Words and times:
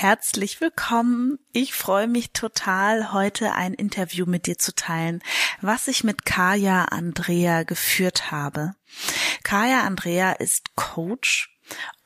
Herzlich 0.00 0.60
willkommen. 0.60 1.40
Ich 1.50 1.74
freue 1.74 2.06
mich 2.06 2.30
total, 2.30 3.12
heute 3.12 3.54
ein 3.54 3.74
Interview 3.74 4.26
mit 4.26 4.46
dir 4.46 4.56
zu 4.56 4.72
teilen, 4.72 5.24
was 5.60 5.88
ich 5.88 6.04
mit 6.04 6.24
Kaya 6.24 6.84
Andrea 6.84 7.64
geführt 7.64 8.30
habe. 8.30 8.76
Kaya 9.42 9.80
Andrea 9.80 10.34
ist 10.34 10.76
Coach 10.76 11.52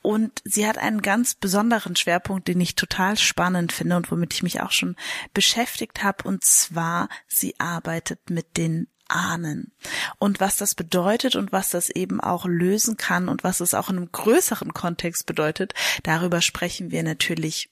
und 0.01 0.41
sie 0.43 0.67
hat 0.67 0.79
einen 0.79 1.03
ganz 1.03 1.35
besonderen 1.35 1.95
Schwerpunkt, 1.95 2.49
den 2.49 2.63
ich 2.63 2.77
total 2.77 3.19
spannend 3.19 3.73
finde 3.73 3.97
und 3.97 4.11
womit 4.11 4.33
ich 4.33 4.43
mich 4.43 4.63
auch 4.63 4.73
schon 4.73 4.97
beschäftigt 5.35 6.03
habe. 6.03 6.27
Und 6.27 6.45
zwar, 6.45 7.11
sie 7.29 7.61
arbeitet 7.61 8.31
mit 8.31 8.57
den 8.57 8.89
ahnen. 9.09 9.73
Und 10.19 10.41
was 10.41 10.57
das 10.57 10.75
bedeutet 10.75 11.37
und 11.37 11.53
was 11.53 11.69
das 11.69 11.91
eben 11.91 12.21
auch 12.21 12.47
lösen 12.47 12.97
kann 12.97 13.29
und 13.29 13.45
was 13.45 13.61
es 13.61 13.75
auch 13.75 13.91
in 13.91 13.99
einem 13.99 14.11
größeren 14.11 14.73
Kontext 14.73 15.27
bedeutet, 15.27 15.75
darüber 16.03 16.41
sprechen 16.41 16.91
wir 16.91 17.03
natürlich 17.03 17.69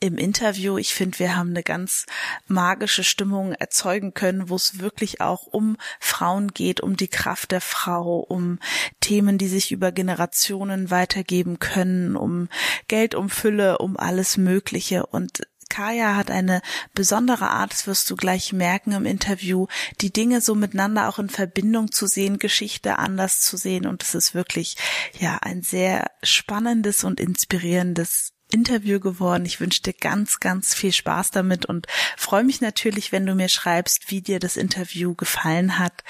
im 0.00 0.18
Interview. 0.18 0.78
Ich 0.78 0.94
finde, 0.94 1.18
wir 1.18 1.36
haben 1.36 1.50
eine 1.50 1.62
ganz 1.62 2.06
magische 2.46 3.04
Stimmung 3.04 3.52
erzeugen 3.52 4.14
können, 4.14 4.48
wo 4.48 4.56
es 4.56 4.78
wirklich 4.78 5.20
auch 5.20 5.46
um 5.46 5.76
Frauen 5.98 6.48
geht, 6.48 6.80
um 6.80 6.96
die 6.96 7.08
Kraft 7.08 7.50
der 7.50 7.60
Frau, 7.60 8.18
um 8.18 8.58
Themen, 9.00 9.38
die 9.38 9.48
sich 9.48 9.72
über 9.72 9.92
Generationen 9.92 10.90
weitergeben 10.90 11.58
können, 11.58 12.16
um 12.16 12.48
Geld, 12.88 13.14
um 13.14 13.30
Fülle, 13.30 13.78
um 13.78 13.96
alles 13.96 14.36
Mögliche. 14.36 15.06
Und 15.06 15.40
Kaya 15.70 16.16
hat 16.16 16.30
eine 16.30 16.60
besondere 16.94 17.48
Art, 17.48 17.72
das 17.72 17.86
wirst 17.86 18.10
du 18.10 18.16
gleich 18.16 18.52
merken 18.52 18.92
im 18.92 19.06
Interview, 19.06 19.68
die 20.00 20.12
Dinge 20.12 20.40
so 20.42 20.54
miteinander 20.54 21.08
auch 21.08 21.18
in 21.18 21.30
Verbindung 21.30 21.92
zu 21.92 22.06
sehen, 22.06 22.38
Geschichte 22.38 22.98
anders 22.98 23.40
zu 23.40 23.56
sehen 23.56 23.86
und 23.86 24.02
es 24.02 24.14
ist 24.14 24.34
wirklich, 24.34 24.76
ja, 25.18 25.38
ein 25.40 25.62
sehr 25.62 26.10
spannendes 26.22 27.04
und 27.04 27.20
inspirierendes 27.20 28.32
Interview 28.52 29.00
geworden. 29.00 29.44
Ich 29.46 29.60
wünsche 29.60 29.82
dir 29.82 29.92
ganz, 29.92 30.40
ganz 30.40 30.74
viel 30.74 30.92
Spaß 30.92 31.30
damit 31.30 31.66
und 31.66 31.86
freue 32.16 32.44
mich 32.44 32.60
natürlich, 32.60 33.12
wenn 33.12 33.26
du 33.26 33.34
mir 33.34 33.48
schreibst, 33.48 34.10
wie 34.10 34.20
dir 34.20 34.38
das 34.38 34.56
Interview 34.56 35.14
gefallen 35.14 35.78
hat. 35.78 36.04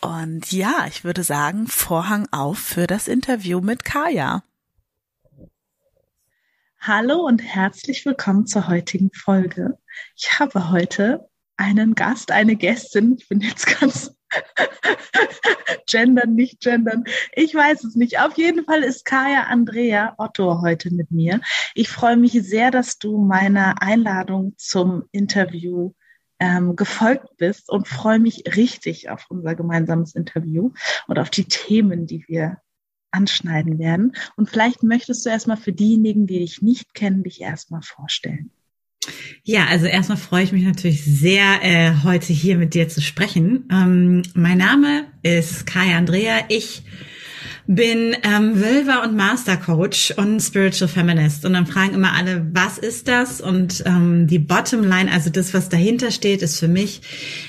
Und 0.00 0.50
ja, 0.52 0.86
ich 0.88 1.04
würde 1.04 1.22
sagen, 1.22 1.66
Vorhang 1.66 2.26
auf 2.30 2.58
für 2.58 2.86
das 2.86 3.08
Interview 3.08 3.60
mit 3.60 3.84
Kaya. 3.84 4.42
Hallo 6.80 7.20
und 7.20 7.38
herzlich 7.38 8.04
willkommen 8.04 8.46
zur 8.46 8.66
heutigen 8.66 9.10
Folge. 9.12 9.78
Ich 10.16 10.40
habe 10.40 10.70
heute 10.70 11.28
einen 11.56 11.94
Gast, 11.94 12.32
eine 12.32 12.56
Gästin. 12.56 13.16
Ich 13.18 13.28
bin 13.28 13.40
jetzt 13.40 13.78
ganz 13.80 14.16
gendern, 15.90 16.34
nicht 16.34 16.60
gendern. 16.60 17.04
Ich 17.34 17.54
weiß 17.54 17.84
es 17.84 17.94
nicht. 17.94 18.20
Auf 18.20 18.36
jeden 18.36 18.64
Fall 18.64 18.82
ist 18.82 19.04
Kaya 19.04 19.44
Andrea 19.44 20.14
Otto 20.18 20.60
heute 20.60 20.92
mit 20.92 21.10
mir. 21.10 21.40
Ich 21.74 21.88
freue 21.88 22.16
mich 22.16 22.32
sehr, 22.32 22.70
dass 22.70 22.98
du 22.98 23.18
meiner 23.18 23.82
Einladung 23.82 24.54
zum 24.56 25.04
Interview 25.12 25.92
ähm, 26.38 26.76
gefolgt 26.76 27.36
bist 27.36 27.70
und 27.70 27.86
freue 27.86 28.18
mich 28.18 28.44
richtig 28.56 29.10
auf 29.10 29.26
unser 29.28 29.54
gemeinsames 29.54 30.14
Interview 30.14 30.72
und 31.06 31.18
auf 31.18 31.30
die 31.30 31.44
Themen, 31.44 32.06
die 32.06 32.24
wir 32.26 32.58
anschneiden 33.12 33.78
werden. 33.78 34.16
Und 34.36 34.50
vielleicht 34.50 34.82
möchtest 34.82 35.24
du 35.24 35.30
erstmal 35.30 35.58
für 35.58 35.72
diejenigen, 35.72 36.26
die 36.26 36.38
dich 36.38 36.62
nicht 36.62 36.94
kennen, 36.94 37.22
dich 37.22 37.40
erstmal 37.40 37.82
vorstellen. 37.82 38.50
Ja, 39.44 39.66
also 39.66 39.86
erstmal 39.86 40.18
freue 40.18 40.44
ich 40.44 40.52
mich 40.52 40.62
natürlich 40.62 41.04
sehr, 41.04 41.62
äh, 41.62 41.92
heute 42.04 42.32
hier 42.32 42.56
mit 42.56 42.74
dir 42.74 42.88
zu 42.88 43.00
sprechen. 43.00 43.68
Ähm, 43.72 44.22
mein 44.34 44.58
Name 44.58 45.06
ist 45.22 45.66
Kai 45.66 45.96
Andrea. 45.96 46.44
Ich 46.48 46.84
bin 47.66 48.16
ähm, 48.22 48.60
Wilver 48.60 49.02
und 49.02 49.16
Master 49.16 49.56
Coach 49.56 50.12
und 50.16 50.40
Spiritual 50.40 50.88
Feminist. 50.88 51.44
Und 51.44 51.54
dann 51.54 51.66
fragen 51.66 51.94
immer 51.94 52.12
alle, 52.12 52.46
was 52.52 52.78
ist 52.78 53.08
das? 53.08 53.40
Und 53.40 53.82
ähm, 53.86 54.26
die 54.26 54.38
Bottomline, 54.38 55.10
also 55.10 55.30
das, 55.30 55.54
was 55.54 55.68
dahinter 55.68 56.10
steht, 56.10 56.42
ist 56.42 56.58
für 56.58 56.68
mich, 56.68 57.02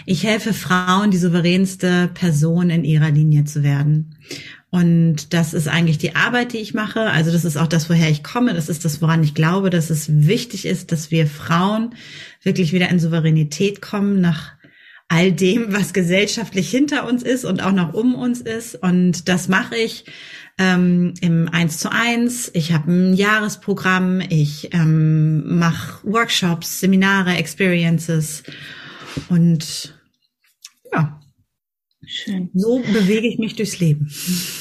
ich 0.06 0.24
helfe 0.24 0.54
Frauen, 0.54 1.12
die 1.12 1.18
souveränste 1.18 2.10
Person 2.14 2.70
in 2.70 2.84
ihrer 2.84 3.12
Linie 3.12 3.46
zu 3.46 3.64
werden. 3.64 4.16
Und 4.74 5.36
das 5.36 5.54
ist 5.54 5.68
eigentlich 5.68 6.00
die 6.00 6.16
Arbeit, 6.16 6.52
die 6.52 6.58
ich 6.58 6.74
mache. 6.74 7.02
Also 7.02 7.32
das 7.32 7.46
ist 7.46 7.58
auch 7.58 7.68
das, 7.68 7.92
woher 7.92 8.10
ich 8.10 8.24
komme. 8.24 8.56
Das 8.56 8.70
ist 8.70 8.84
das, 8.84 9.04
woran 9.04 9.24
ich 9.24 9.36
glaube, 9.36 9.70
dass 9.70 9.92
es 9.92 10.08
wichtig 10.26 10.66
ist, 10.66 10.92
dass 10.92 11.12
wir 11.12 11.28
Frauen 11.28 11.94
wirklich 12.42 12.74
wieder 12.74 12.90
in 12.90 12.98
Souveränität 12.98 13.84
kommen 13.84 14.20
nach 14.20 14.54
all 15.10 15.32
dem, 15.32 15.72
was 15.72 15.94
gesellschaftlich 15.94 16.72
hinter 16.72 17.08
uns 17.08 17.22
ist 17.22 17.46
und 17.46 17.62
auch 17.62 17.72
noch 17.72 17.94
um 17.94 18.16
uns 18.16 18.42
ist. 18.42 18.74
Und 18.74 19.30
das 19.30 19.48
mache 19.48 19.76
ich 19.76 20.06
ähm, 20.58 21.14
im 21.22 21.50
Eins 21.50 21.78
zu 21.78 21.92
eins. 21.92 22.50
Ich 22.56 22.74
habe 22.74 22.92
ein 22.92 23.14
Jahresprogramm. 23.14 24.22
Ich 24.22 24.74
ähm, 24.74 25.60
mache 25.60 26.00
Workshops, 26.02 26.80
Seminare, 26.80 27.36
Experiences 27.36 28.42
und 29.30 29.94
ja, 30.92 31.20
Schön. 32.06 32.50
So 32.54 32.80
bewege 32.80 33.28
ich 33.28 33.38
mich 33.40 33.56
durchs 33.56 33.80
Leben. 33.80 34.12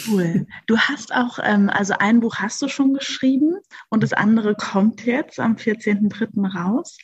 Cool. 0.09 0.47
Du 0.67 0.79
hast 0.79 1.15
auch, 1.15 1.39
ähm, 1.43 1.71
also 1.71 1.95
ein 1.99 2.21
Buch 2.21 2.37
hast 2.37 2.63
du 2.63 2.69
schon 2.69 2.95
geschrieben 2.95 3.55
und 3.89 4.03
das 4.03 4.13
andere 4.13 4.55
kommt 4.55 5.05
jetzt 5.05 5.41
am 5.41 5.57
14.03. 5.57 6.47
raus. 6.47 6.99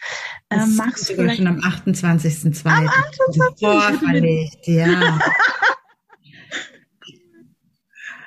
Ähm, 0.51 0.61
das 0.61 0.69
magst 0.75 1.11
du 1.11 1.15
vielleicht 1.15 1.39
schon 1.39 1.47
am 1.47 1.59
28.02. 1.59 2.67
Am 2.67 2.89
28. 2.89 3.59
Vorverlegt, 3.59 4.67
ja. 4.67 5.19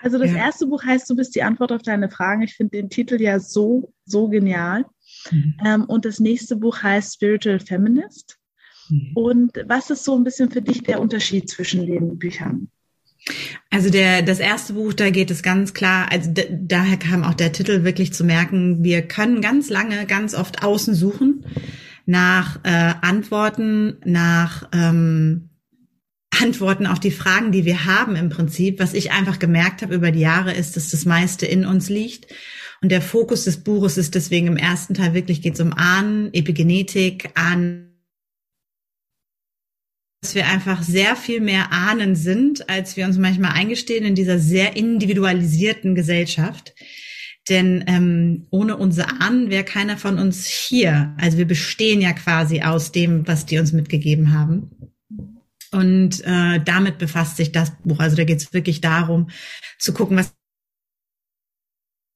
also 0.03 0.17
das 0.17 0.31
ja. 0.31 0.37
erste 0.37 0.67
Buch 0.67 0.83
heißt 0.83 1.09
Du 1.09 1.15
bist 1.15 1.33
die 1.35 1.43
Antwort 1.43 1.71
auf 1.71 1.81
deine 1.81 2.09
Fragen. 2.09 2.41
Ich 2.41 2.55
finde 2.55 2.77
den 2.77 2.89
Titel 2.89 3.21
ja 3.21 3.39
so, 3.39 3.93
so 4.05 4.27
genial. 4.27 4.85
Mhm. 5.29 5.55
Ähm, 5.65 5.85
und 5.85 6.05
das 6.05 6.19
nächste 6.19 6.57
Buch 6.57 6.83
heißt 6.83 7.13
Spiritual 7.13 7.59
Feminist. 7.59 8.37
Mhm. 8.91 9.11
Und 9.15 9.51
was 9.67 9.89
ist 9.89 10.03
so 10.03 10.15
ein 10.15 10.23
bisschen 10.23 10.51
für 10.51 10.61
dich 10.61 10.83
der 10.83 10.99
Unterschied 10.99 11.49
zwischen 11.49 11.85
den 11.85 12.17
Büchern? 12.17 12.67
Also 13.69 13.89
der, 13.89 14.23
das 14.23 14.39
erste 14.39 14.73
Buch, 14.73 14.93
da 14.93 15.09
geht 15.11 15.29
es 15.29 15.43
ganz 15.43 15.73
klar, 15.73 16.11
also 16.11 16.31
daher 16.49 16.97
kam 16.97 17.23
auch 17.23 17.35
der 17.35 17.51
Titel 17.51 17.83
wirklich 17.83 18.13
zu 18.13 18.23
merken, 18.23 18.83
wir 18.83 19.03
können 19.03 19.41
ganz 19.41 19.69
lange, 19.69 20.05
ganz 20.07 20.33
oft 20.33 20.63
außen 20.63 20.95
suchen 20.95 21.45
nach 22.07 22.59
äh, 22.63 22.93
Antworten, 23.01 23.97
nach 24.03 24.67
ähm, 24.73 25.49
Antworten 26.41 26.87
auf 26.87 26.99
die 26.99 27.11
Fragen, 27.11 27.51
die 27.51 27.65
wir 27.65 27.85
haben 27.85 28.15
im 28.15 28.29
Prinzip. 28.29 28.79
Was 28.79 28.95
ich 28.95 29.11
einfach 29.11 29.37
gemerkt 29.37 29.83
habe 29.83 29.93
über 29.93 30.11
die 30.11 30.21
Jahre 30.21 30.53
ist, 30.53 30.75
dass 30.75 30.89
das 30.89 31.05
meiste 31.05 31.45
in 31.45 31.65
uns 31.65 31.89
liegt. 31.89 32.27
Und 32.81 32.91
der 32.91 33.01
Fokus 33.01 33.43
des 33.43 33.57
Buches 33.57 33.97
ist 33.97 34.15
deswegen 34.15 34.47
im 34.47 34.57
ersten 34.57 34.95
Teil 34.95 35.13
wirklich 35.13 35.43
geht 35.43 35.53
es 35.53 35.59
um 35.59 35.73
Ahnen, 35.73 36.33
Epigenetik, 36.33 37.29
Ahnen 37.35 37.90
dass 40.21 40.35
wir 40.35 40.47
einfach 40.47 40.83
sehr 40.83 41.15
viel 41.15 41.41
mehr 41.41 41.71
Ahnen 41.71 42.15
sind, 42.15 42.69
als 42.69 42.95
wir 42.95 43.05
uns 43.05 43.17
manchmal 43.17 43.53
eingestehen 43.53 44.05
in 44.05 44.13
dieser 44.13 44.37
sehr 44.37 44.75
individualisierten 44.75 45.95
Gesellschaft. 45.95 46.75
Denn 47.49 47.83
ähm, 47.87 48.45
ohne 48.51 48.77
unsere 48.77 49.19
Ahnen 49.19 49.49
wäre 49.49 49.63
keiner 49.63 49.97
von 49.97 50.19
uns 50.19 50.45
hier. 50.45 51.15
Also 51.19 51.39
wir 51.39 51.47
bestehen 51.47 52.01
ja 52.01 52.13
quasi 52.13 52.61
aus 52.61 52.91
dem, 52.91 53.27
was 53.27 53.47
die 53.47 53.57
uns 53.57 53.71
mitgegeben 53.71 54.31
haben. 54.31 54.69
Und 55.71 56.21
äh, 56.23 56.59
damit 56.63 56.99
befasst 56.99 57.37
sich 57.37 57.51
das 57.51 57.71
Buch. 57.83 57.99
Also 57.99 58.15
da 58.15 58.23
geht 58.23 58.37
es 58.37 58.53
wirklich 58.53 58.79
darum, 58.79 59.31
zu 59.79 59.91
gucken, 59.91 60.17
was 60.17 60.35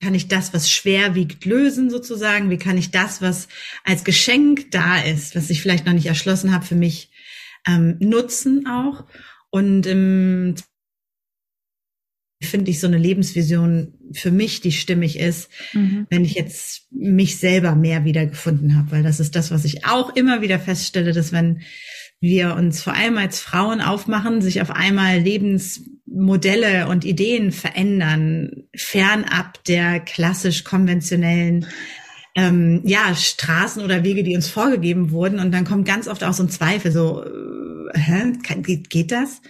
kann 0.04 0.14
ich 0.14 0.28
das, 0.28 0.54
was 0.54 0.70
schwer 0.70 1.16
wiegt, 1.16 1.46
lösen 1.46 1.90
sozusagen? 1.90 2.52
Wie 2.52 2.58
kann 2.58 2.78
ich 2.78 2.92
das, 2.92 3.24
was 3.24 3.48
als 3.84 4.04
Geschenk 4.04 4.70
da 4.70 5.00
ist, 5.00 5.36
was 5.36 5.50
ich 5.50 5.64
vielleicht 5.64 5.88
noch 5.88 5.94
nicht 5.94 6.06
erschlossen 6.06 6.54
habe, 6.54 6.66
für 6.66 6.76
mich 6.76 7.10
ähm, 7.68 7.98
nutzen 8.00 8.68
auch. 8.68 9.06
Und 9.50 9.88
ähm, 9.88 10.56
finde 12.42 12.72
ich 12.72 12.80
so 12.80 12.88
eine 12.88 12.98
Lebensvision 12.98 13.94
für 14.12 14.32
mich, 14.32 14.62
die 14.62 14.72
stimmig 14.72 15.20
ist, 15.20 15.50
mhm. 15.74 16.06
wenn 16.10 16.26
ich 16.26 16.34
jetzt 16.34 16.88
mich 16.92 17.38
selber 17.38 17.76
mehr 17.76 18.06
wiedergefunden 18.06 18.76
habe, 18.76 18.92
weil 18.92 19.04
das 19.04 19.20
ist 19.20 19.36
das, 19.36 19.52
was 19.52 19.66
ich 19.66 19.86
auch 19.86 20.16
immer 20.16 20.42
wieder 20.42 20.60
feststelle, 20.60 21.12
dass 21.12 21.32
wenn 21.32 21.62
wir 22.22 22.56
uns 22.56 22.82
vor 22.82 22.94
allem 22.94 23.18
als 23.18 23.40
Frauen 23.40 23.82
aufmachen, 23.82 24.42
sich 24.42 24.62
auf 24.62 24.72
einmal 24.72 25.20
Lebensmodelle 25.20 26.88
und 26.88 27.06
Ideen 27.06 27.52
verändern, 27.52 28.64
fernab 28.76 29.64
der 29.66 30.00
klassisch 30.00 30.64
konventionellen 30.64 31.68
ähm, 32.36 32.82
ja, 32.84 33.16
Straßen 33.16 33.84
oder 33.84 34.04
Wege, 34.04 34.24
die 34.24 34.36
uns 34.36 34.50
vorgegeben 34.50 35.12
wurden. 35.12 35.40
Und 35.40 35.52
dann 35.52 35.66
kommt 35.66 35.88
ganz 35.88 36.08
oft 36.08 36.24
auch 36.24 36.34
so 36.34 36.44
ein 36.44 36.50
Zweifel, 36.50 36.92
so, 36.92 37.24
äh, 37.24 37.98
hä, 37.98 38.34
geht, 38.62 38.90
geht 38.90 39.12
das? 39.12 39.42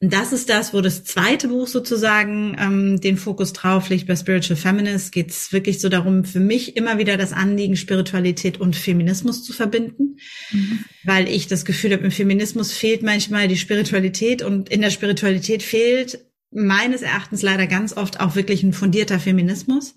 Und 0.00 0.12
das 0.12 0.32
ist 0.32 0.50
das, 0.50 0.74
wo 0.74 0.80
das 0.80 1.04
zweite 1.04 1.48
Buch 1.48 1.68
sozusagen 1.68 2.56
ähm, 2.58 3.00
den 3.00 3.16
Fokus 3.16 3.52
drauf 3.52 3.88
legt. 3.88 4.06
Bei 4.06 4.16
Spiritual 4.16 4.56
Feminist 4.56 5.12
geht 5.12 5.30
es 5.30 5.52
wirklich 5.52 5.80
so 5.80 5.88
darum, 5.88 6.24
für 6.24 6.40
mich 6.40 6.76
immer 6.76 6.98
wieder 6.98 7.16
das 7.16 7.32
Anliegen, 7.32 7.76
Spiritualität 7.76 8.60
und 8.60 8.76
Feminismus 8.76 9.44
zu 9.44 9.52
verbinden, 9.52 10.18
mhm. 10.50 10.80
weil 11.04 11.28
ich 11.28 11.46
das 11.46 11.64
Gefühl 11.64 11.92
habe, 11.92 12.04
im 12.04 12.10
Feminismus 12.10 12.72
fehlt 12.72 13.02
manchmal 13.02 13.48
die 13.48 13.56
Spiritualität 13.56 14.42
und 14.42 14.68
in 14.68 14.82
der 14.82 14.90
Spiritualität 14.90 15.62
fehlt 15.62 16.18
meines 16.50 17.02
Erachtens 17.02 17.42
leider 17.42 17.66
ganz 17.66 17.96
oft 17.96 18.20
auch 18.20 18.36
wirklich 18.36 18.62
ein 18.62 18.72
fundierter 18.72 19.20
Feminismus. 19.20 19.96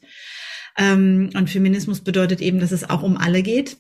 Ähm, 0.78 1.32
und 1.36 1.50
Feminismus 1.50 2.02
bedeutet 2.02 2.42
eben, 2.42 2.60
dass 2.60 2.72
es 2.72 2.90
auch 2.90 3.04
um 3.04 3.18
alle 3.18 3.42
geht. 3.42 3.78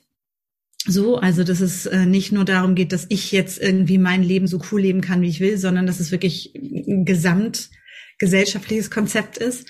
So, 0.86 1.18
also 1.18 1.44
dass 1.44 1.60
es 1.60 1.86
äh, 1.86 2.06
nicht 2.06 2.32
nur 2.32 2.46
darum 2.46 2.74
geht, 2.76 2.94
dass 2.94 3.08
ich 3.10 3.32
jetzt 3.32 3.62
irgendwie 3.62 3.98
mein 3.98 4.24
Leben 4.24 4.48
so 4.48 4.62
cool 4.72 4.82
leben 4.82 5.02
kann, 5.02 5.22
wie 5.22 5.30
ich 5.30 5.40
will, 5.40 5.58
sondern 5.58 5.86
dass 5.86 6.00
es 6.00 6.12
wirklich 6.12 6.54
ein 6.56 7.04
gesamtgesellschaftliches 7.06 8.90
Konzept 8.90 9.38
ist. 9.38 9.68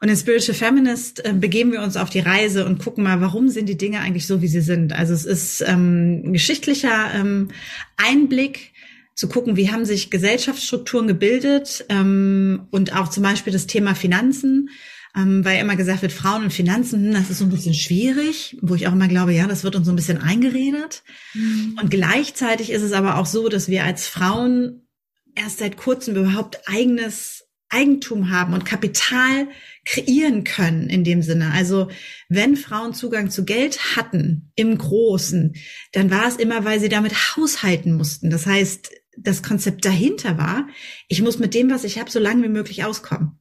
Und 0.00 0.08
in 0.08 0.16
Spiritual 0.16 0.54
Feminist 0.54 1.24
äh, 1.24 1.32
begeben 1.32 1.72
wir 1.72 1.82
uns 1.82 1.96
auf 1.96 2.10
die 2.10 2.20
Reise 2.20 2.66
und 2.66 2.82
gucken 2.82 3.02
mal, 3.02 3.20
warum 3.20 3.48
sind 3.48 3.68
die 3.68 3.78
Dinge 3.78 4.00
eigentlich 4.00 4.26
so, 4.26 4.42
wie 4.42 4.48
sie 4.48 4.60
sind. 4.60 4.92
Also 4.92 5.14
es 5.14 5.24
ist 5.24 5.62
ähm, 5.66 6.22
ein 6.26 6.32
geschichtlicher 6.32 7.12
ähm, 7.14 7.48
Einblick 7.96 8.72
zu 9.14 9.28
gucken, 9.28 9.56
wie 9.56 9.70
haben 9.70 9.84
sich 9.84 10.10
Gesellschaftsstrukturen 10.10 11.08
gebildet 11.08 11.84
ähm, 11.88 12.68
und 12.70 12.94
auch 12.94 13.08
zum 13.08 13.24
Beispiel 13.24 13.52
das 13.52 13.66
Thema 13.66 13.94
Finanzen 13.94 14.68
ähm, 15.16 15.44
weil 15.44 15.60
immer 15.60 15.76
gesagt 15.76 16.02
wird, 16.02 16.12
Frauen 16.12 16.44
und 16.44 16.52
Finanzen, 16.52 17.06
hm, 17.06 17.14
das 17.14 17.30
ist 17.30 17.38
so 17.38 17.44
ein 17.44 17.50
bisschen 17.50 17.74
schwierig, 17.74 18.56
wo 18.60 18.74
ich 18.74 18.86
auch 18.86 18.92
immer 18.92 19.08
glaube, 19.08 19.32
ja, 19.32 19.46
das 19.46 19.64
wird 19.64 19.76
uns 19.76 19.86
so 19.86 19.92
ein 19.92 19.96
bisschen 19.96 20.18
eingeredet. 20.18 21.02
Mhm. 21.34 21.78
Und 21.80 21.90
gleichzeitig 21.90 22.70
ist 22.70 22.82
es 22.82 22.92
aber 22.92 23.18
auch 23.18 23.26
so, 23.26 23.48
dass 23.48 23.68
wir 23.68 23.84
als 23.84 24.06
Frauen 24.06 24.86
erst 25.34 25.58
seit 25.58 25.76
kurzem 25.76 26.16
überhaupt 26.16 26.60
eigenes 26.66 27.44
Eigentum 27.70 28.30
haben 28.30 28.54
und 28.54 28.64
Kapital 28.64 29.48
kreieren 29.84 30.44
können 30.44 30.88
in 30.88 31.04
dem 31.04 31.22
Sinne. 31.22 31.52
Also 31.52 31.90
wenn 32.28 32.56
Frauen 32.56 32.94
Zugang 32.94 33.30
zu 33.30 33.44
Geld 33.44 33.96
hatten 33.96 34.52
im 34.54 34.78
Großen, 34.78 35.54
dann 35.92 36.10
war 36.10 36.26
es 36.26 36.36
immer, 36.36 36.64
weil 36.64 36.80
sie 36.80 36.88
damit 36.88 37.36
haushalten 37.36 37.92
mussten. 37.94 38.30
Das 38.30 38.46
heißt, 38.46 38.90
das 39.18 39.42
Konzept 39.42 39.84
dahinter 39.84 40.38
war, 40.38 40.66
ich 41.08 41.20
muss 41.22 41.38
mit 41.38 41.54
dem, 41.54 41.70
was 41.70 41.84
ich 41.84 41.98
habe, 41.98 42.10
so 42.10 42.18
lange 42.18 42.42
wie 42.44 42.48
möglich 42.48 42.84
auskommen. 42.84 43.38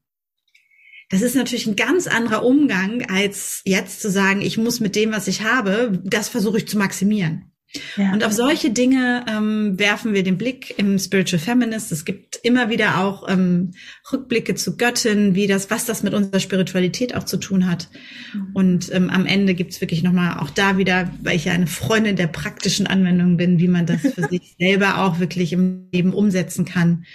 Das 1.10 1.22
ist 1.22 1.36
natürlich 1.36 1.68
ein 1.68 1.78
ganz 1.78 2.08
anderer 2.08 2.44
Umgang, 2.44 3.10
als 3.10 3.62
jetzt 3.66 4.02
zu 4.02 4.12
sagen, 4.12 4.42
ich 4.42 4.58
muss 4.58 4.80
mit 4.80 4.96
dem, 4.96 5.12
was 5.12 5.28
ich 5.28 5.42
habe, 5.44 6.02
das 6.04 6.28
versuche 6.28 6.58
ich 6.58 6.68
zu 6.68 6.78
maximieren. 6.78 7.52
Ja. 7.98 8.14
Und 8.14 8.24
auf 8.24 8.32
solche 8.32 8.70
Dinge 8.70 9.26
ähm, 9.28 9.78
werfen 9.78 10.14
wir 10.14 10.24
den 10.24 10.38
Blick 10.38 10.76
im 10.78 10.98
Spiritual 10.98 11.40
Feminist. 11.40 11.92
Es 11.92 12.06
gibt 12.06 12.38
immer 12.44 12.70
wieder 12.70 13.00
auch 13.00 13.28
ähm, 13.28 13.72
Rückblicke 14.12 14.56
zu 14.56 14.78
Göttin, 14.78 15.36
wie 15.36 15.48
das, 15.48 15.70
was 15.70 15.86
das 15.86 16.02
mit 16.02 16.14
unserer 16.14 16.40
Spiritualität 16.40 17.14
auch 17.16 17.24
zu 17.24 17.38
tun 17.38 17.70
hat. 17.70 17.90
Mhm. 18.34 18.50
Und 18.54 18.94
ähm, 18.94 19.10
am 19.10 19.26
Ende 19.26 19.54
gibt's 19.54 19.82
wirklich 19.82 20.02
nochmal 20.02 20.40
auch 20.40 20.50
da 20.50 20.78
wieder, 20.78 21.12
weil 21.22 21.36
ich 21.36 21.46
ja 21.46 21.54
eine 21.54 21.68
Freundin 21.68 22.16
der 22.16 22.28
praktischen 22.28 22.88
Anwendung 22.88 23.36
bin, 23.38 23.60
wie 23.60 23.68
man 23.68 23.86
das 23.86 24.02
für 24.02 24.28
sich 24.30 24.56
selber 24.58 25.00
auch 25.04 25.20
wirklich 25.20 25.52
im 25.52 25.90
Leben 25.92 26.14
umsetzen 26.14 26.66
kann 26.66 27.06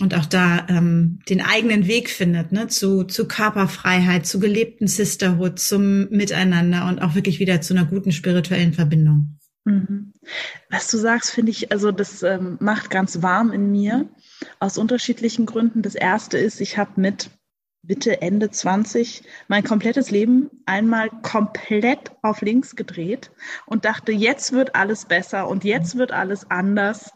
und 0.00 0.14
auch 0.14 0.26
da 0.26 0.66
ähm, 0.68 1.20
den 1.28 1.42
eigenen 1.42 1.86
Weg 1.86 2.08
findet, 2.08 2.52
ne, 2.52 2.68
zu, 2.68 3.04
zu 3.04 3.28
Körperfreiheit, 3.28 4.26
zu 4.26 4.40
gelebten 4.40 4.86
Sisterhood, 4.86 5.58
zum 5.58 6.08
Miteinander 6.08 6.86
und 6.86 7.00
auch 7.00 7.14
wirklich 7.14 7.40
wieder 7.40 7.60
zu 7.60 7.74
einer 7.74 7.84
guten 7.84 8.12
spirituellen 8.12 8.72
Verbindung. 8.72 9.38
Mhm. 9.64 10.12
Was 10.70 10.88
du 10.90 10.96
sagst, 10.96 11.30
finde 11.30 11.52
ich, 11.52 11.70
also 11.70 11.92
das 11.92 12.22
ähm, 12.22 12.56
macht 12.60 12.90
ganz 12.90 13.22
warm 13.22 13.52
in 13.52 13.70
mir 13.70 14.08
aus 14.60 14.78
unterschiedlichen 14.78 15.46
Gründen. 15.46 15.82
Das 15.82 15.94
erste 15.94 16.38
ist, 16.38 16.60
ich 16.60 16.78
habe 16.78 17.00
mit 17.00 17.30
Bitte 17.84 18.22
Ende 18.22 18.48
20 18.48 19.24
mein 19.48 19.64
komplettes 19.64 20.12
Leben 20.12 20.50
einmal 20.66 21.10
komplett 21.22 22.12
auf 22.22 22.40
links 22.40 22.76
gedreht 22.76 23.32
und 23.66 23.84
dachte, 23.84 24.12
jetzt 24.12 24.52
wird 24.52 24.76
alles 24.76 25.06
besser 25.06 25.48
und 25.48 25.64
jetzt 25.64 25.98
wird 25.98 26.12
alles 26.12 26.48
anders. 26.48 27.10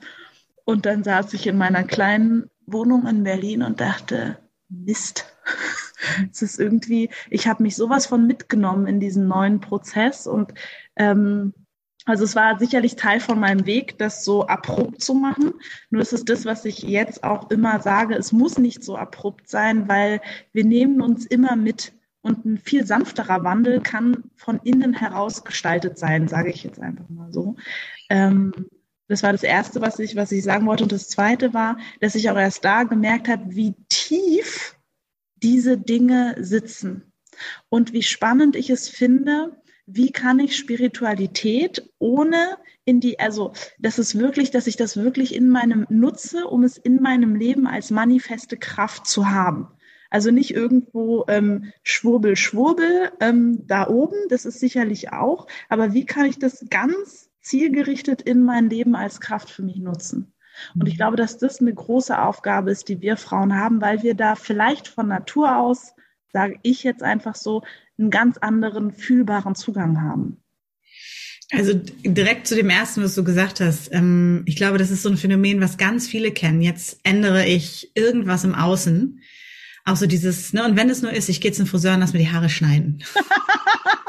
Und 0.65 0.85
dann 0.85 1.05
saß 1.05 1.35
ich 1.35 1.47
in 1.47 1.57
meiner 1.57 1.85
kleinen 1.85 2.51
Wohnung 2.67 3.07
in 3.07 3.25
Berlin 3.25 3.63
und 3.63 3.81
dachte, 3.81 4.39
Mist. 4.69 5.27
es 6.31 6.43
ist 6.43 6.59
irgendwie, 6.59 7.11
ich 7.31 7.47
habe 7.47 7.63
mich 7.63 7.77
sowas 7.77 8.07
von 8.07 8.27
mitgenommen 8.27 8.87
in 8.87 9.01
diesen 9.01 9.27
neuen 9.27 9.61
Prozess 9.61 10.27
und 10.27 10.53
ähm, 10.97 11.55
also 12.07 12.23
es 12.23 12.37
war 12.37 12.57
sicherlich 12.59 12.95
Teil 12.95 13.19
von 13.19 13.41
meinem 13.41 13.67
Weg, 13.67 13.99
das 13.99 14.25
so 14.25 14.47
abrupt 14.47 15.03
zu 15.03 15.13
machen. 15.13 15.55
Nur 15.91 16.03
ist 16.03 16.13
es 16.13 16.25
das, 16.25 16.45
was 16.45 16.65
ich 16.65 16.83
jetzt 16.83 17.25
auch 17.25 17.51
immer 17.51 17.81
sage, 17.81 18.15
es 18.15 18.31
muss 18.31 18.59
nicht 18.59 18.85
so 18.85 18.97
abrupt 18.97 19.49
sein, 19.49 19.89
weil 19.89 20.21
wir 20.53 20.65
nehmen 20.65 21.01
uns 21.01 21.27
immer 21.27 21.57
mit 21.57 21.93
und 22.23 22.45
ein 22.45 22.59
viel 22.59 22.87
sanfterer 22.87 23.43
Wandel 23.45 23.81
kann 23.81 24.25
von 24.37 24.61
innen 24.63 24.95
heraus 24.95 25.45
gestaltet 25.45 25.99
sein, 25.99 26.29
sage 26.29 26.51
ich 26.51 26.63
jetzt 26.63 26.81
einfach 26.81 27.09
mal 27.09 27.33
so. 27.33 27.57
Ähm, 28.09 28.53
das 29.09 29.23
war 29.23 29.33
das 29.33 29.43
Erste, 29.43 29.81
was 29.81 29.99
ich, 29.99 30.17
was 30.17 30.33
ich 30.33 30.43
sagen 30.43 30.67
wollte. 30.67 30.83
Und 30.83 30.93
das 30.93 31.09
Zweite 31.09 31.55
war, 31.55 31.79
dass 32.01 32.15
ich 32.15 32.31
auch 32.31 32.37
erst 32.37 32.65
da 32.65 32.83
gemerkt 32.83 33.29
habe, 33.29 33.55
wie 33.55 33.75
tief 33.89 34.77
diese 35.37 35.79
Dinge 35.79 36.37
sitzen 36.41 37.13
und 37.69 37.93
wie 37.93 38.03
spannend 38.03 38.57
ich 38.57 38.71
es 38.71 38.89
finde, 38.89 39.61
wie 39.87 40.11
kann 40.11 40.41
ich 40.41 40.57
Spiritualität 40.57 41.91
ohne 41.99 42.59
in 42.85 43.01
die, 43.01 43.21
also 43.21 43.53
das 43.79 43.99
ist 43.99 44.19
wirklich, 44.19 44.51
dass 44.51 44.67
ich 44.67 44.77
das 44.77 44.97
wirklich 44.97 45.35
in 45.35 45.49
meinem 45.49 45.87
nutze, 45.89 46.47
um 46.47 46.65
es 46.65 46.77
in 46.77 47.01
meinem 47.03 47.37
Leben 47.37 47.67
als 47.67 47.91
manifeste 47.91 48.57
Kraft 48.57 49.07
zu 49.07 49.31
haben. 49.31 49.69
Also 50.11 50.31
nicht 50.31 50.55
irgendwo 50.55 51.25
ähm, 51.29 51.73
Schwurbel, 51.83 52.37
Schwurbel 52.37 53.13
ähm, 53.21 53.67
da 53.67 53.89
oben, 53.89 54.17
das 54.29 54.45
ist 54.45 54.61
sicherlich 54.61 55.13
auch, 55.13 55.47
aber 55.69 55.93
wie 55.93 56.07
kann 56.07 56.27
ich 56.27 56.39
das 56.39 56.65
ganz 56.71 57.26
zielgerichtet 57.47 58.23
in 58.23 58.43
mein 58.43 58.69
Leben 58.69 58.97
als 58.97 59.21
Kraft 59.21 59.51
für 59.51 59.63
mich 59.63 59.77
nutzen. 59.77 60.33
Und 60.75 60.87
ich 60.87 60.95
mhm. 60.95 60.99
glaube, 60.99 61.17
dass 61.17 61.39
das 61.39 61.61
eine 61.61 61.73
große 61.73 62.21
Aufgabe 62.21 62.71
ist, 62.71 62.89
die 62.89 63.01
wir 63.01 63.17
Frauen 63.17 63.55
haben, 63.55 63.81
weil 63.81 64.03
wir 64.03 64.15
da 64.15 64.35
vielleicht 64.35 64.89
von 64.89 65.07
Natur 65.07 65.57
aus, 65.57 65.95
sage 66.33 66.59
ich 66.63 66.83
jetzt 66.83 67.03
einfach 67.03 67.35
so, 67.35 67.63
einen 67.99 68.11
ganz 68.11 68.37
anderen 68.39 68.93
fühlbaren 68.93 69.55
Zugang 69.55 70.03
haben. 70.03 70.43
Also 71.53 71.75
direkt 71.75 72.49
zu 72.49 72.57
dem 72.57 72.71
ersten, 72.71 73.03
was 73.05 73.15
du 73.15 73.23
gesagt 73.23 73.61
hast. 73.61 73.93
Ähm, 73.93 74.43
ich 74.47 74.57
glaube, 74.57 74.79
das 74.79 74.91
ist 74.91 75.03
so 75.03 75.09
ein 75.09 75.17
Phänomen, 75.17 75.61
was 75.61 75.79
ganz 75.79 76.09
viele 76.09 76.33
kennen. 76.33 76.61
Jetzt 76.61 76.99
ändere 77.05 77.47
ich 77.47 77.93
irgendwas 77.95 78.43
im 78.43 78.55
Außen. 78.55 79.21
Auch 79.87 79.97
so 79.97 80.07
dieses, 80.07 80.53
ne, 80.53 80.65
und 80.65 80.77
wenn 80.77 80.91
es 80.91 81.01
nur 81.01 81.13
ist, 81.13 81.29
ich 81.29 81.41
gehe 81.41 81.53
zum 81.53 81.67
Friseur 81.67 81.95
und 81.95 82.01
lass 82.01 82.13
mir 82.13 82.19
die 82.19 82.31
Haare 82.31 82.49
schneiden. 82.49 83.03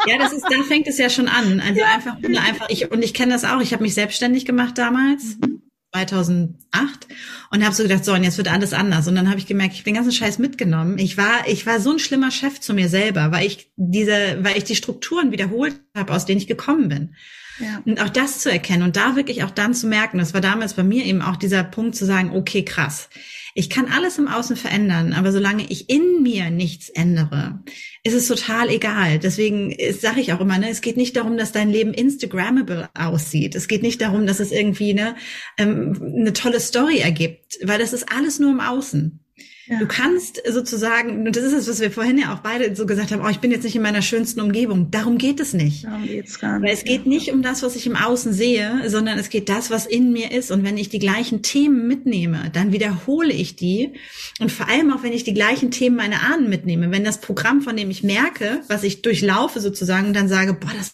Ja, 0.10 0.18
das 0.18 0.32
ist, 0.32 0.46
da 0.50 0.64
fängt 0.64 0.88
es 0.88 0.98
ja 0.98 1.10
schon 1.10 1.28
an. 1.28 1.60
Also 1.60 1.82
ja. 1.82 1.88
einfach, 1.94 2.16
einfach, 2.24 2.70
ich, 2.70 2.90
und 2.90 3.04
ich 3.04 3.14
kenne 3.14 3.34
das 3.34 3.44
auch. 3.44 3.60
Ich 3.60 3.74
habe 3.74 3.84
mich 3.84 3.94
selbstständig 3.94 4.46
gemacht 4.46 4.78
damals. 4.78 5.38
Mhm. 5.42 5.62
2008 5.94 7.08
und 7.52 7.64
habe 7.64 7.76
so 7.76 7.84
gedacht, 7.84 8.06
so 8.06 8.14
und 8.14 8.24
jetzt 8.24 8.38
wird 8.38 8.52
alles 8.52 8.74
anders 8.74 9.08
und 9.08 9.16
dann 9.16 9.30
habe 9.30 9.40
ich 9.40 9.48
gemerkt, 9.48 9.74
ich 9.74 9.84
bin 9.84 9.94
den 9.94 10.04
ganzen 10.04 10.16
Scheiß 10.16 10.38
mitgenommen. 10.38 10.98
Ich 11.00 11.18
war 11.18 11.48
ich 11.48 11.66
war 11.66 11.80
so 11.80 11.92
ein 11.92 12.00
schlimmer 12.00 12.30
Chef 12.30 12.60
zu 12.60 12.74
mir 12.74 12.90
selber, 12.90 13.32
weil 13.32 13.46
ich 13.48 13.72
diese 13.78 14.38
weil 14.42 14.58
ich 14.58 14.66
die 14.66 14.76
Strukturen 14.76 15.32
wiederholt 15.32 15.80
habe, 15.96 16.14
aus 16.14 16.26
denen 16.26 16.40
ich 16.40 16.48
gekommen 16.48 16.90
bin. 16.90 17.16
Ja. 17.60 17.82
Und 17.86 18.02
auch 18.02 18.10
das 18.10 18.40
zu 18.40 18.52
erkennen 18.52 18.84
und 18.84 18.96
da 18.96 19.16
wirklich 19.16 19.44
auch 19.44 19.52
dann 19.52 19.74
zu 19.74 19.88
merken, 19.88 20.18
das 20.18 20.34
war 20.34 20.42
damals 20.42 20.74
bei 20.74 20.84
mir 20.84 21.06
eben 21.06 21.22
auch 21.22 21.36
dieser 21.36 21.64
Punkt 21.64 21.96
zu 21.96 22.06
sagen, 22.06 22.32
okay, 22.34 22.64
krass. 22.64 23.10
Ich 23.56 23.72
kann 23.72 23.88
alles 23.88 24.20
im 24.20 24.28
Außen 24.28 24.56
verändern, 24.56 25.14
aber 25.14 25.32
solange 25.32 25.66
ich 25.68 25.90
in 25.90 26.22
mir 26.22 26.52
nichts 26.52 26.90
ändere, 26.90 27.60
ist 28.04 28.14
es 28.14 28.28
total 28.28 28.70
egal. 28.70 29.18
Deswegen 29.18 29.76
sage 30.00 30.22
ich 30.22 30.32
auch 30.32 30.40
immer, 30.42 30.60
ne, 30.60 30.70
es 30.70 30.82
geht 30.82 30.96
nicht 30.96 31.16
darum, 31.16 31.38
dass 31.38 31.54
dein 31.54 31.72
Leben 31.72 31.92
Instagrammable 31.92 32.88
aussieht. 32.94 33.56
Es 33.56 33.68
geht 33.68 33.82
nicht 33.82 34.00
darum, 34.00 34.28
dass 34.28 34.40
es 34.40 34.52
irgendwie 34.52 34.94
ne, 34.94 35.16
ähm, 35.58 36.00
eine 36.20 36.34
tolle 36.34 36.60
Story 36.60 37.00
ergibt, 37.00 37.58
weil 37.64 37.80
das 37.80 37.94
ist 37.94 38.12
alles 38.16 38.38
nur 38.38 38.52
im 38.52 38.60
Außen. 38.60 39.27
Ja. 39.68 39.80
Du 39.80 39.86
kannst 39.86 40.42
sozusagen, 40.48 41.28
und 41.28 41.36
das 41.36 41.44
ist 41.44 41.54
es, 41.54 41.68
was 41.68 41.80
wir 41.82 41.92
vorhin 41.92 42.18
ja 42.18 42.34
auch 42.34 42.40
beide 42.40 42.74
so 42.76 42.86
gesagt 42.86 43.12
haben, 43.12 43.22
oh, 43.24 43.30
ich 43.30 43.40
bin 43.40 43.52
jetzt 43.52 43.64
nicht 43.64 43.76
in 43.76 43.82
meiner 43.82 44.02
schönsten 44.02 44.40
Umgebung. 44.40 44.92
Darum 44.92 45.18
geht 45.18 45.42
es 45.42 45.54
nicht. 45.54 45.84
Darum 45.84 46.06
geht's 46.06 46.40
gar 46.40 46.60
nicht. 46.60 46.68
Weil 46.68 46.74
es 46.74 46.86
geht 46.86 47.04
ja. 47.04 47.10
nicht 47.10 47.34
um 47.34 47.42
das, 47.42 47.64
was 47.64 47.76
ich 47.76 47.86
im 47.86 47.98
Außen 47.98 48.32
sehe, 48.32 48.90
sondern 48.90 49.20
es 49.20 49.30
geht 49.30 49.50
das, 49.50 49.70
was 49.70 49.86
in 49.86 50.14
mir 50.14 50.32
ist. 50.32 50.52
Und 50.52 50.64
wenn 50.64 50.78
ich 50.78 50.88
die 50.88 51.00
gleichen 51.00 51.42
Themen 51.42 51.86
mitnehme, 51.86 52.50
dann 52.54 52.72
wiederhole 52.72 53.34
ich 53.34 53.58
die. 53.58 53.94
Und 54.40 54.54
vor 54.54 54.70
allem 54.70 54.92
auch, 54.94 55.04
wenn 55.04 55.14
ich 55.14 55.26
die 55.26 55.34
gleichen 55.34 55.70
Themen 55.70 55.98
meiner 55.98 56.24
Ahnen 56.24 56.50
mitnehme, 56.50 56.90
wenn 56.92 57.04
das 57.04 57.20
Programm, 57.20 57.62
von 57.62 57.76
dem 57.76 57.90
ich 57.90 58.04
merke, 58.04 58.62
was 58.70 58.84
ich 58.84 59.02
durchlaufe 59.02 59.60
sozusagen, 59.60 60.14
dann 60.14 60.30
sage, 60.30 60.54
boah, 60.54 60.72
das, 60.78 60.94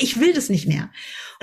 ich 0.00 0.20
will 0.20 0.32
das 0.32 0.48
nicht 0.48 0.66
mehr. 0.66 0.90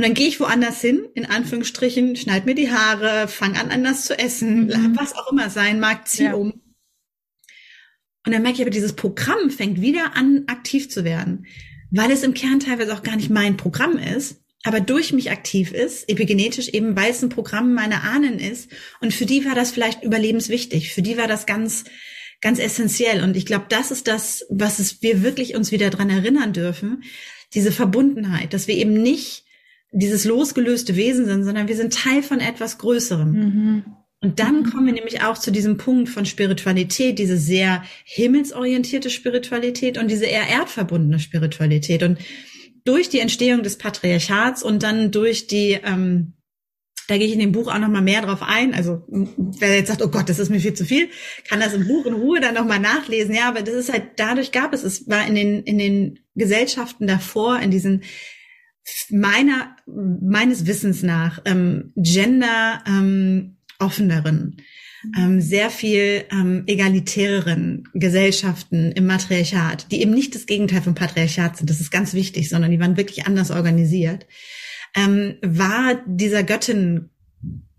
Und 0.01 0.07
dann 0.07 0.13
gehe 0.15 0.29
ich 0.29 0.39
woanders 0.39 0.81
hin, 0.81 1.07
in 1.13 1.27
Anführungsstrichen, 1.27 2.15
schneid 2.15 2.47
mir 2.47 2.55
die 2.55 2.71
Haare, 2.71 3.27
fang 3.27 3.55
an, 3.55 3.69
anders 3.69 4.05
zu 4.05 4.17
essen, 4.17 4.65
mhm. 4.65 4.97
was 4.97 5.13
auch 5.13 5.31
immer 5.31 5.51
sein 5.51 5.79
mag, 5.79 6.07
zieh 6.07 6.23
ja. 6.23 6.33
um. 6.33 6.53
Und 8.25 8.33
dann 8.33 8.41
merke 8.41 8.55
ich 8.55 8.61
aber, 8.61 8.71
dieses 8.71 8.93
Programm 8.93 9.51
fängt 9.51 9.79
wieder 9.79 10.15
an, 10.15 10.45
aktiv 10.47 10.89
zu 10.89 11.03
werden, 11.03 11.45
weil 11.91 12.09
es 12.09 12.23
im 12.23 12.33
Kern 12.33 12.59
teilweise 12.59 12.95
auch 12.95 13.03
gar 13.03 13.15
nicht 13.15 13.29
mein 13.29 13.57
Programm 13.57 13.95
ist, 13.95 14.41
aber 14.63 14.79
durch 14.79 15.13
mich 15.13 15.29
aktiv 15.29 15.71
ist, 15.71 16.09
epigenetisch 16.09 16.69
eben, 16.69 16.95
weil 16.95 17.11
es 17.11 17.21
ein 17.21 17.29
Programm 17.29 17.75
meiner 17.75 18.03
Ahnen 18.03 18.39
ist. 18.39 18.71
Und 19.01 19.13
für 19.13 19.27
die 19.27 19.45
war 19.45 19.53
das 19.53 19.69
vielleicht 19.69 20.01
überlebenswichtig. 20.01 20.95
Für 20.95 21.03
die 21.03 21.17
war 21.17 21.27
das 21.27 21.45
ganz, 21.45 21.83
ganz 22.41 22.57
essentiell. 22.57 23.23
Und 23.23 23.37
ich 23.37 23.45
glaube, 23.45 23.65
das 23.69 23.91
ist 23.91 24.07
das, 24.07 24.47
was 24.49 24.79
es 24.79 25.03
wir 25.03 25.21
wirklich 25.21 25.53
uns 25.53 25.71
wieder 25.71 25.91
dran 25.91 26.09
erinnern 26.09 26.53
dürfen. 26.53 27.03
Diese 27.53 27.71
Verbundenheit, 27.71 28.55
dass 28.55 28.67
wir 28.67 28.73
eben 28.73 28.93
nicht 28.93 29.45
dieses 29.91 30.25
losgelöste 30.25 30.95
Wesen 30.95 31.25
sind, 31.25 31.43
sondern 31.43 31.67
wir 31.67 31.75
sind 31.75 31.93
Teil 31.93 32.23
von 32.23 32.39
etwas 32.39 32.77
Größerem. 32.77 33.31
Mhm. 33.31 33.85
Und 34.23 34.39
dann 34.39 34.69
kommen 34.69 34.85
wir 34.85 34.93
nämlich 34.93 35.23
auch 35.23 35.37
zu 35.37 35.51
diesem 35.51 35.77
Punkt 35.77 36.07
von 36.07 36.25
Spiritualität, 36.25 37.17
diese 37.17 37.37
sehr 37.37 37.83
himmelsorientierte 38.05 39.09
Spiritualität 39.09 39.97
und 39.97 40.09
diese 40.09 40.25
eher 40.25 40.47
erdverbundene 40.47 41.19
Spiritualität. 41.19 42.03
Und 42.03 42.19
durch 42.83 43.09
die 43.09 43.19
Entstehung 43.19 43.63
des 43.63 43.77
Patriarchats 43.77 44.61
und 44.61 44.83
dann 44.83 45.11
durch 45.11 45.47
die, 45.47 45.79
ähm, 45.83 46.33
da 47.07 47.17
gehe 47.17 47.25
ich 47.25 47.33
in 47.33 47.39
dem 47.39 47.51
Buch 47.51 47.67
auch 47.67 47.79
noch 47.79 47.89
mal 47.89 48.01
mehr 48.01 48.21
drauf 48.21 48.43
ein. 48.43 48.75
Also 48.75 49.03
wer 49.09 49.75
jetzt 49.75 49.87
sagt, 49.87 50.03
oh 50.03 50.07
Gott, 50.07 50.29
das 50.29 50.39
ist 50.39 50.49
mir 50.49 50.59
viel 50.59 50.75
zu 50.75 50.85
viel, 50.85 51.09
kann 51.49 51.59
das 51.59 51.73
im 51.73 51.87
Buch 51.87 52.05
in 52.05 52.13
Ruhe 52.13 52.39
dann 52.39 52.53
noch 52.53 52.65
mal 52.65 52.79
nachlesen. 52.79 53.33
Ja, 53.33 53.49
aber 53.49 53.63
das 53.63 53.73
ist 53.73 53.91
halt 53.91 54.03
dadurch 54.17 54.51
gab 54.51 54.73
es, 54.73 54.83
es 54.83 55.09
war 55.09 55.25
in 55.27 55.33
den 55.33 55.63
in 55.63 55.79
den 55.79 56.19
Gesellschaften 56.35 57.07
davor, 57.07 57.59
in 57.59 57.71
diesen 57.71 58.03
meiner 59.09 59.75
meines 59.85 60.65
Wissens 60.65 61.03
nach 61.03 61.41
ähm, 61.45 61.93
Gender 61.95 62.83
ähm, 62.87 63.57
offeneren, 63.79 64.57
ähm, 65.17 65.41
sehr 65.41 65.69
viel 65.69 66.25
ähm, 66.31 66.63
egalitäreren 66.67 67.87
Gesellschaften 67.93 68.91
im 68.91 69.05
Matriarchat, 69.07 69.91
die 69.91 70.01
eben 70.01 70.13
nicht 70.13 70.35
das 70.35 70.45
Gegenteil 70.45 70.81
vom 70.81 70.95
Patriarchat 70.95 71.57
sind, 71.57 71.69
das 71.69 71.81
ist 71.81 71.91
ganz 71.91 72.13
wichtig, 72.13 72.49
sondern 72.49 72.71
die 72.71 72.79
waren 72.79 72.97
wirklich 72.97 73.25
anders 73.25 73.51
organisiert, 73.51 74.27
ähm, 74.95 75.35
war 75.41 76.01
dieser 76.05 76.43
Göttin 76.43 77.10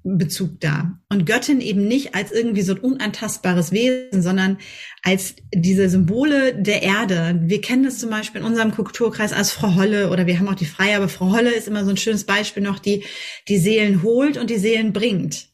Bezug 0.04 0.60
da. 0.60 0.98
Und 1.08 1.26
Göttin 1.26 1.60
eben 1.60 1.86
nicht 1.86 2.14
als 2.14 2.32
irgendwie 2.32 2.62
so 2.62 2.74
ein 2.74 2.80
unantastbares 2.80 3.70
Wesen, 3.70 4.22
sondern 4.22 4.58
als 5.02 5.36
diese 5.54 5.88
Symbole 5.88 6.54
der 6.54 6.82
Erde. 6.82 7.38
Wir 7.42 7.60
kennen 7.60 7.84
das 7.84 7.98
zum 7.98 8.10
Beispiel 8.10 8.40
in 8.40 8.46
unserem 8.46 8.72
Kulturkreis 8.72 9.32
als 9.32 9.52
Frau 9.52 9.76
Holle 9.76 10.10
oder 10.10 10.26
wir 10.26 10.38
haben 10.38 10.48
auch 10.48 10.54
die 10.54 10.64
Freie, 10.64 10.96
aber 10.96 11.08
Frau 11.08 11.30
Holle 11.30 11.50
ist 11.50 11.68
immer 11.68 11.84
so 11.84 11.90
ein 11.90 11.96
schönes 11.96 12.24
Beispiel 12.24 12.62
noch, 12.62 12.78
die 12.78 13.04
die 13.48 13.58
Seelen 13.58 14.02
holt 14.02 14.38
und 14.38 14.50
die 14.50 14.58
Seelen 14.58 14.92
bringt. 14.92 15.52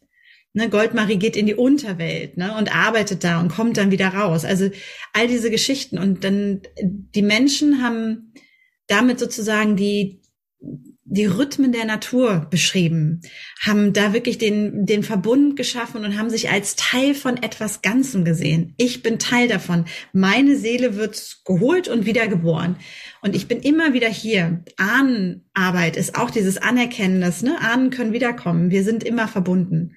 Ne, 0.55 0.71
Goldmarie 0.71 1.19
geht 1.19 1.37
in 1.37 1.47
die 1.47 1.55
Unterwelt 1.55 2.39
ne, 2.39 2.57
und 2.57 2.75
arbeitet 2.75 3.23
da 3.23 3.41
und 3.41 3.49
kommt 3.49 3.77
dann 3.77 3.91
wieder 3.91 4.09
raus. 4.09 4.47
Also 4.47 4.71
all 5.13 5.29
diese 5.29 5.51
Geschichten. 5.51 5.99
Und 5.99 6.25
dann 6.25 6.63
die 6.83 7.23
Menschen 7.23 7.83
haben 7.83 8.33
damit 8.87 9.19
sozusagen 9.19 9.77
die, 9.77 10.23
die 11.11 11.25
Rhythmen 11.25 11.73
der 11.73 11.87
Natur 11.87 12.47
beschrieben, 12.51 13.23
haben 13.61 13.95
da 13.95 14.13
wirklich 14.13 14.37
den, 14.37 14.85
den 14.85 15.03
Verbund 15.03 15.57
geschaffen 15.57 16.05
und 16.05 16.19
haben 16.19 16.29
sich 16.29 16.51
als 16.51 16.77
Teil 16.77 17.15
von 17.15 17.43
etwas 17.43 17.81
Ganzem 17.81 18.25
gesehen. 18.25 18.75
Ich 18.77 19.03
bin 19.03 19.19
Teil 19.19 19.49
davon. 19.49 19.87
Meine 20.13 20.57
Seele 20.57 20.97
wird 20.97 21.39
geholt 21.47 21.89
und 21.89 22.05
wiedergeboren. 22.05 22.77
Und 23.23 23.35
ich 23.35 23.49
bin 23.49 23.61
immer 23.61 23.95
wieder 23.95 24.09
hier. 24.09 24.63
Ahnenarbeit 24.77 25.97
ist 25.97 26.15
auch 26.15 26.31
dieses 26.31 26.59
Anerkennen, 26.59 27.23
dass 27.23 27.43
ne, 27.43 27.59
Ahnen 27.61 27.91
können 27.91 28.13
wiederkommen. 28.13 28.71
Wir 28.71 28.85
sind 28.85 29.03
immer 29.03 29.29
verbunden. 29.29 29.95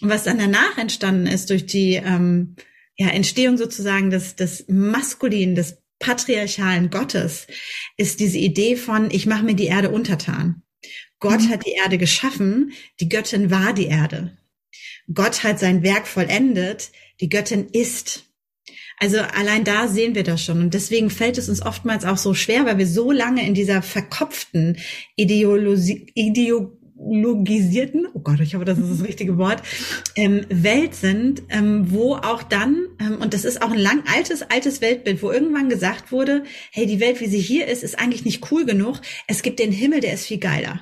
Und 0.00 0.10
was 0.10 0.24
dann 0.24 0.38
danach 0.38 0.78
entstanden 0.78 1.26
ist 1.26 1.50
durch 1.50 1.66
die 1.66 1.94
ähm, 1.94 2.54
ja, 2.96 3.08
Entstehung 3.08 3.56
sozusagen 3.58 4.10
des, 4.10 4.36
des 4.36 4.66
maskulinen, 4.68 5.56
des 5.56 5.82
patriarchalen 5.98 6.90
Gottes, 6.90 7.46
ist 7.96 8.20
diese 8.20 8.38
Idee 8.38 8.76
von, 8.76 9.10
ich 9.10 9.26
mache 9.26 9.44
mir 9.44 9.54
die 9.54 9.66
Erde 9.66 9.90
untertan. 9.90 10.62
Gott 11.18 11.42
mhm. 11.42 11.48
hat 11.50 11.66
die 11.66 11.72
Erde 11.72 11.98
geschaffen, 11.98 12.72
die 13.00 13.08
Göttin 13.08 13.50
war 13.50 13.72
die 13.72 13.86
Erde. 13.86 14.36
Gott 15.12 15.44
hat 15.44 15.58
sein 15.58 15.82
Werk 15.82 16.06
vollendet, 16.06 16.90
die 17.20 17.28
Göttin 17.28 17.68
ist. 17.68 18.24
Also 18.98 19.18
allein 19.18 19.64
da 19.64 19.88
sehen 19.88 20.14
wir 20.14 20.24
das 20.24 20.42
schon. 20.42 20.60
Und 20.60 20.74
deswegen 20.74 21.10
fällt 21.10 21.38
es 21.38 21.48
uns 21.48 21.62
oftmals 21.62 22.04
auch 22.04 22.16
so 22.16 22.34
schwer, 22.34 22.64
weil 22.64 22.78
wir 22.78 22.86
so 22.86 23.12
lange 23.12 23.46
in 23.46 23.54
dieser 23.54 23.82
verkopften 23.82 24.78
Ideologie, 25.16 26.10
Ideo 26.14 26.75
logisierten, 26.98 28.06
oh 28.14 28.20
Gott, 28.20 28.40
ich 28.40 28.54
hoffe, 28.54 28.64
das 28.64 28.78
ist 28.78 28.90
das 28.90 29.06
richtige 29.06 29.38
Wort, 29.38 29.62
ähm, 30.14 30.46
Welt 30.48 30.94
sind, 30.94 31.42
ähm, 31.50 31.90
wo 31.90 32.14
auch 32.14 32.42
dann, 32.42 32.86
ähm, 32.98 33.18
und 33.20 33.34
das 33.34 33.44
ist 33.44 33.62
auch 33.62 33.70
ein 33.70 33.78
lang 33.78 34.02
altes, 34.12 34.42
altes 34.42 34.80
Weltbild, 34.80 35.22
wo 35.22 35.30
irgendwann 35.30 35.68
gesagt 35.68 36.10
wurde, 36.10 36.44
hey, 36.72 36.86
die 36.86 37.00
Welt, 37.00 37.20
wie 37.20 37.26
sie 37.26 37.38
hier 37.38 37.66
ist, 37.66 37.82
ist 37.82 37.98
eigentlich 37.98 38.24
nicht 38.24 38.50
cool 38.50 38.64
genug. 38.64 39.00
Es 39.26 39.42
gibt 39.42 39.58
den 39.58 39.72
Himmel, 39.72 40.00
der 40.00 40.14
ist 40.14 40.26
viel 40.26 40.38
geiler. 40.38 40.80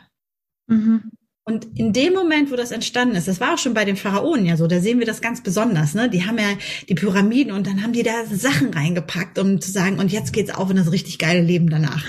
Mhm. 0.69 1.11
Und 1.47 1.67
in 1.79 1.93
dem 1.93 2.15
Moment, 2.15 2.51
wo 2.51 2.57
das 2.57 2.71
entstanden 2.71 3.17
ist, 3.17 3.29
das 3.29 3.39
war 3.39 3.53
auch 3.53 3.59
schon 3.59 3.75
bei 3.75 3.85
den 3.85 3.97
Pharaonen 3.97 4.47
ja 4.47 4.57
so, 4.57 4.67
da 4.67 4.81
sehen 4.81 4.99
wir 4.99 5.07
das 5.07 5.21
ganz 5.21 5.43
besonders, 5.43 5.93
ne? 5.93 6.09
Die 6.09 6.25
haben 6.25 6.39
ja 6.39 6.57
die 6.89 6.95
Pyramiden 6.95 7.53
und 7.53 7.67
dann 7.67 7.83
haben 7.83 7.93
die 7.93 8.03
da 8.03 8.25
Sachen 8.25 8.73
reingepackt, 8.73 9.39
um 9.39 9.61
zu 9.61 9.71
sagen, 9.71 9.99
und 9.99 10.11
jetzt 10.11 10.33
geht's 10.33 10.55
auf 10.55 10.71
in 10.71 10.77
das 10.77 10.91
richtig 10.91 11.19
geile 11.19 11.43
Leben 11.43 11.69
danach. 11.69 12.03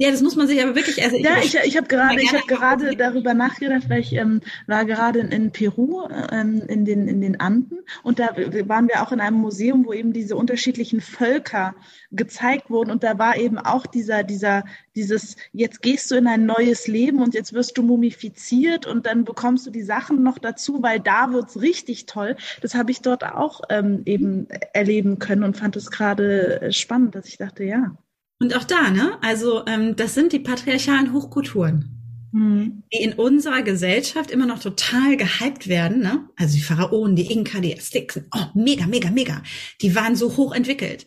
Ja, 0.00 0.10
das 0.10 0.22
muss 0.22 0.34
man 0.34 0.46
sich 0.48 0.62
aber 0.62 0.74
wirklich. 0.74 1.02
Also 1.02 1.16
ich 1.16 1.24
ja, 1.24 1.36
ich, 1.42 1.54
ich 1.54 1.76
habe 1.76 1.86
gerade, 1.86 2.22
ich 2.22 2.32
habe 2.32 2.46
gerade 2.46 2.96
darüber 2.96 3.34
nachgedacht, 3.34 3.90
weil 3.90 4.00
ich 4.00 4.14
ähm, 4.14 4.40
war 4.66 4.86
gerade 4.86 5.18
in, 5.18 5.28
in 5.28 5.50
Peru 5.50 6.08
ähm, 6.32 6.62
in 6.68 6.86
den 6.86 7.06
in 7.06 7.20
den 7.20 7.38
Anden 7.38 7.80
und 8.02 8.18
da 8.18 8.34
waren 8.64 8.88
wir 8.88 9.02
auch 9.02 9.12
in 9.12 9.20
einem 9.20 9.36
Museum, 9.36 9.84
wo 9.84 9.92
eben 9.92 10.14
diese 10.14 10.36
unterschiedlichen 10.36 11.02
Völker 11.02 11.74
gezeigt 12.12 12.70
wurden 12.70 12.90
und 12.90 13.04
da 13.04 13.18
war 13.18 13.36
eben 13.36 13.58
auch 13.58 13.84
dieser 13.84 14.22
dieser 14.22 14.64
dieses 14.96 15.36
jetzt 15.52 15.82
gehst 15.82 16.10
du 16.10 16.14
in 16.14 16.26
ein 16.28 16.46
neues 16.46 16.86
Leben 16.86 17.20
und 17.20 17.34
jetzt 17.34 17.52
wirst 17.52 17.76
du 17.76 17.82
mumifiziert 17.82 18.86
und 18.86 19.04
dann 19.04 19.26
bekommst 19.26 19.66
du 19.66 19.70
die 19.70 19.82
Sachen 19.82 20.22
noch 20.22 20.38
dazu, 20.38 20.82
weil 20.82 21.00
da 21.00 21.30
wird's 21.30 21.60
richtig 21.60 22.06
toll. 22.06 22.36
Das 22.62 22.74
habe 22.74 22.90
ich 22.90 23.02
dort 23.02 23.22
auch 23.22 23.60
ähm, 23.68 24.00
eben 24.06 24.48
erleben 24.72 25.18
können 25.18 25.44
und 25.44 25.58
fand 25.58 25.76
es 25.76 25.90
gerade 25.90 26.70
spannend, 26.72 27.14
dass 27.14 27.26
ich 27.26 27.36
dachte, 27.36 27.64
ja. 27.64 27.98
Und 28.40 28.56
auch 28.56 28.64
da, 28.64 28.90
ne? 28.90 29.18
Also 29.20 29.64
ähm, 29.66 29.96
das 29.96 30.14
sind 30.14 30.32
die 30.32 30.38
patriarchalen 30.38 31.12
Hochkulturen, 31.12 32.30
mhm. 32.32 32.82
die 32.92 33.02
in 33.02 33.12
unserer 33.12 33.62
Gesellschaft 33.62 34.30
immer 34.30 34.46
noch 34.46 34.60
total 34.60 35.18
gehypt 35.18 35.68
werden. 35.68 36.00
Ne? 36.00 36.26
Also 36.36 36.54
die 36.54 36.62
Pharaonen, 36.62 37.16
die 37.16 37.30
Inka, 37.30 37.60
die 37.60 37.76
Azteken, 37.76 38.26
oh 38.34 38.46
mega, 38.54 38.86
mega, 38.86 39.10
mega. 39.10 39.42
Die 39.82 39.94
waren 39.94 40.16
so 40.16 40.36
hoch 40.38 40.54
entwickelt. 40.54 41.06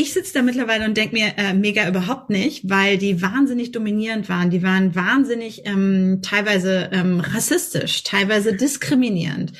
Ich 0.00 0.12
sitze 0.12 0.32
da 0.32 0.42
mittlerweile 0.42 0.84
und 0.84 0.96
denke 0.96 1.16
mir, 1.16 1.32
äh, 1.38 1.54
mega 1.54 1.88
überhaupt 1.88 2.30
nicht, 2.30 2.70
weil 2.70 2.98
die 2.98 3.20
wahnsinnig 3.20 3.72
dominierend 3.72 4.28
waren. 4.28 4.48
Die 4.48 4.62
waren 4.62 4.94
wahnsinnig 4.94 5.62
ähm, 5.64 6.20
teilweise 6.22 6.88
ähm, 6.92 7.18
rassistisch, 7.18 8.04
teilweise 8.04 8.54
diskriminierend. 8.54 9.54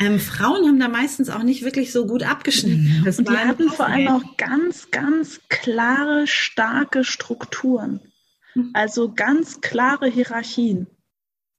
Ähm, 0.00 0.18
Frauen 0.18 0.66
haben 0.66 0.80
da 0.80 0.88
meistens 0.88 1.30
auch 1.30 1.44
nicht 1.44 1.62
wirklich 1.62 1.92
so 1.92 2.08
gut 2.08 2.24
abgeschnitten. 2.24 3.02
Das 3.04 3.20
und 3.20 3.28
die 3.28 3.36
hatten 3.36 3.68
vor 3.70 3.86
allem 3.86 4.08
auch 4.08 4.36
ganz, 4.36 4.90
ganz 4.90 5.40
klare, 5.48 6.26
starke 6.26 7.04
Strukturen. 7.04 8.00
Mhm. 8.56 8.70
Also 8.72 9.12
ganz 9.14 9.60
klare 9.60 10.08
Hierarchien. 10.10 10.88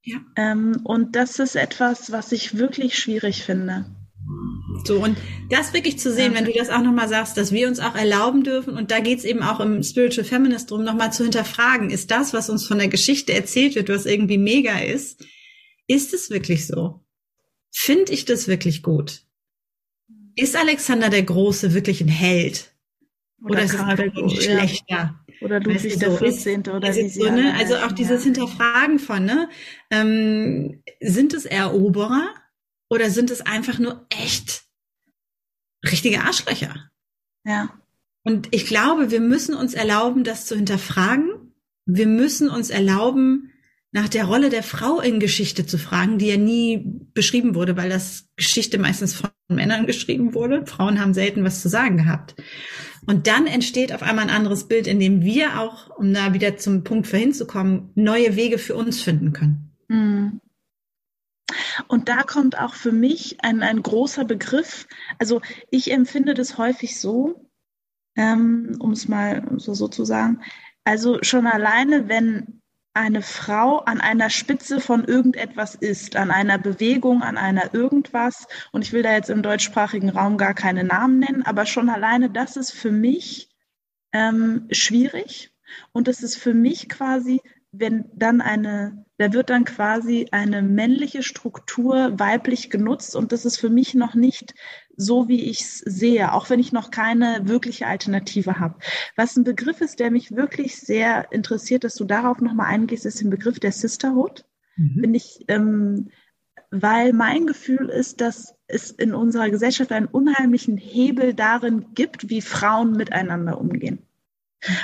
Ja. 0.03 0.17
Ähm, 0.35 0.81
und 0.83 1.15
das 1.15 1.39
ist 1.39 1.55
etwas, 1.55 2.11
was 2.11 2.33
ich 2.33 2.57
wirklich 2.57 2.99
schwierig 2.99 3.43
finde. 3.43 3.85
So, 4.83 5.03
und 5.03 5.17
das 5.49 5.73
wirklich 5.73 5.99
zu 5.99 6.11
sehen, 6.11 6.33
wenn 6.35 6.45
du 6.45 6.51
das 6.51 6.69
auch 6.69 6.81
nochmal 6.81 7.07
sagst, 7.07 7.37
dass 7.37 7.51
wir 7.51 7.67
uns 7.67 7.79
auch 7.79 7.95
erlauben 7.95 8.43
dürfen, 8.43 8.75
und 8.75 8.91
da 8.91 8.99
geht's 8.99 9.23
eben 9.23 9.41
auch 9.41 9.59
im 9.59 9.83
Spiritual 9.83 10.25
Feminist 10.25 10.69
drum, 10.69 10.83
nochmal 10.83 11.13
zu 11.13 11.23
hinterfragen, 11.23 11.89
ist 11.89 12.11
das, 12.11 12.33
was 12.33 12.49
uns 12.49 12.67
von 12.67 12.77
der 12.77 12.87
Geschichte 12.87 13.33
erzählt 13.33 13.75
wird, 13.75 13.89
was 13.89 14.05
irgendwie 14.05 14.37
mega 14.37 14.79
ist, 14.79 15.23
ist 15.87 16.13
es 16.13 16.29
wirklich 16.29 16.67
so? 16.67 17.01
Finde 17.71 18.13
ich 18.13 18.25
das 18.25 18.47
wirklich 18.47 18.83
gut? 18.83 19.23
Ist 20.35 20.55
Alexander 20.55 21.09
der 21.09 21.23
Große 21.23 21.73
wirklich 21.73 22.01
ein 22.01 22.07
Held? 22.07 22.73
Oder, 23.41 23.51
oder 23.51 23.63
ist 23.63 23.73
es 23.73 23.79
einfach 23.79 24.03
ein 24.03 24.29
schlechter? 24.29 24.85
Ja. 24.87 25.25
Oder 25.41 25.59
Ludwig 25.59 25.97
der 25.99 26.11
14. 26.11 26.61
oder 26.61 26.95
wie 26.95 27.09
sie 27.09 27.09
so, 27.09 27.29
ne? 27.29 27.53
Also 27.57 27.75
auch 27.77 27.91
dieses 27.91 28.23
Hinterfragen 28.23 28.99
von, 28.99 29.25
ne? 29.25 29.49
Ähm, 29.91 30.81
sind 31.01 31.33
es 31.33 31.45
Eroberer? 31.45 32.33
Oder 32.89 33.09
sind 33.09 33.31
es 33.31 33.41
einfach 33.41 33.79
nur 33.79 34.05
echt 34.09 34.63
richtige 35.83 36.21
Arschlöcher? 36.21 36.89
Ja. 37.43 37.73
Und 38.23 38.47
ich 38.51 38.65
glaube, 38.65 39.11
wir 39.11 39.21
müssen 39.21 39.55
uns 39.55 39.73
erlauben, 39.73 40.23
das 40.23 40.45
zu 40.45 40.55
hinterfragen. 40.55 41.53
Wir 41.85 42.07
müssen 42.07 42.49
uns 42.49 42.69
erlauben, 42.69 43.51
nach 43.95 44.09
der 44.09 44.25
Rolle 44.25 44.49
der 44.49 44.61
Frau 44.61 44.99
in 44.99 45.21
Geschichte 45.21 45.65
zu 45.65 45.77
fragen, 45.77 46.17
die 46.17 46.27
ja 46.27 46.35
nie 46.35 46.83
beschrieben 47.13 47.55
wurde, 47.55 47.77
weil 47.77 47.89
das 47.89 48.27
Geschichte 48.35 48.77
meistens 48.77 49.13
von 49.13 49.29
Männern 49.47 49.85
geschrieben 49.85 50.33
wurde. 50.33 50.65
Frauen 50.65 50.99
haben 50.99 51.13
selten 51.13 51.45
was 51.45 51.61
zu 51.61 51.69
sagen 51.69 51.95
gehabt. 51.95 52.35
Und 53.05 53.27
dann 53.27 53.47
entsteht 53.47 53.93
auf 53.93 54.03
einmal 54.03 54.25
ein 54.25 54.35
anderes 54.35 54.67
Bild, 54.67 54.87
in 54.87 54.99
dem 54.99 55.21
wir 55.21 55.61
auch, 55.61 55.95
um 55.97 56.13
da 56.13 56.33
wieder 56.33 56.57
zum 56.57 56.83
Punkt 56.83 57.07
vorhin 57.07 57.33
zu 57.33 57.47
kommen, 57.47 57.91
neue 57.95 58.35
Wege 58.35 58.57
für 58.57 58.75
uns 58.75 59.01
finden 59.01 59.31
können. 59.31 59.71
Mhm. 59.87 60.41
Und 61.87 62.09
da 62.09 62.23
kommt 62.23 62.57
auch 62.57 62.73
für 62.73 62.91
mich 62.91 63.43
ein, 63.43 63.61
ein 63.61 63.83
großer 63.83 64.25
Begriff. 64.25 64.87
Also 65.19 65.41
ich 65.69 65.91
empfinde 65.91 66.33
das 66.33 66.57
häufig 66.57 66.99
so, 66.99 67.49
ähm, 68.15 68.77
um 68.79 68.91
es 68.91 69.07
mal 69.07 69.47
so, 69.57 69.73
so 69.73 69.87
zu 69.87 70.05
sagen. 70.05 70.41
Also 70.83 71.19
schon 71.21 71.47
alleine, 71.47 72.07
wenn 72.07 72.61
eine 72.95 73.21
Frau 73.21 73.79
an 73.79 73.99
einer 73.99 74.29
Spitze 74.29 74.79
von 74.79 75.03
irgendetwas 75.03 75.75
ist, 75.75 76.15
an 76.15 76.31
einer 76.31 76.57
Bewegung, 76.57 77.23
an 77.23 77.37
einer 77.37 77.73
irgendwas. 77.73 78.47
Und 78.71 78.83
ich 78.83 78.93
will 78.93 79.03
da 79.03 79.11
jetzt 79.13 79.29
im 79.29 79.43
deutschsprachigen 79.43 80.09
Raum 80.09 80.37
gar 80.37 80.53
keine 80.53 80.85
Namen 80.85 81.19
nennen, 81.19 81.43
aber 81.43 81.65
schon 81.65 81.89
alleine 81.89 82.29
das 82.29 82.55
ist 82.55 82.71
für 82.71 82.91
mich 82.91 83.49
ähm, 84.13 84.67
schwierig. 84.71 85.53
Und 85.91 86.07
es 86.07 86.23
ist 86.23 86.37
für 86.37 86.53
mich 86.53 86.87
quasi, 86.87 87.41
wenn 87.71 88.09
dann 88.13 88.39
eine, 88.39 89.04
da 89.17 89.31
wird 89.31 89.49
dann 89.49 89.63
quasi 89.63 90.27
eine 90.31 90.61
männliche 90.61 91.23
Struktur 91.23 92.19
weiblich 92.19 92.69
genutzt 92.69 93.15
und 93.15 93.31
das 93.31 93.45
ist 93.45 93.57
für 93.57 93.69
mich 93.69 93.93
noch 93.93 94.13
nicht 94.13 94.53
so, 94.97 95.27
wie 95.27 95.43
ich 95.49 95.61
es 95.61 95.79
sehe, 95.79 96.33
auch 96.33 96.49
wenn 96.49 96.59
ich 96.59 96.71
noch 96.71 96.91
keine 96.91 97.41
wirkliche 97.43 97.87
Alternative 97.87 98.59
habe. 98.59 98.75
Was 99.15 99.35
ein 99.35 99.43
Begriff 99.43 99.81
ist, 99.81 99.99
der 99.99 100.11
mich 100.11 100.35
wirklich 100.35 100.77
sehr 100.77 101.31
interessiert, 101.31 101.83
dass 101.83 101.95
du 101.95 102.05
darauf 102.05 102.41
nochmal 102.41 102.67
eingehst, 102.67 103.05
ist 103.05 103.21
der 103.21 103.29
Begriff 103.29 103.59
der 103.59 103.71
Sisterhood. 103.71 104.45
Mhm. 104.75 104.99
Finde 105.01 105.17
ich, 105.17 105.45
ähm, 105.47 106.09
weil 106.71 107.13
mein 107.13 107.47
Gefühl 107.47 107.89
ist, 107.89 108.19
dass 108.19 108.55
es 108.67 108.91
in 108.91 109.13
unserer 109.13 109.49
Gesellschaft 109.49 109.91
einen 109.91 110.07
unheimlichen 110.07 110.77
Hebel 110.77 111.33
darin 111.33 111.85
gibt, 111.93 112.29
wie 112.29 112.41
Frauen 112.41 112.93
miteinander 112.93 113.59
umgehen. 113.59 113.99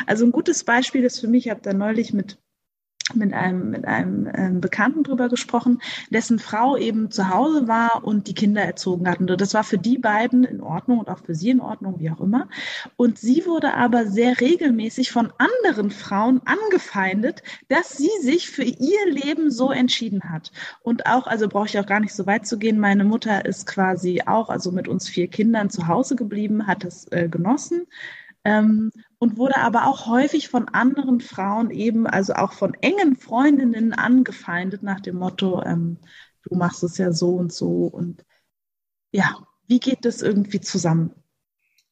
Also 0.06 0.26
ein 0.26 0.32
gutes 0.32 0.64
Beispiel 0.64 1.04
ist 1.04 1.20
für 1.20 1.28
mich, 1.28 1.48
ich 1.48 1.52
habe 1.52 1.62
da 1.62 1.74
neulich 1.74 2.14
mit 2.14 2.38
mit 3.16 3.34
einem, 3.34 3.72
mit 3.72 3.86
einem 3.86 4.30
ähm, 4.34 4.62
Bekannten 4.62 5.04
drüber 5.04 5.30
gesprochen, 5.30 5.82
dessen 6.10 6.40
Frau 6.40 6.78
eben 6.78 7.12
zu 7.12 7.30
Hause 7.30 7.68
war 7.68 8.04
und 8.04 8.28
die 8.28 8.34
Kinder 8.34 8.62
erzogen 8.62 9.08
hat. 9.10 9.20
Und 9.20 9.28
das 9.40 9.54
war 9.54 9.64
für 9.64 9.78
die 9.78 9.98
beiden 9.98 10.44
in 10.44 10.62
Ordnung 10.62 11.00
und 11.00 11.10
auch 11.10 11.20
für 11.20 11.36
sie 11.36 11.50
in 11.50 11.62
Ordnung, 11.62 12.00
wie 12.00 12.10
auch 12.10 12.20
immer. 12.20 12.48
Und 12.96 13.20
sie 13.20 13.46
wurde 13.46 13.74
aber 13.74 14.08
sehr 14.08 14.40
regelmäßig 14.40 15.12
von 15.12 15.32
anderen 15.38 15.92
Frauen 15.92 16.42
angefeindet, 16.46 17.44
dass 17.70 17.98
sie 17.98 18.10
sich 18.22 18.50
für 18.50 18.64
ihr 18.64 19.06
Leben 19.10 19.52
so 19.52 19.72
entschieden 19.72 20.32
hat. 20.32 20.52
Und 20.82 21.06
auch, 21.06 21.28
also 21.28 21.48
brauche 21.48 21.68
ich 21.68 21.80
auch 21.80 21.86
gar 21.86 22.00
nicht 22.00 22.14
so 22.14 22.26
weit 22.26 22.48
zu 22.48 22.58
gehen, 22.58 22.80
meine 22.80 23.04
Mutter 23.04 23.46
ist 23.46 23.68
quasi 23.68 24.22
auch, 24.26 24.50
also 24.50 24.72
mit 24.72 24.88
uns 24.88 25.08
vier 25.08 25.28
Kindern 25.28 25.70
zu 25.70 25.88
Hause 25.88 26.16
geblieben, 26.16 26.68
hat 26.68 26.84
das 26.84 27.12
äh, 27.12 27.28
genossen 27.30 27.88
ähm, 28.44 28.92
und 29.20 29.38
wurde 29.38 29.58
aber 29.58 29.88
auch 29.88 30.08
häufig 30.08 30.50
von 30.50 30.68
anderen 30.70 31.22
Frauen 31.22 31.70
eben, 31.70 32.08
also 32.08 32.34
auch 32.34 32.54
von 32.54 32.74
engen 32.76 33.16
Freundinnen 33.16 33.94
angefeindet 33.94 34.84
nach 34.84 35.00
dem 35.00 35.18
Motto, 35.18 35.64
ähm, 35.64 35.98
du 36.44 36.56
machst 36.56 36.84
es 36.84 36.98
ja 36.98 37.12
so 37.12 37.36
und 37.36 37.54
so 37.54 37.86
und 37.86 38.26
ja, 39.12 39.36
wie 39.68 39.80
geht 39.80 40.06
das 40.06 40.22
irgendwie 40.22 40.62
zusammen? 40.62 41.12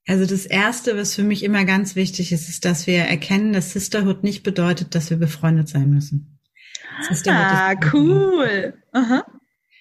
Also 0.08 0.26
das 0.26 0.46
Erste, 0.46 0.98
was 0.98 1.14
für 1.14 1.24
mich 1.24 1.44
immer 1.44 1.66
ganz 1.66 1.96
wichtig 1.96 2.32
ist, 2.32 2.50
ist, 2.50 2.66
dass 2.66 2.88
wir 2.88 3.00
erkennen, 3.00 3.54
dass 3.54 3.74
Sisterhood 3.74 4.24
nicht 4.24 4.42
bedeutet, 4.42 4.96
dass 4.96 5.12
wir 5.12 5.18
befreundet 5.18 5.70
sein 5.70 5.92
müssen. 5.92 6.40
ah, 7.32 7.76
cool. 7.94 8.74
Aha. 8.92 9.24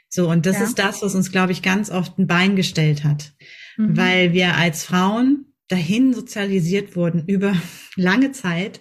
So, 0.08 0.30
und 0.30 0.46
das 0.46 0.58
ja. 0.58 0.64
ist 0.64 0.78
das, 0.78 1.02
was 1.02 1.14
uns, 1.14 1.32
glaube 1.32 1.52
ich, 1.52 1.62
ganz 1.62 1.90
oft 1.90 2.18
ein 2.18 2.26
Bein 2.26 2.56
gestellt 2.56 3.04
hat. 3.04 3.32
Mhm. 3.76 3.96
Weil 3.96 4.32
wir 4.32 4.56
als 4.56 4.84
Frauen 4.84 5.46
dahin 5.68 6.14
sozialisiert 6.14 6.96
wurden 6.96 7.24
über 7.26 7.54
lange 7.96 8.32
Zeit, 8.32 8.80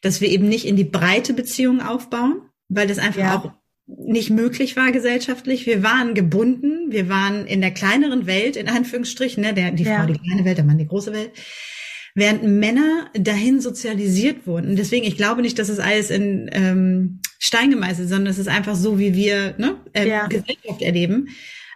dass 0.00 0.20
wir 0.20 0.28
eben 0.28 0.48
nicht 0.48 0.66
in 0.66 0.76
die 0.76 0.84
breite 0.84 1.32
Beziehung 1.34 1.80
aufbauen, 1.80 2.42
weil 2.68 2.86
das 2.86 2.98
einfach 2.98 3.20
ja. 3.20 3.38
auch 3.38 3.52
nicht 3.86 4.30
möglich 4.30 4.76
war 4.76 4.90
gesellschaftlich. 4.92 5.66
Wir 5.66 5.82
waren 5.82 6.14
gebunden, 6.14 6.90
wir 6.90 7.08
waren 7.08 7.46
in 7.46 7.60
der 7.60 7.72
kleineren 7.72 8.26
Welt, 8.26 8.56
in 8.56 8.68
Anführungsstrichen, 8.68 9.42
ne, 9.42 9.54
der, 9.54 9.70
die 9.72 9.84
ja. 9.84 9.98
Frau 9.98 10.06
die 10.06 10.18
kleine 10.18 10.44
Welt, 10.44 10.58
der 10.58 10.64
Mann 10.64 10.78
die 10.78 10.86
große 10.86 11.12
Welt, 11.12 11.32
während 12.14 12.44
Männer 12.44 13.10
dahin 13.14 13.60
sozialisiert 13.60 14.46
wurden. 14.46 14.70
Und 14.70 14.76
deswegen, 14.76 15.06
ich 15.06 15.16
glaube 15.16 15.42
nicht, 15.42 15.58
dass 15.58 15.68
es 15.68 15.78
alles 15.78 16.10
in 16.10 16.48
ähm, 16.52 17.20
Stein 17.38 17.70
gemeißelt, 17.70 18.08
sondern 18.08 18.30
es 18.30 18.38
ist 18.38 18.48
einfach 18.48 18.76
so, 18.76 18.98
wie 18.98 19.14
wir 19.14 19.54
ne, 19.58 19.80
äh, 19.92 20.08
ja. 20.08 20.26
Gesellschaft 20.26 20.80
erleben. 20.80 21.28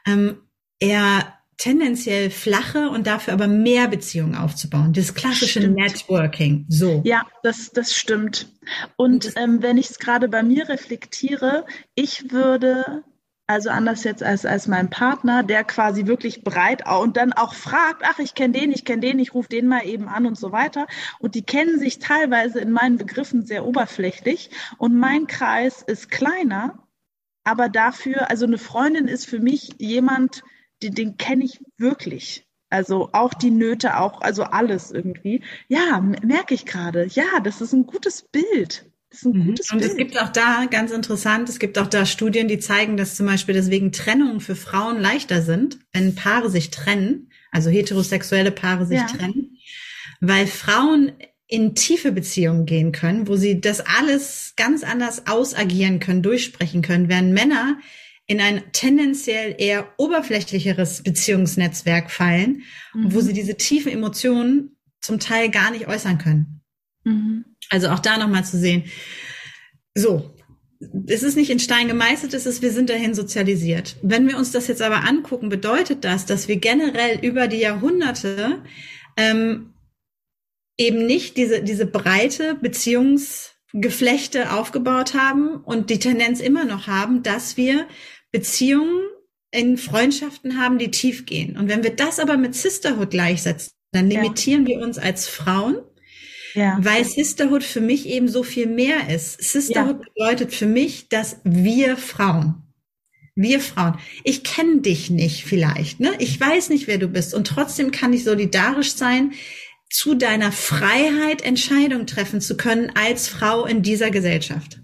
Ähm, 0.07 0.38
er 0.78 1.35
tendenziell 1.58 2.30
flache 2.30 2.90
und 2.90 3.06
dafür 3.06 3.32
aber 3.32 3.48
mehr 3.48 3.88
Beziehungen 3.88 4.34
aufzubauen. 4.34 4.92
Das 4.92 5.14
klassische 5.14 5.60
stimmt. 5.60 5.76
Networking. 5.76 6.66
So. 6.68 7.02
Ja, 7.04 7.26
das, 7.42 7.70
das 7.72 7.94
stimmt. 7.94 8.48
Und 8.96 9.32
ähm, 9.36 9.62
wenn 9.62 9.78
ich 9.78 9.90
es 9.90 9.98
gerade 9.98 10.28
bei 10.28 10.42
mir 10.42 10.68
reflektiere, 10.68 11.64
ich 11.94 12.30
würde 12.30 13.04
also 13.46 13.70
anders 13.70 14.02
jetzt 14.02 14.24
als, 14.24 14.44
als 14.44 14.66
mein 14.66 14.90
Partner, 14.90 15.44
der 15.44 15.62
quasi 15.62 16.06
wirklich 16.06 16.42
breit 16.42 16.82
und 16.88 17.16
dann 17.16 17.32
auch 17.32 17.54
fragt, 17.54 18.02
ach, 18.04 18.18
ich 18.18 18.34
kenne 18.34 18.58
den, 18.58 18.72
ich 18.72 18.84
kenne 18.84 19.02
den, 19.02 19.20
ich 19.20 19.34
rufe 19.34 19.48
den 19.48 19.68
mal 19.68 19.86
eben 19.86 20.08
an 20.08 20.26
und 20.26 20.36
so 20.36 20.50
weiter. 20.50 20.86
Und 21.20 21.36
die 21.36 21.42
kennen 21.42 21.78
sich 21.78 22.00
teilweise 22.00 22.58
in 22.58 22.72
meinen 22.72 22.98
Begriffen 22.98 23.46
sehr 23.46 23.64
oberflächlich. 23.64 24.50
Und 24.78 24.98
mein 24.98 25.28
Kreis 25.28 25.82
ist 25.82 26.10
kleiner, 26.10 26.86
aber 27.44 27.68
dafür, 27.68 28.30
also 28.30 28.46
eine 28.46 28.58
Freundin 28.58 29.06
ist 29.06 29.26
für 29.26 29.38
mich 29.38 29.74
jemand, 29.78 30.42
den, 30.82 30.94
den 30.94 31.16
kenne 31.16 31.44
ich 31.44 31.60
wirklich. 31.78 32.46
Also 32.68 33.10
auch 33.12 33.32
die 33.32 33.50
Nöte, 33.50 33.98
auch, 33.98 34.20
also 34.20 34.42
alles 34.42 34.90
irgendwie. 34.90 35.42
Ja, 35.68 36.00
merke 36.00 36.54
ich 36.54 36.66
gerade. 36.66 37.06
Ja, 37.06 37.40
das 37.42 37.60
ist 37.60 37.72
ein 37.72 37.86
gutes 37.86 38.22
Bild. 38.22 38.90
Das 39.10 39.20
ist 39.20 39.26
ein 39.26 39.38
mhm. 39.38 39.46
gutes 39.46 39.70
Und 39.70 39.78
Bild. 39.78 39.90
es 39.90 39.96
gibt 39.96 40.20
auch 40.20 40.30
da, 40.30 40.66
ganz 40.68 40.90
interessant, 40.90 41.48
es 41.48 41.58
gibt 41.58 41.78
auch 41.78 41.86
da 41.86 42.04
Studien, 42.04 42.48
die 42.48 42.58
zeigen, 42.58 42.96
dass 42.96 43.16
zum 43.16 43.26
Beispiel 43.26 43.54
deswegen 43.54 43.92
Trennungen 43.92 44.40
für 44.40 44.56
Frauen 44.56 45.00
leichter 45.00 45.42
sind, 45.42 45.78
wenn 45.92 46.14
Paare 46.16 46.50
sich 46.50 46.70
trennen, 46.70 47.30
also 47.52 47.70
heterosexuelle 47.70 48.50
Paare 48.50 48.84
sich 48.84 48.98
ja. 48.98 49.06
trennen, 49.06 49.56
weil 50.20 50.46
Frauen 50.46 51.12
in 51.46 51.76
tiefe 51.76 52.10
Beziehungen 52.10 52.66
gehen 52.66 52.90
können, 52.90 53.28
wo 53.28 53.36
sie 53.36 53.60
das 53.60 53.80
alles 53.80 54.54
ganz 54.56 54.82
anders 54.82 55.28
ausagieren 55.28 56.00
können, 56.00 56.22
durchsprechen 56.22 56.82
können, 56.82 57.08
während 57.08 57.32
Männer 57.32 57.78
in 58.26 58.40
ein 58.40 58.62
tendenziell 58.72 59.54
eher 59.58 59.88
oberflächlicheres 59.98 61.02
Beziehungsnetzwerk 61.02 62.10
fallen, 62.10 62.62
mhm. 62.92 63.14
wo 63.14 63.20
sie 63.20 63.32
diese 63.32 63.56
tiefen 63.56 63.92
Emotionen 63.92 64.76
zum 65.00 65.20
Teil 65.20 65.50
gar 65.50 65.70
nicht 65.70 65.86
äußern 65.86 66.18
können. 66.18 66.60
Mhm. 67.04 67.44
Also 67.70 67.88
auch 67.88 68.00
da 68.00 68.18
nochmal 68.18 68.44
zu 68.44 68.58
sehen. 68.58 68.84
So. 69.94 70.32
Es 71.06 71.22
ist 71.22 71.36
nicht 71.36 71.48
in 71.48 71.58
Stein 71.58 71.88
gemeißelt, 71.88 72.34
es 72.34 72.44
ist, 72.44 72.60
wir 72.60 72.70
sind 72.70 72.90
dahin 72.90 73.14
sozialisiert. 73.14 73.96
Wenn 74.02 74.28
wir 74.28 74.36
uns 74.36 74.52
das 74.52 74.68
jetzt 74.68 74.82
aber 74.82 75.04
angucken, 75.04 75.48
bedeutet 75.48 76.04
das, 76.04 76.26
dass 76.26 76.48
wir 76.48 76.56
generell 76.56 77.18
über 77.24 77.48
die 77.48 77.60
Jahrhunderte 77.60 78.62
ähm, 79.16 79.72
eben 80.76 81.06
nicht 81.06 81.38
diese, 81.38 81.62
diese 81.62 81.86
breite 81.86 82.56
Beziehungsgeflechte 82.56 84.52
aufgebaut 84.52 85.14
haben 85.14 85.56
und 85.56 85.88
die 85.88 85.98
Tendenz 85.98 86.40
immer 86.40 86.66
noch 86.66 86.86
haben, 86.86 87.22
dass 87.22 87.56
wir 87.56 87.86
Beziehungen 88.32 89.02
in 89.50 89.78
Freundschaften 89.78 90.60
haben, 90.60 90.78
die 90.78 90.90
tief 90.90 91.26
gehen. 91.26 91.56
Und 91.56 91.68
wenn 91.68 91.82
wir 91.82 91.94
das 91.94 92.18
aber 92.18 92.36
mit 92.36 92.54
Sisterhood 92.54 93.10
gleichsetzen, 93.10 93.72
dann 93.92 94.10
limitieren 94.10 94.66
ja. 94.66 94.76
wir 94.76 94.84
uns 94.84 94.98
als 94.98 95.28
Frauen, 95.28 95.78
ja. 96.54 96.78
weil 96.80 97.04
Sisterhood 97.04 97.64
für 97.64 97.80
mich 97.80 98.06
eben 98.06 98.28
so 98.28 98.42
viel 98.42 98.66
mehr 98.66 99.08
ist. 99.08 99.42
Sisterhood 99.42 100.00
ja. 100.00 100.06
bedeutet 100.14 100.54
für 100.54 100.66
mich, 100.66 101.08
dass 101.08 101.40
wir 101.44 101.96
Frauen, 101.96 102.62
wir 103.34 103.60
Frauen, 103.60 103.98
ich 104.24 104.42
kenne 104.42 104.80
dich 104.80 105.10
nicht 105.10 105.44
vielleicht, 105.44 106.00
ne? 106.00 106.10
Ich 106.18 106.38
weiß 106.38 106.70
nicht, 106.70 106.86
wer 106.86 106.98
du 106.98 107.08
bist 107.08 107.34
und 107.34 107.46
trotzdem 107.46 107.90
kann 107.90 108.12
ich 108.12 108.24
solidarisch 108.24 108.94
sein, 108.94 109.32
zu 109.88 110.14
deiner 110.14 110.52
Freiheit 110.52 111.42
Entscheidungen 111.42 112.06
treffen 112.06 112.40
zu 112.40 112.56
können 112.56 112.90
als 112.94 113.28
Frau 113.28 113.66
in 113.66 113.82
dieser 113.82 114.10
Gesellschaft. 114.10 114.80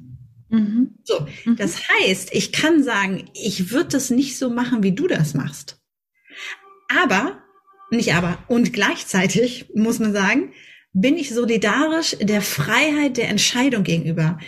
Mhm. 0.53 0.99
So, 1.03 1.27
mhm. 1.45 1.57
das 1.57 1.89
heißt, 1.89 2.33
ich 2.33 2.53
kann 2.53 2.85
sagen, 2.85 3.25
ich 3.35 3.71
würde 3.71 3.89
das 3.89 4.11
nicht 4.11 4.37
so 4.37 4.51
machen, 4.51 4.83
wie 4.83 4.93
du 4.93 5.09
das 5.09 5.33
machst. 5.33 5.81
Aber, 6.89 7.43
nicht 7.91 8.15
aber, 8.15 8.39
und 8.49 8.73
gleichzeitig 8.73 9.71
muss 9.75 9.99
man 9.99 10.13
sagen, 10.13 10.53
bin 10.93 11.17
ich 11.17 11.31
solidarisch 11.31 12.17
der 12.21 12.43
Freiheit 12.43 13.17
der 13.17 13.31
Entscheidung 13.31 13.83
gegenüber. 13.83 14.39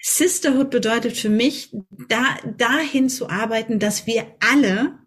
Sisterhood 0.00 0.70
bedeutet 0.70 1.14
für 1.18 1.28
mich, 1.28 1.76
da, 2.08 2.24
dahin 2.56 3.10
zu 3.10 3.28
arbeiten, 3.28 3.78
dass 3.78 4.06
wir 4.06 4.34
alle 4.40 4.98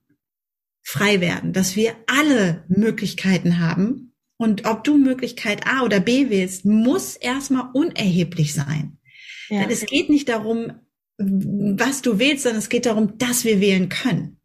frei 0.84 1.20
werden, 1.20 1.52
dass 1.52 1.76
wir 1.76 1.96
alle 2.06 2.64
Möglichkeiten 2.68 3.60
haben. 3.60 4.14
Und 4.38 4.66
ob 4.66 4.84
du 4.84 4.98
Möglichkeit 4.98 5.66
A 5.66 5.82
oder 5.82 6.00
B 6.00 6.30
wählst, 6.30 6.66
muss 6.66 7.16
erstmal 7.16 7.70
unerheblich 7.74 8.54
sein. 8.54 9.00
Ja. 9.50 9.62
Denn 9.62 9.70
es 9.70 9.86
geht 9.86 10.10
nicht 10.10 10.30
darum, 10.30 10.74
was 11.18 12.02
du 12.02 12.20
wählst, 12.20 12.44
sondern 12.44 12.60
es 12.60 12.70
geht 12.70 12.86
darum, 12.86 13.18
dass 13.18 13.46
wir 13.46 13.60
wählen 13.60 13.90
können. 13.90 14.38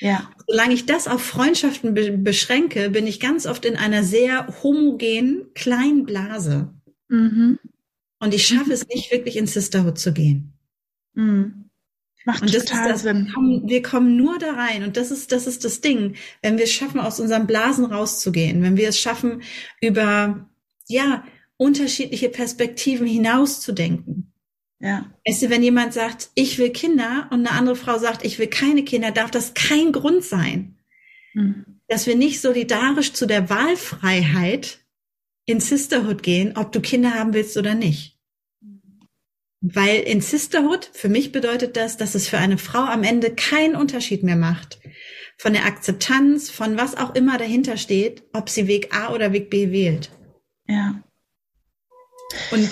Ja. 0.00 0.30
Solange 0.46 0.74
ich 0.74 0.86
das 0.86 1.08
auf 1.08 1.22
Freundschaften 1.22 1.94
be 1.94 2.12
beschränke, 2.12 2.90
bin 2.90 3.06
ich 3.06 3.20
ganz 3.20 3.46
oft 3.46 3.64
in 3.64 3.76
einer 3.76 4.02
sehr 4.02 4.62
homogenen 4.62 5.52
kleinen 5.54 6.04
Blase. 6.04 6.74
Mhm. 7.08 7.58
Und 8.18 8.34
ich 8.34 8.46
schaffe 8.46 8.72
es 8.72 8.86
nicht 8.88 9.12
wirklich 9.12 9.36
in 9.36 9.46
Sisterhood 9.46 9.98
zu 9.98 10.12
gehen. 10.12 10.54
Mhm. 11.14 11.70
Macht 12.24 12.42
und 12.42 12.54
das 12.54 12.64
total 12.64 12.88
das, 12.88 13.02
Sinn. 13.02 13.26
Wir 13.26 13.32
kommen, 13.34 13.68
wir 13.68 13.82
kommen 13.82 14.16
nur 14.16 14.38
da 14.38 14.52
rein 14.52 14.82
und 14.82 14.96
das 14.96 15.10
ist, 15.10 15.30
das 15.30 15.46
ist 15.46 15.64
das 15.64 15.82
Ding. 15.82 16.16
Wenn 16.40 16.56
wir 16.56 16.64
es 16.64 16.72
schaffen, 16.72 17.00
aus 17.00 17.20
unseren 17.20 17.46
Blasen 17.46 17.84
rauszugehen, 17.84 18.62
wenn 18.62 18.78
wir 18.78 18.88
es 18.88 18.98
schaffen, 18.98 19.42
über, 19.80 20.48
ja, 20.88 21.24
unterschiedliche 21.56 22.30
Perspektiven 22.30 23.06
hinauszudenken. 23.06 24.32
Ja. 24.80 25.10
Weißt 25.26 25.42
du, 25.42 25.50
wenn 25.50 25.62
jemand 25.62 25.94
sagt, 25.94 26.30
ich 26.34 26.58
will 26.58 26.70
Kinder 26.70 27.28
und 27.30 27.46
eine 27.46 27.52
andere 27.52 27.76
Frau 27.76 27.98
sagt, 27.98 28.24
ich 28.24 28.38
will 28.38 28.48
keine 28.48 28.84
Kinder, 28.84 29.10
darf 29.10 29.30
das 29.30 29.54
kein 29.54 29.92
Grund 29.92 30.24
sein, 30.24 30.78
mhm. 31.32 31.80
dass 31.88 32.06
wir 32.06 32.16
nicht 32.16 32.40
solidarisch 32.40 33.12
zu 33.12 33.26
der 33.26 33.48
Wahlfreiheit 33.48 34.80
in 35.46 35.60
Sisterhood 35.60 36.22
gehen, 36.22 36.56
ob 36.56 36.72
du 36.72 36.80
Kinder 36.80 37.14
haben 37.14 37.34
willst 37.34 37.56
oder 37.56 37.74
nicht. 37.74 38.18
Weil 39.60 40.00
in 40.00 40.20
Sisterhood, 40.20 40.90
für 40.92 41.08
mich 41.08 41.32
bedeutet 41.32 41.76
das, 41.76 41.96
dass 41.96 42.14
es 42.14 42.28
für 42.28 42.36
eine 42.36 42.58
Frau 42.58 42.84
am 42.84 43.02
Ende 43.02 43.34
keinen 43.34 43.76
Unterschied 43.76 44.22
mehr 44.22 44.36
macht. 44.36 44.78
Von 45.38 45.54
der 45.54 45.64
Akzeptanz, 45.64 46.50
von 46.50 46.76
was 46.76 46.96
auch 46.96 47.14
immer 47.14 47.38
dahinter 47.38 47.78
steht, 47.78 48.24
ob 48.34 48.50
sie 48.50 48.66
Weg 48.66 48.94
A 48.94 49.14
oder 49.14 49.32
Weg 49.32 49.48
B 49.48 49.70
wählt. 49.70 50.10
Ja. 50.66 51.02
Und 52.50 52.70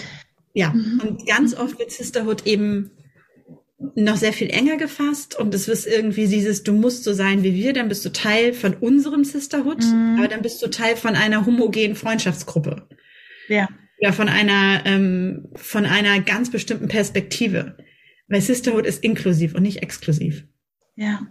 ja, 0.55 0.71
mhm. 0.71 1.01
und 1.03 1.27
ganz 1.27 1.55
oft 1.55 1.79
wird 1.79 1.91
Sisterhood 1.91 2.47
eben 2.47 2.91
noch 3.97 4.17
sehr 4.17 4.33
viel 4.33 4.51
enger 4.51 4.77
gefasst 4.77 5.37
und 5.39 5.55
es 5.55 5.67
ist 5.67 5.87
irgendwie 5.87 6.29
dieses, 6.29 6.63
du 6.63 6.73
musst 6.73 7.03
so 7.05 7.13
sein 7.13 7.43
wie 7.43 7.55
wir, 7.55 7.73
dann 7.73 7.89
bist 7.89 8.05
du 8.05 8.13
Teil 8.13 8.53
von 8.53 8.75
unserem 8.75 9.25
Sisterhood, 9.25 9.83
mhm. 9.83 10.17
aber 10.19 10.29
dann 10.29 10.43
bist 10.43 10.63
du 10.63 10.69
Teil 10.69 10.97
von 10.97 11.17
einer 11.17 11.47
homogenen 11.47 11.97
Freundschaftsgruppe. 11.97 12.87
Ja 13.49 13.69
oder 14.03 14.13
von 14.13 14.29
einer, 14.29 14.85
ähm, 14.85 15.49
von 15.55 15.87
einer 15.87 16.21
ganz 16.21 16.51
bestimmten 16.51 16.89
Perspektive. 16.89 17.77
Weil 18.27 18.41
Sisterhood 18.41 18.85
ist 18.85 19.05
inklusiv 19.05 19.55
und 19.55 19.63
nicht 19.63 19.83
exklusiv. 19.83 20.45
Ja. 20.97 21.23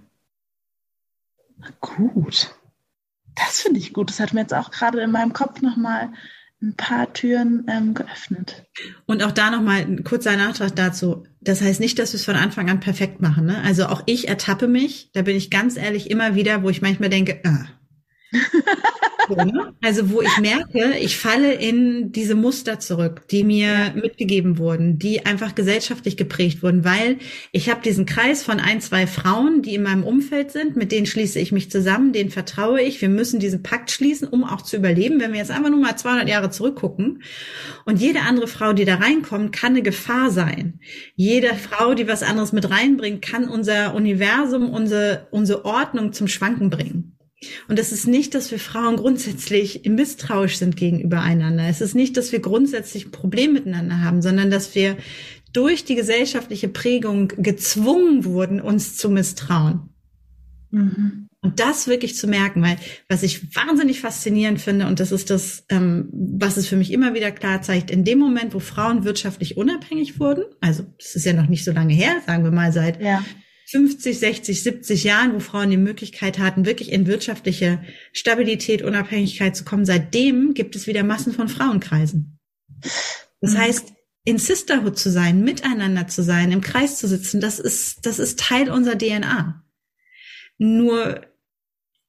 Gut. 1.81 2.55
Das 3.35 3.61
finde 3.61 3.79
ich 3.79 3.93
gut. 3.93 4.09
Das 4.09 4.21
hat 4.21 4.33
mir 4.33 4.41
jetzt 4.41 4.53
auch 4.53 4.71
gerade 4.71 5.01
in 5.01 5.11
meinem 5.11 5.33
Kopf 5.33 5.61
nochmal 5.61 6.13
ein 6.61 6.75
paar 6.75 7.11
Türen 7.13 7.65
ähm, 7.67 7.93
geöffnet. 7.93 8.63
Und 9.05 9.23
auch 9.23 9.31
da 9.31 9.49
nochmal 9.49 9.81
ein 9.81 10.03
kurzer 10.03 10.37
Nachtrag 10.37 10.75
dazu. 10.75 11.23
Das 11.41 11.61
heißt 11.61 11.79
nicht, 11.79 11.97
dass 11.97 12.13
wir 12.13 12.17
es 12.17 12.25
von 12.25 12.35
Anfang 12.35 12.69
an 12.69 12.79
perfekt 12.79 13.21
machen. 13.21 13.45
Ne? 13.45 13.61
Also 13.63 13.87
auch 13.87 14.03
ich 14.05 14.27
ertappe 14.27 14.67
mich, 14.67 15.09
da 15.13 15.23
bin 15.23 15.35
ich 15.35 15.49
ganz 15.49 15.75
ehrlich 15.75 16.11
immer 16.11 16.35
wieder, 16.35 16.61
wo 16.61 16.69
ich 16.69 16.81
manchmal 16.81 17.09
denke, 17.09 17.41
ah? 17.43 17.65
Also 19.81 20.09
wo 20.09 20.21
ich 20.21 20.37
merke, 20.39 20.97
ich 20.99 21.17
falle 21.17 21.53
in 21.53 22.11
diese 22.11 22.35
Muster 22.35 22.79
zurück, 22.79 23.27
die 23.29 23.43
mir 23.43 23.93
mitgegeben 23.95 24.57
wurden, 24.57 24.99
die 24.99 25.25
einfach 25.25 25.55
gesellschaftlich 25.55 26.17
geprägt 26.17 26.63
wurden, 26.63 26.83
weil 26.83 27.17
ich 27.51 27.69
habe 27.69 27.81
diesen 27.81 28.05
Kreis 28.05 28.43
von 28.43 28.59
ein, 28.59 28.81
zwei 28.81 29.07
Frauen, 29.07 29.61
die 29.61 29.75
in 29.75 29.83
meinem 29.83 30.03
Umfeld 30.03 30.51
sind, 30.51 30.75
mit 30.75 30.91
denen 30.91 31.05
schließe 31.05 31.39
ich 31.39 31.51
mich 31.51 31.71
zusammen, 31.71 32.13
denen 32.13 32.29
vertraue 32.29 32.81
ich. 32.81 33.01
Wir 33.01 33.09
müssen 33.09 33.39
diesen 33.39 33.63
Pakt 33.63 33.91
schließen, 33.91 34.27
um 34.27 34.43
auch 34.43 34.61
zu 34.61 34.77
überleben. 34.77 35.19
Wenn 35.19 35.31
wir 35.31 35.39
jetzt 35.39 35.51
einfach 35.51 35.69
nur 35.69 35.79
mal 35.79 35.95
200 35.95 36.27
Jahre 36.27 36.49
zurückgucken 36.49 37.23
und 37.85 37.99
jede 37.99 38.21
andere 38.21 38.47
Frau, 38.47 38.73
die 38.73 38.85
da 38.85 38.95
reinkommt, 38.95 39.53
kann 39.53 39.73
eine 39.73 39.81
Gefahr 39.81 40.31
sein. 40.31 40.79
Jede 41.15 41.55
Frau, 41.55 41.93
die 41.93 42.07
was 42.07 42.23
anderes 42.23 42.51
mit 42.51 42.69
reinbringt, 42.69 43.21
kann 43.21 43.47
unser 43.47 43.93
Universum, 43.95 44.69
unsere, 44.69 45.27
unsere 45.31 45.65
Ordnung 45.65 46.11
zum 46.13 46.27
Schwanken 46.27 46.69
bringen. 46.69 47.10
Und 47.67 47.79
es 47.79 47.91
ist 47.91 48.07
nicht, 48.07 48.35
dass 48.35 48.51
wir 48.51 48.59
Frauen 48.59 48.97
grundsätzlich 48.97 49.81
misstrauisch 49.85 50.57
sind 50.57 50.75
gegenüber 50.75 51.21
einander. 51.21 51.67
Es 51.67 51.81
ist 51.81 51.95
nicht, 51.95 52.17
dass 52.17 52.31
wir 52.31 52.39
grundsätzlich 52.39 53.05
ein 53.05 53.11
Problem 53.11 53.53
miteinander 53.53 54.01
haben, 54.01 54.21
sondern 54.21 54.51
dass 54.51 54.75
wir 54.75 54.97
durch 55.53 55.83
die 55.83 55.95
gesellschaftliche 55.95 56.69
Prägung 56.69 57.29
gezwungen 57.37 58.25
wurden, 58.25 58.61
uns 58.61 58.95
zu 58.95 59.09
misstrauen. 59.09 59.89
Mhm. 60.69 61.27
Und 61.43 61.59
das 61.59 61.87
wirklich 61.87 62.15
zu 62.15 62.27
merken, 62.27 62.61
weil 62.61 62.77
was 63.09 63.23
ich 63.23 63.55
wahnsinnig 63.55 63.99
faszinierend 63.99 64.61
finde, 64.61 64.85
und 64.85 64.99
das 64.99 65.11
ist 65.11 65.31
das, 65.31 65.65
ähm, 65.69 66.07
was 66.13 66.55
es 66.55 66.67
für 66.67 66.75
mich 66.75 66.93
immer 66.93 67.15
wieder 67.15 67.31
klar 67.31 67.63
zeigt, 67.63 67.89
in 67.89 68.03
dem 68.03 68.19
Moment, 68.19 68.53
wo 68.53 68.59
Frauen 68.59 69.03
wirtschaftlich 69.05 69.57
unabhängig 69.57 70.19
wurden, 70.19 70.43
also 70.61 70.85
das 70.99 71.15
ist 71.15 71.25
ja 71.25 71.33
noch 71.33 71.47
nicht 71.47 71.65
so 71.65 71.71
lange 71.71 71.95
her, 71.95 72.21
sagen 72.27 72.43
wir 72.43 72.51
mal 72.51 72.71
seit 72.71 73.01
ja. 73.01 73.25
50, 73.71 74.19
60, 74.19 74.63
70 74.63 75.03
Jahren, 75.05 75.33
wo 75.33 75.39
Frauen 75.39 75.69
die 75.69 75.77
Möglichkeit 75.77 76.39
hatten, 76.39 76.65
wirklich 76.65 76.91
in 76.91 77.07
wirtschaftliche 77.07 77.81
Stabilität, 78.11 78.81
Unabhängigkeit 78.81 79.55
zu 79.55 79.63
kommen, 79.63 79.85
seitdem 79.85 80.53
gibt 80.53 80.75
es 80.75 80.87
wieder 80.87 81.03
Massen 81.03 81.31
von 81.31 81.47
Frauenkreisen. 81.47 82.37
Das 83.39 83.53
mhm. 83.53 83.57
heißt, 83.57 83.93
in 84.25 84.37
Sisterhood 84.37 84.99
zu 84.99 85.09
sein, 85.09 85.41
miteinander 85.41 86.07
zu 86.07 86.21
sein, 86.21 86.51
im 86.51 86.61
Kreis 86.61 86.97
zu 86.97 87.07
sitzen, 87.07 87.39
das 87.39 87.59
ist, 87.59 88.05
das 88.05 88.19
ist 88.19 88.39
Teil 88.39 88.69
unserer 88.69 88.97
DNA. 88.97 89.65
Nur 90.57 91.25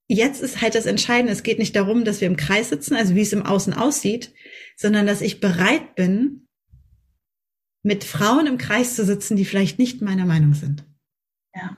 jetzt 0.09 0.43
ist 0.43 0.61
halt 0.61 0.75
das 0.75 0.87
Entscheidende, 0.87 1.33
es 1.33 1.45
geht 1.45 1.61
nicht 1.61 1.77
darum, 1.77 2.05
dass 2.05 2.21
wir 2.21 2.27
im 2.27 2.37
Kreis 2.37 2.71
sitzen, 2.71 2.97
also 2.97 3.15
wie 3.15 3.23
es 3.23 3.33
im 3.33 3.47
Außen 3.47 3.73
aussieht, 3.73 4.35
sondern 4.77 5.07
dass 5.07 5.21
ich 5.21 5.41
bereit 5.41 5.95
bin, 5.95 6.49
mit 7.85 8.03
Frauen 8.05 8.47
im 8.47 8.59
Kreis 8.59 8.97
zu 8.97 9.05
sitzen, 9.05 9.37
die 9.37 9.45
vielleicht 9.45 9.79
nicht 9.79 10.03
meiner 10.03 10.27
Meinung 10.27 10.55
sind. 10.55 10.85
Ja. 11.55 11.77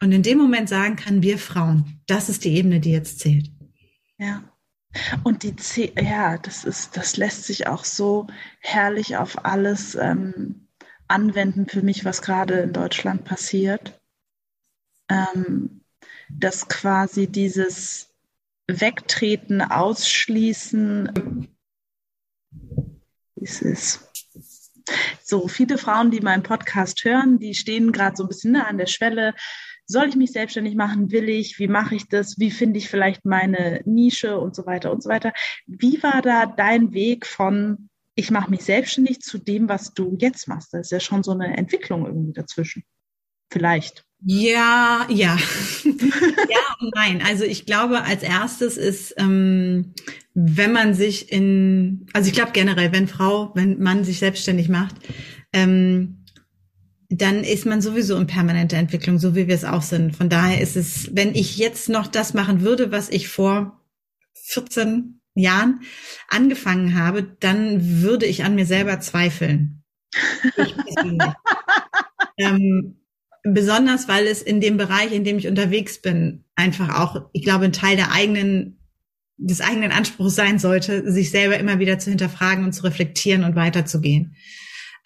Und 0.00 0.12
in 0.12 0.22
dem 0.22 0.38
Moment 0.38 0.68
sagen 0.68 0.96
kann, 0.96 1.22
wir 1.22 1.38
Frauen, 1.38 2.00
das 2.06 2.28
ist 2.28 2.44
die 2.44 2.56
Ebene, 2.56 2.80
die 2.80 2.92
jetzt 2.92 3.20
zählt. 3.20 3.50
Ja. 4.18 4.42
Und 5.24 5.42
die 5.42 5.56
C 5.56 5.92
ja, 6.00 6.38
das 6.38 6.64
ist, 6.64 6.96
das 6.96 7.16
lässt 7.16 7.44
sich 7.44 7.66
auch 7.66 7.84
so 7.84 8.28
herrlich 8.60 9.16
auf 9.16 9.44
alles 9.44 9.94
ähm, 9.96 10.68
anwenden 11.08 11.66
für 11.66 11.82
mich, 11.82 12.04
was 12.04 12.22
gerade 12.22 12.60
in 12.60 12.72
Deutschland 12.72 13.24
passiert. 13.24 14.00
Ähm, 15.08 15.80
dass 16.28 16.68
quasi 16.68 17.26
dieses 17.26 18.14
Wegtreten, 18.66 19.60
Ausschließen, 19.60 21.48
wie 23.34 23.44
es 23.44 23.60
ist. 23.60 24.03
So, 25.22 25.48
viele 25.48 25.78
Frauen, 25.78 26.10
die 26.10 26.20
meinen 26.20 26.42
Podcast 26.42 27.04
hören, 27.04 27.38
die 27.38 27.54
stehen 27.54 27.92
gerade 27.92 28.16
so 28.16 28.24
ein 28.24 28.28
bisschen 28.28 28.52
ne, 28.52 28.66
an 28.66 28.78
der 28.78 28.86
Schwelle. 28.86 29.34
Soll 29.86 30.08
ich 30.08 30.16
mich 30.16 30.32
selbstständig 30.32 30.76
machen? 30.76 31.10
Will 31.10 31.28
ich? 31.28 31.58
Wie 31.58 31.68
mache 31.68 31.94
ich 31.94 32.08
das? 32.08 32.38
Wie 32.38 32.50
finde 32.50 32.78
ich 32.78 32.88
vielleicht 32.88 33.24
meine 33.24 33.82
Nische 33.84 34.38
und 34.38 34.54
so 34.54 34.66
weiter 34.66 34.92
und 34.92 35.02
so 35.02 35.10
weiter? 35.10 35.32
Wie 35.66 36.02
war 36.02 36.22
da 36.22 36.46
dein 36.46 36.92
Weg 36.92 37.26
von 37.26 37.88
ich 38.16 38.30
mache 38.30 38.50
mich 38.50 38.62
selbstständig 38.62 39.20
zu 39.20 39.38
dem, 39.38 39.68
was 39.68 39.92
du 39.92 40.16
jetzt 40.20 40.46
machst? 40.46 40.72
Das 40.72 40.82
ist 40.86 40.92
ja 40.92 41.00
schon 41.00 41.22
so 41.22 41.32
eine 41.32 41.56
Entwicklung 41.56 42.06
irgendwie 42.06 42.32
dazwischen. 42.32 42.84
Vielleicht. 43.54 44.04
Ja, 44.26 45.06
ja. 45.08 45.38
ja 45.84 46.76
und 46.80 46.92
nein. 46.92 47.22
Also 47.24 47.44
ich 47.44 47.66
glaube, 47.66 48.02
als 48.02 48.24
erstes 48.24 48.76
ist, 48.76 49.14
ähm, 49.16 49.94
wenn 50.34 50.72
man 50.72 50.94
sich 50.94 51.30
in, 51.30 52.08
also 52.12 52.26
ich 52.28 52.34
glaube 52.34 52.50
generell, 52.50 52.90
wenn 52.90 53.06
Frau, 53.06 53.52
wenn 53.54 53.80
Mann 53.80 54.02
sich 54.02 54.18
selbstständig 54.18 54.68
macht, 54.68 54.96
ähm, 55.52 56.24
dann 57.10 57.44
ist 57.44 57.64
man 57.64 57.80
sowieso 57.80 58.16
in 58.16 58.26
permanenter 58.26 58.76
Entwicklung, 58.76 59.20
so 59.20 59.36
wie 59.36 59.46
wir 59.46 59.54
es 59.54 59.64
auch 59.64 59.82
sind. 59.82 60.16
Von 60.16 60.28
daher 60.28 60.60
ist 60.60 60.74
es, 60.74 61.14
wenn 61.14 61.36
ich 61.36 61.56
jetzt 61.56 61.88
noch 61.88 62.08
das 62.08 62.34
machen 62.34 62.62
würde, 62.62 62.90
was 62.90 63.10
ich 63.10 63.28
vor 63.28 63.80
14 64.46 65.20
Jahren 65.36 65.82
angefangen 66.28 66.98
habe, 66.98 67.22
dann 67.22 68.02
würde 68.02 68.26
ich 68.26 68.42
an 68.42 68.56
mir 68.56 68.66
selber 68.66 68.98
zweifeln. 68.98 69.84
ähm, 72.36 72.96
besonders 73.44 74.08
weil 74.08 74.26
es 74.26 74.42
in 74.42 74.60
dem 74.60 74.76
Bereich, 74.76 75.12
in 75.12 75.22
dem 75.22 75.38
ich 75.38 75.46
unterwegs 75.46 76.00
bin, 76.00 76.44
einfach 76.56 76.98
auch, 76.98 77.28
ich 77.32 77.44
glaube, 77.44 77.66
ein 77.66 77.72
Teil 77.72 77.96
der 77.96 78.10
eigenen, 78.10 78.78
des 79.36 79.60
eigenen 79.60 79.92
Anspruchs 79.92 80.34
sein 80.34 80.58
sollte, 80.58 81.10
sich 81.10 81.30
selber 81.30 81.58
immer 81.58 81.78
wieder 81.78 81.98
zu 81.98 82.10
hinterfragen 82.10 82.64
und 82.64 82.72
zu 82.72 82.84
reflektieren 82.84 83.44
und 83.44 83.54
weiterzugehen. 83.54 84.34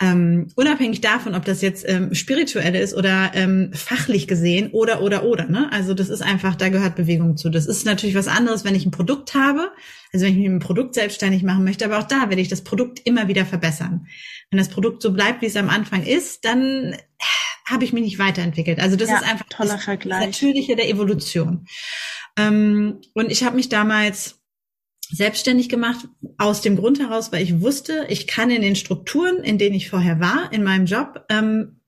Ähm, 0.00 0.46
unabhängig 0.54 1.00
davon, 1.00 1.34
ob 1.34 1.44
das 1.44 1.60
jetzt 1.60 1.84
ähm, 1.88 2.14
spirituell 2.14 2.76
ist 2.76 2.94
oder 2.94 3.32
ähm, 3.34 3.72
fachlich 3.74 4.28
gesehen 4.28 4.70
oder 4.70 5.02
oder 5.02 5.24
oder. 5.24 5.46
Ne? 5.46 5.68
Also 5.72 5.92
das 5.92 6.08
ist 6.08 6.22
einfach, 6.22 6.54
da 6.54 6.68
gehört 6.68 6.94
Bewegung 6.94 7.36
zu. 7.36 7.50
Das 7.50 7.66
ist 7.66 7.84
natürlich 7.84 8.14
was 8.14 8.28
anderes, 8.28 8.64
wenn 8.64 8.76
ich 8.76 8.86
ein 8.86 8.92
Produkt 8.92 9.34
habe, 9.34 9.72
also 10.12 10.24
wenn 10.24 10.34
ich 10.34 10.38
mit 10.38 10.46
einem 10.46 10.60
Produkt 10.60 10.94
selbstständig 10.94 11.42
machen 11.42 11.64
möchte, 11.64 11.84
aber 11.84 11.98
auch 11.98 12.06
da 12.06 12.28
werde 12.28 12.40
ich 12.40 12.46
das 12.46 12.62
Produkt 12.62 13.00
immer 13.04 13.26
wieder 13.26 13.44
verbessern. 13.44 14.06
Wenn 14.52 14.58
das 14.58 14.68
Produkt 14.68 15.02
so 15.02 15.12
bleibt, 15.12 15.42
wie 15.42 15.46
es 15.46 15.56
am 15.56 15.68
Anfang 15.68 16.04
ist, 16.04 16.44
dann 16.44 16.94
habe 17.70 17.84
ich 17.84 17.92
mich 17.92 18.02
nicht 18.02 18.18
weiterentwickelt. 18.18 18.80
Also 18.80 18.96
das 18.96 19.08
ja, 19.10 19.16
ist 19.16 19.24
einfach 19.24 19.46
toller 19.48 19.74
das, 19.74 19.84
Vergleich. 19.84 20.26
Natürliche 20.26 20.76
der 20.76 20.88
Evolution. 20.88 21.66
Ähm, 22.36 23.00
und 23.14 23.30
ich 23.30 23.44
habe 23.44 23.56
mich 23.56 23.68
damals 23.68 24.40
selbstständig 25.10 25.68
gemacht 25.68 26.06
aus 26.36 26.60
dem 26.60 26.76
Grund 26.76 27.00
heraus, 27.00 27.32
weil 27.32 27.42
ich 27.42 27.60
wusste, 27.60 28.06
ich 28.08 28.26
kann 28.26 28.50
in 28.50 28.62
den 28.62 28.76
Strukturen, 28.76 29.42
in 29.42 29.58
denen 29.58 29.74
ich 29.74 29.88
vorher 29.88 30.20
war, 30.20 30.52
in 30.52 30.62
meinem 30.62 30.86
Job, 30.86 31.24
ähm, 31.30 31.80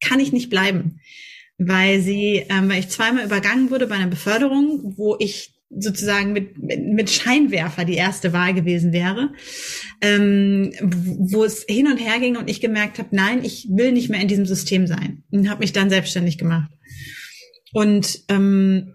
kann 0.00 0.20
ich 0.20 0.32
nicht 0.32 0.50
bleiben, 0.50 1.00
weil 1.58 2.00
sie, 2.00 2.46
ähm, 2.48 2.68
weil 2.68 2.80
ich 2.80 2.88
zweimal 2.88 3.24
übergangen 3.24 3.70
wurde 3.70 3.86
bei 3.86 3.96
einer 3.96 4.08
Beförderung, 4.08 4.96
wo 4.96 5.16
ich 5.18 5.54
sozusagen 5.78 6.32
mit, 6.32 6.58
mit 6.58 7.10
Scheinwerfer 7.10 7.84
die 7.84 7.94
erste 7.94 8.32
Wahl 8.32 8.54
gewesen 8.54 8.92
wäre, 8.92 9.30
ähm, 10.00 10.72
wo 10.80 11.44
es 11.44 11.64
hin 11.68 11.86
und 11.86 11.96
her 11.96 12.18
ging 12.20 12.36
und 12.36 12.50
ich 12.50 12.60
gemerkt 12.60 12.98
habe, 12.98 13.08
nein, 13.12 13.44
ich 13.44 13.68
will 13.70 13.92
nicht 13.92 14.10
mehr 14.10 14.20
in 14.20 14.28
diesem 14.28 14.46
System 14.46 14.86
sein 14.86 15.22
und 15.30 15.48
habe 15.48 15.60
mich 15.60 15.72
dann 15.72 15.90
selbstständig 15.90 16.38
gemacht. 16.38 16.70
Und 17.72 18.20
ähm, 18.28 18.94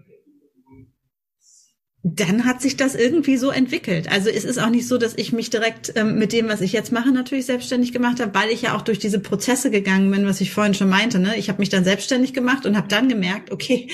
dann 2.04 2.44
hat 2.44 2.62
sich 2.62 2.76
das 2.76 2.94
irgendwie 2.94 3.36
so 3.36 3.50
entwickelt. 3.50 4.08
Also 4.08 4.30
es 4.30 4.44
ist 4.44 4.58
auch 4.58 4.70
nicht 4.70 4.86
so, 4.86 4.98
dass 4.98 5.14
ich 5.16 5.32
mich 5.32 5.50
direkt 5.50 5.92
ähm, 5.96 6.16
mit 6.16 6.32
dem, 6.32 6.48
was 6.48 6.60
ich 6.60 6.72
jetzt 6.72 6.92
mache, 6.92 7.10
natürlich 7.10 7.46
selbstständig 7.46 7.92
gemacht 7.92 8.20
habe, 8.20 8.32
weil 8.34 8.50
ich 8.50 8.62
ja 8.62 8.76
auch 8.76 8.82
durch 8.82 9.00
diese 9.00 9.18
Prozesse 9.18 9.72
gegangen 9.72 10.08
bin, 10.10 10.24
was 10.24 10.40
ich 10.40 10.52
vorhin 10.52 10.74
schon 10.74 10.88
meinte. 10.88 11.18
Ne? 11.18 11.36
Ich 11.36 11.48
habe 11.48 11.58
mich 11.58 11.70
dann 11.70 11.82
selbstständig 11.82 12.32
gemacht 12.32 12.66
und 12.66 12.76
habe 12.76 12.86
dann 12.86 13.08
gemerkt, 13.08 13.50
okay, 13.50 13.88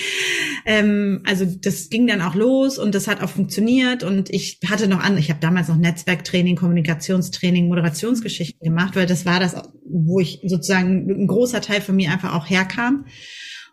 ähm, 0.67 1.23
also 1.25 1.45
das 1.45 1.89
ging 1.89 2.05
dann 2.05 2.21
auch 2.21 2.35
los 2.35 2.77
und 2.77 2.93
das 2.93 3.07
hat 3.07 3.23
auch 3.23 3.29
funktioniert 3.29 4.03
und 4.03 4.29
ich 4.29 4.59
hatte 4.69 4.87
noch 4.87 4.99
an, 4.99 5.17
ich 5.17 5.31
habe 5.31 5.39
damals 5.39 5.67
noch 5.67 5.77
Netzwerktraining, 5.77 6.55
Kommunikationstraining, 6.55 7.67
Moderationsgeschichten 7.67 8.63
gemacht, 8.63 8.95
weil 8.95 9.07
das 9.07 9.25
war 9.25 9.39
das, 9.39 9.55
wo 9.83 10.19
ich 10.19 10.41
sozusagen 10.45 11.09
ein 11.09 11.27
großer 11.27 11.59
Teil 11.59 11.81
von 11.81 11.95
mir 11.95 12.11
einfach 12.11 12.35
auch 12.35 12.47
herkam. 12.47 13.05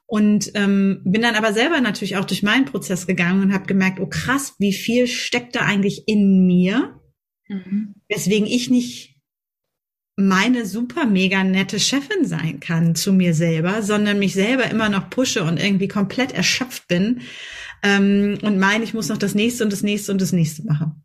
Und 0.07 0.51
ähm, 0.55 1.01
bin 1.05 1.23
dann 1.23 1.37
aber 1.37 1.53
selber 1.53 1.81
natürlich 1.81 2.17
auch 2.17 2.25
durch 2.25 2.43
meinen 2.43 2.67
Prozess 2.67 3.07
gegangen 3.07 3.43
und 3.43 3.55
habe 3.55 3.67
gemerkt, 3.67 3.99
oh 3.99 4.07
krass, 4.07 4.55
wie 4.59 4.73
viel 4.73 5.07
steckt 5.07 5.57
da 5.57 5.61
eigentlich 5.61 6.07
in 6.07 6.47
mir, 6.47 7.01
mhm. 7.49 7.95
weswegen 8.09 8.47
ich 8.47 8.69
nicht 8.69 9.13
meine 10.17 10.67
super 10.67 11.07
mega 11.07 11.43
nette 11.43 11.81
Chefin 11.81 12.27
sein 12.27 12.61
kann 12.61 12.95
zu 12.95 13.15
mir 13.15 13.33
selber, 13.33 13.83
sondern 13.83 14.19
mich 14.19 14.35
selber 14.35 14.71
immer 14.71 14.91
noch 14.91 15.09
pushe 15.09 15.43
und 15.43 15.59
irgendwie 15.59 15.89
komplett 15.89 16.33
erschöpft 16.33 16.87
bin 16.87 17.23
ähm, 17.83 18.39
und 18.43 18.59
meine, 18.59 18.85
ich 18.85 18.93
muss 18.93 19.09
noch 19.09 19.17
das 19.17 19.35
nächste 19.35 19.65
und 19.65 19.73
das 19.73 19.83
nächste 19.83 20.13
und 20.13 20.21
das 20.21 20.33
nächste 20.33 20.65
machen. 20.65 21.05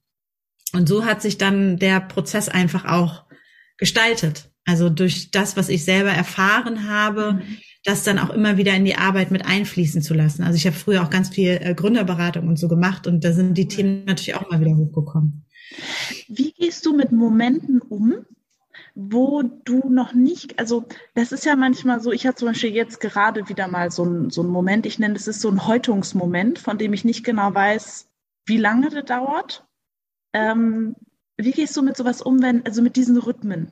Und 0.74 0.90
so 0.90 1.06
hat 1.06 1.22
sich 1.22 1.38
dann 1.38 1.78
der 1.78 2.02
Prozess 2.02 2.50
einfach 2.50 2.84
auch 2.84 3.26
gestaltet. 3.78 4.52
Also 4.66 4.90
durch 4.90 5.32
das, 5.32 5.56
was 5.56 5.70
ich 5.70 5.86
selber 5.86 6.12
erfahren 6.12 6.90
habe, 6.90 7.34
mhm 7.36 7.58
das 7.84 8.04
dann 8.04 8.20
auch 8.20 8.30
immer 8.30 8.58
wieder 8.58 8.74
in 8.74 8.86
die 8.86 8.96
Arbeit 8.96 9.32
mit 9.32 9.46
einfließen 9.46 10.02
zu 10.02 10.14
lassen. 10.14 10.44
Also 10.44 10.58
ich 10.58 10.66
habe 10.66 10.76
früher 10.76 11.04
auch 11.04 11.10
ganz 11.10 11.30
viel 11.30 11.60
äh, 11.62 11.74
Gründerberatung 11.74 12.48
und 12.48 12.58
so 12.58 12.68
gemacht 12.68 13.08
und 13.08 13.24
da 13.24 13.32
sind 13.32 13.58
die 13.58 13.68
Themen 13.68 14.06
natürlich 14.06 14.36
auch 14.36 14.50
mal 14.50 14.60
wieder 14.60 14.76
hochgekommen. 14.76 15.46
Wie 16.28 16.52
gehst 16.54 16.86
du 16.86 16.96
mit 16.96 17.12
Momenten 17.12 17.82
um, 17.82 18.26
wo 18.96 19.44
du 19.44 19.90
noch 19.90 20.14
nicht, 20.14 20.60
also 20.60 20.86
das 21.14 21.32
ist 21.32 21.46
ja 21.46 21.56
manchmal 21.56 22.02
so, 22.02 22.12
ich 22.12 22.26
habe 22.26 22.36
zum 22.36 22.48
Beispiel 22.48 22.72
jetzt 22.72 23.00
gerade 23.00 23.48
wieder 23.48 23.68
mal 23.68 23.92
so 23.92 24.04
ein, 24.04 24.30
so 24.30 24.42
ein 24.42 24.50
Moment, 24.50 24.86
ich 24.86 24.98
nenne 24.98 25.14
das 25.14 25.28
ist 25.28 25.42
so 25.42 25.50
ein 25.50 25.68
Häutungsmoment, 25.68 26.60
von 26.60 26.78
dem 26.78 26.94
ich 26.94 27.06
nicht 27.06 27.24
genau 27.24 27.54
weiß, 27.54 28.10
wie 28.46 28.58
lange 28.58 28.90
das 28.90 29.06
dauert. 29.06 29.66
Ähm, 30.34 30.96
wie 31.38 31.52
gehst 31.52 31.78
du 31.78 31.84
mit 31.84 31.96
sowas 31.96 32.22
um, 32.22 32.42
wenn, 32.42 32.66
also 32.66 32.82
mit 32.82 32.96
diesen 32.96 33.18
Rhythmen? 33.18 33.72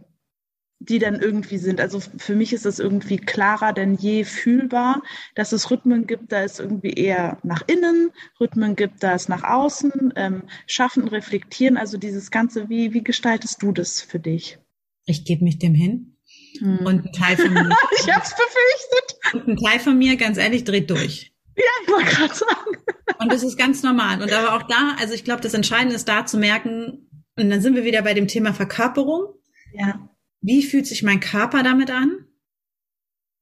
Die 0.79 0.99
dann 0.99 1.19
irgendwie 1.19 1.57
sind. 1.57 1.79
Also 1.79 2.01
für 2.17 2.35
mich 2.35 2.53
ist 2.53 2.65
es 2.65 2.79
irgendwie 2.79 3.17
klarer 3.17 3.73
denn 3.73 3.95
je 3.95 4.23
fühlbar, 4.23 5.01
dass 5.33 5.51
es 5.51 5.71
Rhythmen 5.71 6.05
gibt, 6.05 6.31
da 6.31 6.43
es 6.43 6.59
irgendwie 6.59 6.93
eher 6.93 7.39
nach 7.43 7.63
innen, 7.67 8.11
Rhythmen 8.39 8.75
gibt, 8.75 9.01
da 9.01 9.13
es 9.13 9.29
nach 9.29 9.43
außen, 9.43 10.13
ähm, 10.15 10.43
schaffen, 10.67 11.07
reflektieren. 11.07 11.77
Also 11.77 11.97
dieses 11.97 12.29
Ganze, 12.29 12.69
wie, 12.69 12.93
wie 12.93 13.03
gestaltest 13.03 13.61
du 13.61 13.71
das 13.71 14.01
für 14.01 14.19
dich? 14.19 14.59
Ich 15.05 15.23
gebe 15.25 15.43
mich 15.43 15.59
dem 15.59 15.73
hin. 15.73 16.17
Hm. 16.59 16.79
Und 16.79 17.05
ein 17.05 17.11
Teil 17.13 17.37
von 17.37 17.53
mir. 17.53 17.69
ich 17.99 18.13
hab's 18.13 18.35
befürchtet. 18.35 19.33
Und 19.33 19.47
ein 19.47 19.57
Teil 19.57 19.79
von 19.79 19.97
mir, 19.97 20.17
ganz 20.17 20.37
ehrlich, 20.37 20.63
dreht 20.65 20.89
durch. 20.89 21.33
Ja, 21.55 21.63
ich 21.83 21.91
wollte 21.91 22.15
gerade 22.15 22.35
sagen. 22.35 22.77
Und 23.19 23.31
das 23.31 23.43
ist 23.43 23.57
ganz 23.57 23.81
normal. 23.81 24.21
Und 24.21 24.33
aber 24.33 24.55
auch 24.55 24.63
da, 24.63 24.95
also 24.99 25.13
ich 25.13 25.23
glaube, 25.23 25.41
das 25.41 25.53
Entscheidende 25.53 25.95
ist 25.95 26.07
da 26.07 26.25
zu 26.25 26.37
merken, 26.37 27.09
und 27.37 27.49
dann 27.49 27.61
sind 27.61 27.75
wir 27.75 27.83
wieder 27.83 28.01
bei 28.01 28.13
dem 28.13 28.27
Thema 28.27 28.53
Verkörperung. 28.53 29.33
Ja 29.73 30.09
wie 30.45 30.63
fühlt 30.63 30.85
sich 30.85 31.01
mein 31.01 31.19
Körper 31.19 31.63
damit 31.63 31.89
an? 31.89 32.25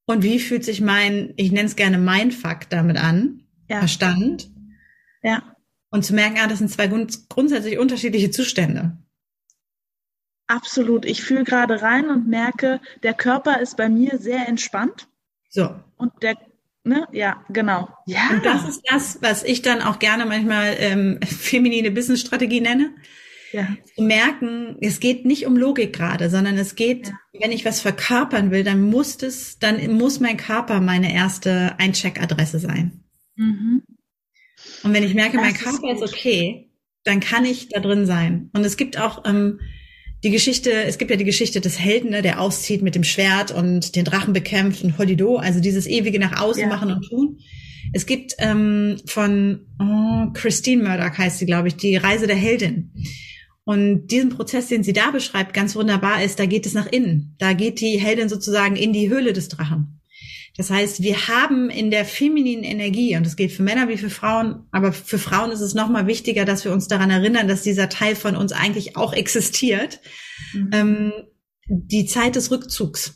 Und 0.05 0.23
wie 0.23 0.39
fühlt 0.39 0.63
sich 0.63 0.81
mein, 0.81 1.33
ich 1.37 1.51
nenne 1.51 1.67
es 1.67 1.75
gerne 1.75 1.97
Mindfuck 1.97 2.69
damit 2.69 2.97
an? 2.97 3.43
Ja. 3.69 3.79
Verstand. 3.79 4.49
Ja. 5.21 5.55
Und 5.89 6.05
zu 6.05 6.13
merken, 6.13 6.37
ah, 6.39 6.47
das 6.47 6.59
sind 6.59 6.71
zwei 6.71 6.87
grund 6.87 7.29
grundsätzlich 7.29 7.77
unterschiedliche 7.77 8.31
Zustände. 8.31 8.97
Absolut. 10.47 11.05
Ich 11.05 11.23
fühle 11.23 11.43
gerade 11.43 11.81
rein 11.81 12.09
und 12.09 12.27
merke, 12.27 12.81
der 13.03 13.13
Körper 13.13 13.59
ist 13.59 13.77
bei 13.77 13.89
mir 13.89 14.17
sehr 14.17 14.47
entspannt. 14.47 15.07
So. 15.49 15.75
Und 15.97 16.11
der, 16.21 16.37
ne, 16.83 17.07
ja, 17.11 17.45
genau. 17.49 17.89
Ja. 18.05 18.29
Und 18.31 18.45
das 18.45 18.67
ist 18.67 18.81
das, 18.89 19.21
was 19.21 19.43
ich 19.43 19.61
dann 19.61 19.81
auch 19.81 19.99
gerne 19.99 20.25
manchmal 20.25 20.75
ähm, 20.79 21.19
feminine 21.25 21.91
Business-Strategie 21.91 22.61
nenne 22.61 22.93
ja. 23.53 23.67
zu 23.95 24.03
merken, 24.03 24.77
es 24.81 24.99
geht 24.99 25.25
nicht 25.25 25.45
um 25.45 25.55
Logik 25.55 25.93
gerade, 25.93 26.29
sondern 26.29 26.57
es 26.57 26.75
geht, 26.75 27.07
ja. 27.07 27.41
wenn 27.41 27.51
ich 27.51 27.63
was 27.63 27.79
verkörpern 27.79 28.51
will, 28.51 28.63
dann 28.63 28.81
muss 28.81 29.21
es, 29.23 29.59
dann 29.59 29.95
muss 29.95 30.19
mein 30.19 30.37
Körper 30.37 30.81
meine 30.81 31.13
erste 31.13 31.75
Eincheck-Adresse 31.77 32.59
sein. 32.59 33.03
Mhm. 33.35 33.83
Und 34.83 34.93
wenn 34.93 35.03
ich 35.03 35.13
merke, 35.13 35.37
das 35.37 35.45
mein 35.45 35.53
Körper 35.53 35.93
ist, 35.93 36.01
ist, 36.01 36.13
okay, 36.13 36.69
dann 37.03 37.19
kann 37.19 37.45
ich 37.45 37.69
da 37.69 37.79
drin 37.79 38.05
sein. 38.05 38.49
Und 38.53 38.65
es 38.65 38.77
gibt 38.77 38.99
auch 38.99 39.23
ähm, 39.25 39.59
die 40.23 40.31
Geschichte, 40.31 40.71
es 40.71 40.97
gibt 40.97 41.11
ja 41.11 41.17
die 41.17 41.25
Geschichte 41.25 41.61
des 41.61 41.79
Helden, 41.79 42.11
ne, 42.11 42.21
der 42.21 42.39
auszieht 42.39 42.81
mit 42.81 42.95
dem 42.95 43.03
Schwert 43.03 43.51
und 43.51 43.95
den 43.95 44.05
Drachen 44.05 44.33
bekämpft 44.33 44.83
und 44.83 44.97
Holido, 44.97 45.37
also 45.37 45.59
dieses 45.59 45.85
ewige 45.85 46.19
nach 46.19 46.41
außen 46.41 46.63
ja. 46.63 46.67
machen 46.67 46.91
und 46.91 47.07
tun. 47.07 47.39
Es 47.91 48.05
gibt 48.05 48.33
ähm, 48.39 48.97
von 49.05 49.67
oh, 49.79 50.31
Christine 50.33 50.83
Murdoch 50.83 51.17
heißt 51.17 51.39
sie, 51.39 51.45
glaube 51.45 51.67
ich, 51.67 51.75
die 51.75 51.97
Reise 51.97 52.27
der 52.27 52.37
Heldin. 52.37 52.91
Und 53.65 54.08
diesen 54.08 54.30
Prozess, 54.30 54.67
den 54.67 54.84
sie 54.84 54.93
da 54.93 55.12
beschreibt, 55.12 55.54
ganz 55.54 55.76
wunderbar 55.76 56.23
ist, 56.23 56.38
da 56.39 56.45
geht 56.45 56.65
es 56.65 56.73
nach 56.73 56.88
innen. 56.88 57.36
Da 57.39 57.54
geht 57.54 57.80
die 57.80 57.97
Heldin 57.97 58.28
sozusagen 58.28 58.76
in 58.76 58.91
die 58.91 59.10
Höhle 59.10 59.32
des 59.32 59.47
Drachen. 59.47 60.02
Das 60.56 60.69
heißt, 60.69 61.02
wir 61.02 61.28
haben 61.28 61.69
in 61.69 61.89
der 61.89 62.06
femininen 62.06 62.63
Energie, 62.63 63.15
und 63.15 63.26
das 63.26 63.36
gilt 63.36 63.52
für 63.52 63.63
Männer 63.63 63.88
wie 63.89 63.97
für 63.97 64.12
Frauen, 64.12 64.67
aber 64.71 64.93
für 64.93 65.17
Frauen 65.17 65.52
ist 65.52 65.62
es 65.62 65.73
nochmal 65.73 66.06
wichtiger, 66.06 66.45
dass 66.45 66.63
wir 66.63 66.71
uns 66.71 66.88
daran 66.88 67.10
erinnern, 67.10 67.47
dass 67.47 67.63
dieser 67.63 67.89
Teil 67.89 68.15
von 68.15 68.36
uns 68.36 68.52
eigentlich 68.52 68.95
auch 68.95 69.13
existiert, 69.13 69.99
mhm. 70.54 70.69
ähm, 70.73 71.13
die 71.67 72.06
Zeit 72.06 72.36
des 72.36 72.52
Rückzugs. 72.52 73.15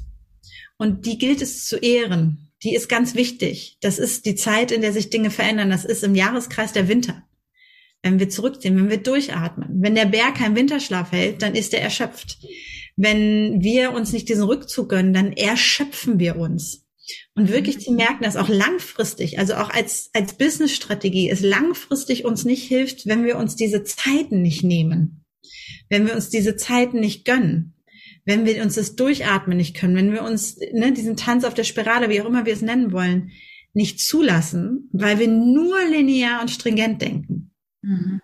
Und 0.78 1.06
die 1.06 1.18
gilt 1.18 1.42
es 1.42 1.66
zu 1.66 1.78
ehren. 1.78 2.52
Die 2.64 2.74
ist 2.74 2.88
ganz 2.88 3.14
wichtig. 3.14 3.78
Das 3.82 4.00
ist 4.00 4.26
die 4.26 4.36
Zeit, 4.36 4.72
in 4.72 4.82
der 4.82 4.94
sich 4.94 5.12
Dinge 5.12 5.30
verändern. 5.30 5.70
Das 5.70 5.86
ist 5.86 6.04
im 6.04 6.16
Jahreskreis 6.16 6.74
der 6.74 6.88
Winter 6.88 7.27
wenn 8.08 8.20
wir 8.20 8.30
zurückziehen, 8.30 8.78
wenn 8.78 8.90
wir 8.90 9.04
durchatmen. 9.04 9.82
Wenn 9.82 9.96
der 9.96 10.06
Bär 10.06 10.32
keinen 10.32 10.56
Winterschlaf 10.56 11.12
hält, 11.12 11.42
dann 11.42 11.56
ist 11.56 11.74
er 11.74 11.82
erschöpft. 11.82 12.38
Wenn 12.96 13.62
wir 13.62 13.92
uns 13.92 14.14
nicht 14.14 14.30
diesen 14.30 14.44
Rückzug 14.44 14.90
gönnen, 14.90 15.14
dann 15.14 15.34
erschöpfen 15.34 16.18
wir 16.18 16.38
uns. 16.38 16.88
Und 17.36 17.52
wirklich 17.52 17.80
zu 17.80 17.92
merken, 17.92 18.24
dass 18.24 18.38
auch 18.38 18.50
langfristig, 18.50 19.40
also 19.40 19.56
auch 19.56 19.70
als, 19.70 20.10
als 20.14 20.34
Business-Strategie, 20.34 21.30
es 21.30 21.42
langfristig 21.42 22.26
uns 22.26 22.46
nicht 22.46 22.68
hilft, 22.68 23.08
wenn 23.08 23.26
wir 23.26 23.38
uns 23.38 23.56
diese 23.56 23.84
Zeiten 23.84 24.42
nicht 24.42 24.64
nehmen. 24.64 25.26
Wenn 25.90 26.08
wir 26.08 26.16
uns 26.16 26.30
diese 26.30 26.56
Zeiten 26.56 27.00
nicht 27.00 27.26
gönnen. 27.26 27.76
Wenn 28.26 28.46
wir 28.46 28.62
uns 28.64 28.76
das 28.76 28.96
Durchatmen 28.96 29.58
nicht 29.58 29.76
können. 29.76 29.96
Wenn 29.96 30.14
wir 30.14 30.24
uns 30.24 30.58
ne, 30.74 30.94
diesen 30.94 31.18
Tanz 31.18 31.44
auf 31.44 31.54
der 31.54 31.64
Spirale, 31.66 32.10
wie 32.10 32.22
auch 32.22 32.26
immer 32.26 32.46
wir 32.46 32.54
es 32.54 32.62
nennen 32.62 32.92
wollen, 32.92 33.32
nicht 33.74 34.00
zulassen, 34.00 34.90
weil 34.92 35.20
wir 35.20 35.28
nur 35.28 35.78
linear 35.86 36.42
und 36.42 36.50
stringent 36.50 37.02
denken. 37.02 37.52
Mhm. 37.82 38.22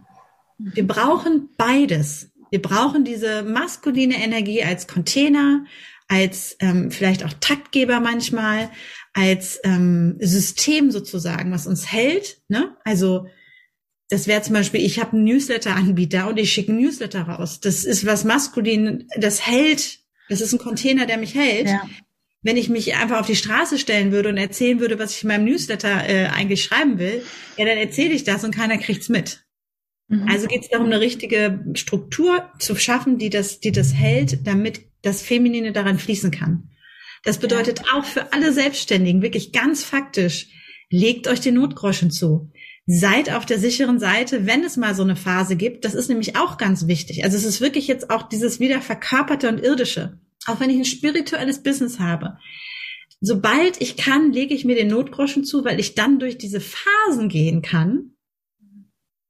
Wir 0.58 0.88
brauchen 0.88 1.50
beides. 1.58 2.32
Wir 2.52 2.62
brauchen 2.62 3.04
diese 3.04 3.44
maskuline 3.44 4.24
Energie 4.24 4.64
als 4.64 4.88
Container, 4.88 5.66
als 6.08 6.56
ähm, 6.60 6.92
vielleicht 6.92 7.24
auch 7.24 7.34
Taktgeber 7.40 8.00
manchmal, 8.00 8.70
als 9.14 9.60
ähm, 9.64 10.18
System 10.20 10.92
sozusagen, 10.92 11.52
was 11.52 11.68
uns 11.68 11.92
hält. 11.92 12.42
Ne? 12.50 12.78
Also 12.84 13.28
das 14.10 14.28
wäre 14.28 14.42
zum 14.44 14.54
Beispiel, 14.54 14.82
ich 14.82 15.00
habe 15.00 15.14
einen 15.14 15.24
Newsletter-Anbieter 15.24 16.28
und 16.28 16.38
ich 16.38 16.54
schicke 16.54 16.72
einen 16.72 16.82
Newsletter 16.82 17.24
raus. 17.24 17.60
Das 17.60 17.84
ist 17.84 18.06
was 18.06 18.24
maskulin, 18.24 19.08
das 19.18 19.48
hält. 19.48 20.00
Das 20.30 20.42
ist 20.42 20.54
ein 20.54 20.60
Container, 20.60 21.06
der 21.06 21.18
mich 21.18 21.34
hält. 21.34 21.68
Ja. 21.68 21.90
Wenn 22.44 22.58
ich 22.58 22.70
mich 22.70 22.96
einfach 22.96 23.22
auf 23.22 23.28
die 23.28 23.36
Straße 23.36 23.80
stellen 23.80 24.12
würde 24.12 24.30
und 24.30 24.38
erzählen 24.38 24.80
würde, 24.80 25.00
was 25.00 25.16
ich 25.16 25.24
in 25.24 25.30
meinem 25.30 25.46
Newsletter 25.46 26.08
äh, 26.08 26.28
eigentlich 26.28 26.64
schreiben 26.64 27.00
will, 27.00 27.24
ja, 27.58 27.66
dann 27.66 27.78
erzähle 27.78 28.14
ich 28.14 28.24
das 28.24 28.44
und 28.44 28.54
keiner 28.54 28.78
kriegt's 28.78 29.10
mit. 29.10 29.43
Mhm. 30.08 30.28
Also 30.30 30.48
geht 30.48 30.64
es 30.64 30.70
darum, 30.70 30.88
eine 30.88 31.00
richtige 31.00 31.64
Struktur 31.74 32.50
zu 32.60 32.76
schaffen, 32.76 33.18
die 33.18 33.30
das, 33.30 33.60
die 33.60 33.72
das 33.72 33.94
hält, 33.94 34.46
damit 34.46 34.82
das 35.02 35.22
Feminine 35.22 35.72
daran 35.72 36.00
fließen 36.00 36.32
kann. 36.32 36.70
Das 37.24 37.38
bedeutet 37.38 37.80
ja. 37.80 37.86
auch 37.98 38.06
für 38.06 38.34
alle 38.34 38.52
Selbstständigen, 38.52 39.22
wirklich 39.22 39.52
ganz 39.52 39.84
faktisch, 39.84 40.48
legt 40.90 41.28
euch 41.28 41.40
den 41.40 41.56
Notgroschen 41.56 42.12
zu. 42.12 42.52
Seid 42.86 43.34
auf 43.34 43.46
der 43.46 43.60
sicheren 43.60 43.98
Seite, 43.98 44.46
wenn 44.46 44.64
es 44.64 44.76
mal 44.76 44.94
so 44.94 45.04
eine 45.04 45.16
Phase 45.16 45.56
gibt. 45.56 45.86
Das 45.86 45.94
ist 45.94 46.10
nämlich 46.10 46.36
auch 46.36 46.58
ganz 46.58 46.86
wichtig. 46.86 47.24
Also 47.24 47.38
es 47.38 47.46
ist 47.46 47.62
wirklich 47.62 47.88
jetzt 47.88 48.10
auch 48.10 48.24
dieses 48.24 48.60
wieder 48.60 48.82
verkörperte 48.82 49.48
und 49.48 49.62
irdische. 49.62 50.20
Auch 50.46 50.60
wenn 50.60 50.70
ich 50.70 50.78
ein 50.78 50.86
spirituelles 50.86 51.64
Business 51.64 52.00
habe. 52.00 52.38
Sobald 53.22 53.82
ich 53.82 53.96
kann, 53.96 54.34
lege 54.34 54.54
ich 54.54 54.66
mir 54.66 54.76
den 54.76 54.90
Notgroschen 54.90 55.46
zu, 55.46 55.64
weil 55.64 55.80
ich 55.80 55.96
dann 55.96 56.20
durch 56.20 56.38
diese 56.38 56.60
Phasen 56.60 57.30
gehen 57.30 57.62
kann, 57.62 58.13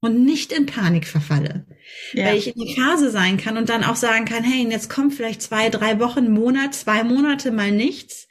und 0.03 0.25
nicht 0.25 0.51
in 0.51 0.65
Panik 0.65 1.07
verfalle. 1.07 1.65
Ja. 2.11 2.25
Weil 2.25 2.37
ich 2.37 2.47
in 2.47 2.61
die 2.61 2.75
Phase 2.75 3.09
sein 3.09 3.37
kann 3.37 3.55
und 3.55 3.69
dann 3.69 3.85
auch 3.85 3.95
sagen 3.95 4.25
kann, 4.25 4.43
hey, 4.43 4.67
jetzt 4.69 4.89
kommt 4.89 5.13
vielleicht 5.13 5.41
zwei, 5.41 5.69
drei 5.69 5.97
Wochen, 6.01 6.29
Monat, 6.29 6.75
zwei 6.75 7.05
Monate 7.05 7.51
mal 7.51 7.71
nichts. 7.71 8.27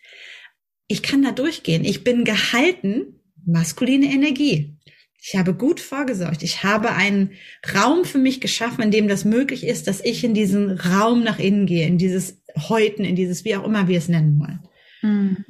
Ich 0.86 1.02
kann 1.02 1.22
da 1.22 1.32
durchgehen. 1.32 1.82
Ich 1.82 2.04
bin 2.04 2.24
gehalten, 2.24 3.20
maskuline 3.46 4.12
Energie. 4.12 4.76
Ich 5.18 5.34
habe 5.34 5.54
gut 5.54 5.80
vorgesorgt. 5.80 6.42
Ich 6.42 6.62
habe 6.62 6.92
einen 6.92 7.30
Raum 7.74 8.04
für 8.04 8.18
mich 8.18 8.42
geschaffen, 8.42 8.82
in 8.82 8.90
dem 8.90 9.08
das 9.08 9.24
möglich 9.24 9.64
ist, 9.64 9.86
dass 9.86 10.04
ich 10.04 10.24
in 10.24 10.34
diesen 10.34 10.72
Raum 10.72 11.22
nach 11.22 11.38
innen 11.38 11.64
gehe, 11.64 11.86
in 11.86 11.96
dieses 11.96 12.42
Häuten, 12.68 13.02
in 13.02 13.16
dieses, 13.16 13.46
wie 13.46 13.56
auch 13.56 13.64
immer 13.64 13.88
wir 13.88 13.96
es 13.96 14.08
nennen 14.08 14.38
wollen. 14.38 14.60
Mhm. 15.00 15.44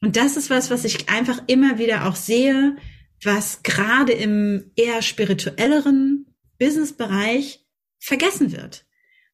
Und 0.00 0.16
das 0.16 0.36
ist 0.36 0.48
was, 0.48 0.70
was 0.70 0.84
ich 0.84 1.08
einfach 1.08 1.42
immer 1.48 1.78
wieder 1.78 2.06
auch 2.06 2.14
sehe, 2.14 2.76
was 3.22 3.62
gerade 3.62 4.12
im 4.12 4.70
eher 4.76 5.02
spirituelleren 5.02 6.26
Businessbereich 6.58 7.66
vergessen 7.98 8.52
wird 8.52 8.86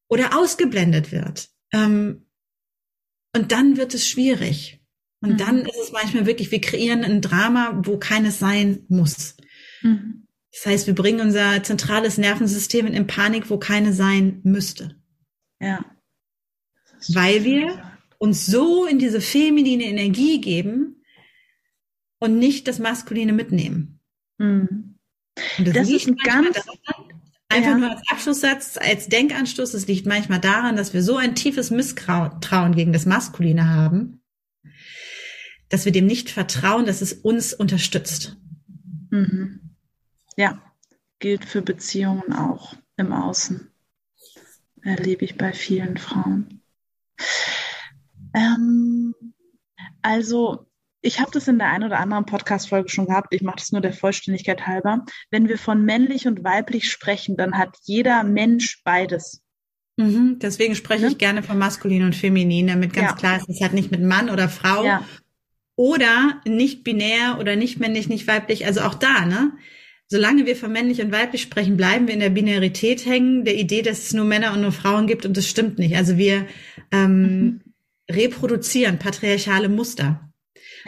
oder 0.09 0.39
ausgeblendet 0.39 1.13
wird. 1.13 1.49
Ähm, 1.73 2.27
und 3.35 3.53
dann 3.53 3.77
wird 3.77 3.95
es 3.95 4.07
schwierig. 4.07 4.81
Und 5.21 5.35
mhm. 5.35 5.37
dann 5.39 5.59
ist 5.61 5.79
es 5.83 5.93
manchmal 5.93 6.27
wirklich, 6.27 6.51
wir 6.51 6.61
kreieren 6.61 7.05
ein 7.05 7.21
Drama, 7.21 7.81
wo 7.85 7.99
keines 7.99 8.39
sein 8.39 8.85
muss. 8.89 9.37
Mhm. 9.83 10.27
Das 10.53 10.67
heißt, 10.67 10.87
wir 10.87 10.95
bringen 10.95 11.21
unser 11.21 11.63
zentrales 11.63 12.19
Nervensystem 12.19 12.87
in 12.87 13.07
Panik, 13.07 13.49
wo 13.49 13.59
keine 13.59 13.93
sein 13.93 14.41
müsste. 14.43 14.97
Ja. 15.61 15.85
Weil 17.09 17.45
wir 17.45 17.83
uns 18.19 18.47
so 18.47 18.85
in 18.85 18.99
diese 18.99 19.21
feminine 19.21 19.85
Energie 19.85 20.41
geben 20.41 20.92
und 22.23 22.39
nicht 22.39 22.69
das 22.69 22.79
Maskuline 22.79 23.33
mitnehmen. 23.33 23.99
Mhm. 24.39 24.95
Und 25.59 25.67
das, 25.67 25.75
das 25.75 25.89
liegt 25.89 26.07
ist 26.07 26.25
ganz 26.25 26.55
daran, 26.55 27.09
einfach 27.49 27.71
ja. 27.71 27.79
nur 27.79 27.91
als 27.91 28.03
Abschlusssatz, 28.09 28.79
als 28.81 29.09
Denkanstoß, 29.09 29.75
es 29.75 29.89
liegt 29.89 30.07
manchmal 30.07 30.39
daran, 30.39 30.77
dass 30.77 30.95
wir 30.95 31.03
so 31.03 31.17
ein 31.17 31.35
tiefes 31.35 31.73
Misstrauen 31.73 32.77
gegen 32.77 32.93
das 32.93 33.07
Maskuline 33.07 33.71
haben, 33.71 34.23
dass 35.69 35.85
wir 35.85 35.91
dem 35.91 36.07
nicht 36.07 36.31
vertrauen, 36.31 36.87
dass 36.87 37.03
es 37.03 37.13
uns 37.13 37.55
unterstützt. 37.55 38.37
Mhm. 39.11 39.75
Ja, 40.37 40.63
gilt 41.19 41.45
für 41.45 41.63
Beziehungen 41.63 42.33
auch 42.33 42.77
im 42.97 43.13
Außen. 43.13 43.69
Erlebe 44.83 45.25
ich 45.25 45.37
bei 45.37 45.53
vielen 45.53 45.97
Frauen. 45.97 46.63
Ähm, 48.33 49.13
also, 50.03 50.67
ich 51.03 51.21
habe 51.21 51.31
das 51.33 51.49
in 51.49 51.59
der 51.59 51.69
einen 51.69 51.85
oder 51.85 51.99
anderen 51.99 52.25
Podcast-Folge 52.25 52.89
schon 52.89 53.07
gehabt. 53.07 53.35
Ich 53.35 53.43
mache 53.43 53.57
das 53.57 53.73
nur 53.73 53.81
der 53.81 53.93
Vollständigkeit 53.93 54.67
halber. 54.67 55.05
Wenn 55.31 55.49
wir 55.49 55.59
von 55.59 55.85
männlich 55.85 56.27
und 56.27 56.45
weiblich 56.45 56.91
sprechen, 56.91 57.37
dann 57.37 57.59
hat 57.59 57.77
jeder 57.83 58.23
Mensch 58.23 58.83
beides. 58.85 59.43
Mhm, 59.97 60.39
deswegen 60.41 60.75
spreche 60.75 61.03
ja? 61.03 61.09
ich 61.09 61.19
gerne 61.19 61.43
von 61.43 61.59
maskulin 61.59 62.05
und 62.05 62.17
feminin, 62.17 62.69
damit 62.69 62.95
ganz 62.95 63.11
ja. 63.11 63.17
klar 63.17 63.37
ist, 63.37 63.49
es 63.49 63.61
hat 63.61 63.75
nicht 63.75 63.91
mit 63.91 64.03
Mann 64.03 64.31
oder 64.31 64.49
Frau 64.49 64.85
ja. 64.85 65.05
oder 65.77 66.41
nicht 66.47 66.85
binär 66.85 67.37
oder 67.39 67.57
nicht 67.57 67.79
männlich, 67.79 68.09
nicht 68.09 68.27
weiblich. 68.27 68.65
Also 68.65 68.81
auch 68.81 68.95
da, 68.95 69.27
ne? 69.27 69.53
solange 70.13 70.47
wir 70.47 70.57
von 70.57 70.71
männlich 70.71 71.01
und 71.03 71.11
weiblich 71.11 71.43
sprechen, 71.43 71.77
bleiben 71.77 72.07
wir 72.07 72.15
in 72.15 72.21
der 72.21 72.31
Binarität 72.31 73.07
hängen, 73.07 73.45
der 73.45 73.57
Idee, 73.57 73.83
dass 73.83 74.05
es 74.05 74.13
nur 74.13 74.25
Männer 74.25 74.53
und 74.53 74.61
nur 74.61 74.73
Frauen 74.73 75.07
gibt 75.07 75.27
und 75.27 75.37
das 75.37 75.49
stimmt 75.49 75.79
nicht. 75.79 75.97
Also 75.97 76.17
wir 76.17 76.47
ähm, 76.91 77.23
mhm. 77.23 77.61
reproduzieren 78.11 78.99
patriarchale 78.99 79.69
Muster. 79.69 80.32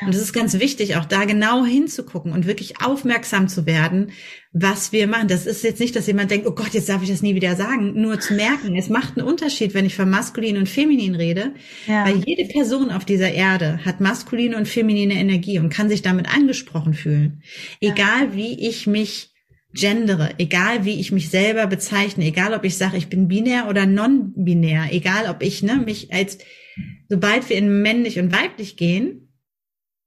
Ja. 0.01 0.07
Und 0.07 0.15
es 0.15 0.21
ist 0.21 0.33
ganz 0.33 0.59
wichtig, 0.59 0.97
auch 0.97 1.05
da 1.05 1.25
genau 1.25 1.65
hinzugucken 1.65 2.33
und 2.33 2.47
wirklich 2.47 2.81
aufmerksam 2.83 3.49
zu 3.49 3.67
werden, 3.67 4.13
was 4.53 4.93
wir 4.93 5.07
machen. 5.07 5.29
Das 5.29 5.47
ist 5.47 5.65
jetzt 5.65 5.81
nicht, 5.81 5.95
dass 5.97 6.07
jemand 6.07 6.31
denkt, 6.31 6.47
oh 6.47 6.53
Gott, 6.53 6.75
jetzt 6.75 6.89
darf 6.89 7.03
ich 7.03 7.09
das 7.09 7.23
nie 7.23 7.35
wieder 7.35 7.57
sagen. 7.57 8.01
Nur 8.01 8.21
zu 8.21 8.35
merken, 8.35 8.77
es 8.77 8.89
macht 8.89 9.17
einen 9.17 9.27
Unterschied, 9.27 9.75
wenn 9.75 9.87
ich 9.87 9.95
von 9.95 10.11
maskulin 10.11 10.57
und 10.57 10.69
feminin 10.69 11.15
rede, 11.15 11.55
ja. 11.87 12.05
weil 12.05 12.23
jede 12.25 12.49
Person 12.53 12.91
auf 12.91 13.05
dieser 13.05 13.33
Erde 13.33 13.81
hat 13.85 14.01
maskuline 14.01 14.57
und 14.57 14.69
feminine 14.69 15.15
Energie 15.15 15.59
und 15.59 15.71
kann 15.71 15.89
sich 15.89 16.03
damit 16.03 16.33
angesprochen 16.35 16.95
fühlen. 16.95 17.43
Egal 17.81 18.27
ja. 18.31 18.35
wie 18.35 18.69
ich 18.69 18.87
mich 18.87 19.31
gendere, 19.75 20.35
egal 20.39 20.85
wie 20.85 21.01
ich 21.01 21.13
mich 21.13 21.31
selber 21.31 21.67
bezeichne, 21.67 22.25
egal 22.25 22.55
ob 22.55 22.65
ich 22.65 22.77
sage, 22.77 22.97
ich 22.97 23.09
bin 23.09 23.29
binär 23.29 23.69
oder 23.69 23.87
non-binär, 23.87 24.89
egal 24.93 25.29
ob 25.29 25.43
ich 25.43 25.63
ne, 25.63 25.77
mich 25.77 26.13
als, 26.13 26.39
sobald 27.09 27.49
wir 27.49 27.57
in 27.57 27.83
männlich 27.83 28.19
und 28.21 28.33
weiblich 28.33 28.77
gehen, 28.77 29.24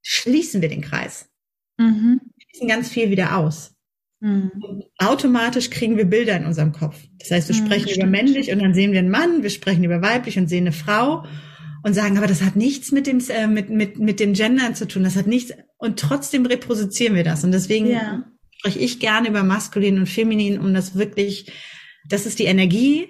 schließen 0.10 0.62
wir 0.62 0.70
den 0.70 0.82
Kreis. 0.82 1.30
Mhm. 1.78 2.22
Wir 2.36 2.46
schließen 2.48 2.68
ganz 2.70 2.90
viel 2.90 3.10
wieder 3.10 3.38
aus. 3.38 3.74
Mhm. 4.20 4.50
automatisch 4.98 5.70
kriegen 5.70 5.96
wir 5.96 6.06
Bilder 6.06 6.36
in 6.38 6.46
unserem 6.46 6.72
Kopf. 6.72 6.98
Das 7.20 7.30
heißt, 7.30 7.50
wir 7.50 7.56
mhm, 7.56 7.66
sprechen 7.68 7.90
stimmt. 7.90 7.98
über 7.98 8.08
männlich 8.08 8.52
und 8.52 8.60
dann 8.64 8.74
sehen 8.74 8.92
wir 8.92 8.98
einen 8.98 9.12
Mann, 9.12 9.44
wir 9.44 9.52
sprechen 9.52 9.84
über 9.84 10.02
weiblich 10.02 10.40
und 10.40 10.48
sehen 10.48 10.64
eine 10.64 10.72
Frau 10.72 11.24
und 11.84 11.94
sagen, 11.94 12.18
aber 12.18 12.26
das 12.26 12.42
hat 12.42 12.56
nichts 12.56 12.92
mit 12.92 13.06
dem, 13.06 13.22
äh, 13.30 13.46
mit, 13.46 13.70
mit, 13.70 14.00
mit 14.00 14.20
dem 14.20 14.34
Gendern 14.34 14.74
zu 14.74 14.88
tun. 14.88 15.04
Das 15.04 15.16
hat 15.18 15.28
nichts, 15.28 15.54
und 15.78 16.00
trotzdem 16.00 16.48
reproduzieren 16.48 17.14
wir 17.14 17.24
das. 17.24 17.44
Und 17.44 17.52
deswegen 17.52 17.92
ja. 17.92 18.24
spreche 18.58 18.80
ich 18.80 19.00
gerne 19.00 19.30
über 19.30 19.44
maskulin 19.44 20.00
und 20.00 20.10
feminin, 20.10 20.58
um 20.58 20.74
das 20.74 20.96
wirklich, 20.96 21.52
das 22.10 22.26
ist 22.26 22.40
die 22.40 22.46
Energie 22.46 23.10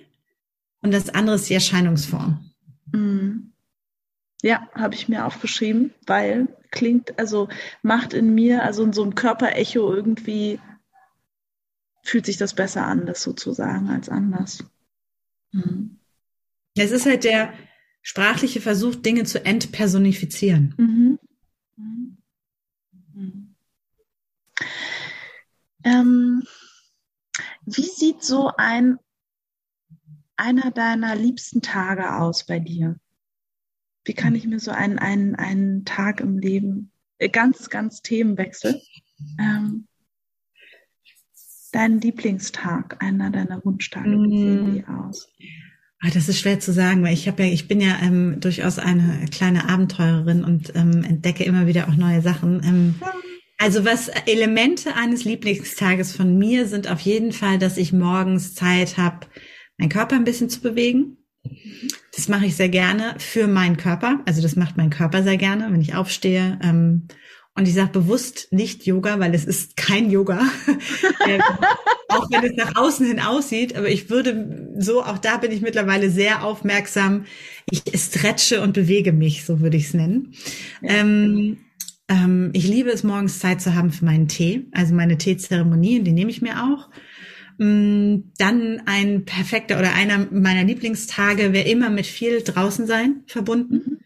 und 0.82 0.94
das 0.94 1.08
andere 1.08 1.38
ist 1.38 1.50
die 1.50 1.54
Erscheinungsform. 1.54 2.52
Mhm. 2.92 3.54
Ja, 4.48 4.66
habe 4.74 4.96
ich 4.96 5.10
mir 5.10 5.26
aufgeschrieben, 5.26 5.94
weil 6.06 6.48
klingt, 6.72 7.20
also 7.20 7.50
macht 7.82 8.14
in 8.14 8.34
mir, 8.34 8.64
also 8.64 8.82
in 8.82 8.94
so 8.94 9.04
einem 9.04 9.14
Körperecho 9.14 9.94
irgendwie 9.94 10.58
fühlt 12.02 12.26
sich 12.26 12.38
das 12.38 12.54
besser 12.54 12.86
an, 12.86 13.06
das 13.06 13.22
sozusagen 13.22 13.90
als 13.90 14.08
anders. 14.08 14.64
Mhm. 15.52 16.00
Es 16.78 16.92
ist 16.92 17.06
halt 17.06 17.26
der 17.26 17.52
sprachliche 18.02 18.62
Versuch, 18.62 18.96
Dinge 18.96 19.26
zu 19.26 19.44
entpersonifizieren. 19.44 20.74
Mhm. 20.78 21.20
Mhm. 21.76 22.18
mhm. 23.14 23.56
Ähm, 25.84 26.44
wie 27.66 27.84
sieht 27.84 28.24
so 28.24 28.50
ein 28.56 28.98
einer 30.38 30.72
deiner 30.72 31.18
liebsten 31.18 31.62
Tage 31.62 32.16
aus 32.16 32.46
bei 32.46 32.60
dir? 32.60 32.98
Wie 34.08 34.14
kann 34.14 34.36
ich 34.36 34.48
mir 34.48 34.60
so 34.60 34.72
einen, 34.72 35.00
einen, 35.00 35.36
einen 35.36 35.84
Tag 35.84 36.22
im 36.22 36.38
Leben, 36.40 36.92
äh, 37.18 37.28
ganz, 37.28 37.70
ganz 37.70 38.02
Themenwechsel, 38.02 38.82
ähm, 39.38 39.88
deinen 41.74 42.00
Lieblingstag, 42.00 43.04
einer 43.04 43.32
deiner 43.32 43.64
Wunschtage, 43.66 44.10
wie 44.10 44.40
sehen 44.40 44.74
die 44.76 44.86
aus? 44.88 45.28
Ah, 46.00 46.10
das 46.14 46.30
ist 46.30 46.40
schwer 46.40 46.60
zu 46.62 46.72
sagen, 46.72 47.04
weil 47.04 47.14
ich 47.14 47.28
habe 47.28 47.44
ja, 47.44 47.52
ich 47.52 47.68
bin 47.68 47.82
ja 47.82 47.98
ähm, 48.02 48.40
durchaus 48.40 48.80
eine 48.80 49.26
kleine 49.30 49.68
Abenteurerin 49.68 50.46
und 50.46 50.74
ähm, 50.76 51.04
entdecke 51.04 51.44
immer 51.44 51.68
wieder 51.68 51.90
auch 51.90 51.96
neue 51.96 52.22
Sachen. 52.22 52.64
Ähm, 52.64 52.96
also 53.58 53.84
was 53.84 54.08
Elemente 54.08 54.96
eines 54.96 55.26
Lieblingstages 55.26 56.16
von 56.16 56.38
mir 56.38 56.66
sind 56.68 56.90
auf 56.90 57.02
jeden 57.02 57.34
Fall, 57.34 57.58
dass 57.58 57.76
ich 57.78 57.92
morgens 57.92 58.56
Zeit 58.56 58.98
habe, 58.98 59.28
meinen 59.78 59.90
Körper 59.90 60.16
ein 60.16 60.24
bisschen 60.24 60.50
zu 60.50 60.62
bewegen. 60.62 61.18
Das 62.16 62.28
mache 62.28 62.46
ich 62.46 62.56
sehr 62.56 62.70
gerne 62.70 63.16
für 63.18 63.48
meinen 63.48 63.78
Körper. 63.78 64.20
Also 64.26 64.42
das 64.42 64.56
macht 64.56 64.78
mein 64.78 64.90
Körper 64.90 65.24
sehr 65.24 65.38
gerne, 65.38 65.68
wenn 65.72 65.82
ich 65.82 65.96
aufstehe. 65.96 66.60
Ähm, 66.64 67.08
und 67.56 67.68
ich 67.68 67.74
sage 67.74 67.90
bewusst 67.92 68.50
nicht 68.52 68.86
Yoga, 68.86 69.20
weil 69.20 69.34
es 69.34 69.44
ist 69.44 69.78
kein 69.78 70.12
Yoga. 70.12 70.42
ähm, 71.28 71.42
auch 72.08 72.30
wenn 72.30 72.44
es 72.44 72.56
nach 72.56 72.76
außen 72.76 73.06
hin 73.06 73.20
aussieht. 73.20 73.76
Aber 73.76 73.90
ich 73.90 74.10
würde 74.10 74.74
so, 74.78 75.04
auch 75.04 75.18
da 75.18 75.38
bin 75.38 75.52
ich 75.52 75.62
mittlerweile 75.62 76.12
sehr 76.12 76.44
aufmerksam. 76.44 77.26
Ich 77.70 77.82
stretche 77.96 78.62
und 78.62 78.74
bewege 78.74 79.12
mich, 79.12 79.44
so 79.44 79.60
würde 79.60 79.78
ich 79.78 79.86
es 79.86 79.94
nennen. 79.96 80.34
Ähm, 80.84 81.58
ähm, 82.08 82.52
ich 82.54 82.68
liebe 82.68 82.90
es, 82.92 83.04
morgens 83.04 83.40
Zeit 83.40 83.62
zu 83.62 83.76
haben 83.76 83.92
für 83.92 84.06
meinen 84.06 84.28
Tee. 84.28 84.68
Also 84.72 84.94
meine 84.94 85.18
Teezeremonie, 85.18 86.02
die 86.02 86.12
nehme 86.12 86.32
ich 86.32 86.42
mir 86.42 86.64
auch. 86.64 86.90
Mm, 87.58 88.32
dann 88.38 88.84
ein 88.86 89.26
perfekter 89.26 89.80
oder 89.80 89.94
einer 89.94 90.28
meiner 90.32 90.64
Lieblingstage 90.64 91.54
wäre 91.54 91.68
immer 91.68 91.90
mit 91.90 92.06
viel 92.06 92.42
draußen 92.44 92.86
sein 92.86 93.24
verbunden. 93.26 93.74
Mhm. 93.76 94.00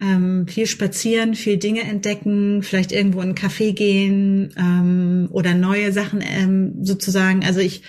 Ähm, 0.00 0.48
viel 0.48 0.66
spazieren, 0.66 1.34
viel 1.34 1.56
Dinge 1.56 1.82
entdecken, 1.82 2.62
vielleicht 2.62 2.92
irgendwo 2.92 3.20
in 3.20 3.28
einen 3.28 3.36
Café 3.36 3.72
gehen 3.72 4.52
ähm, 4.56 5.28
oder 5.30 5.54
neue 5.54 5.92
Sachen 5.92 6.20
ähm, 6.22 6.84
sozusagen. 6.84 7.44
Also 7.44 7.60
ich 7.60 7.82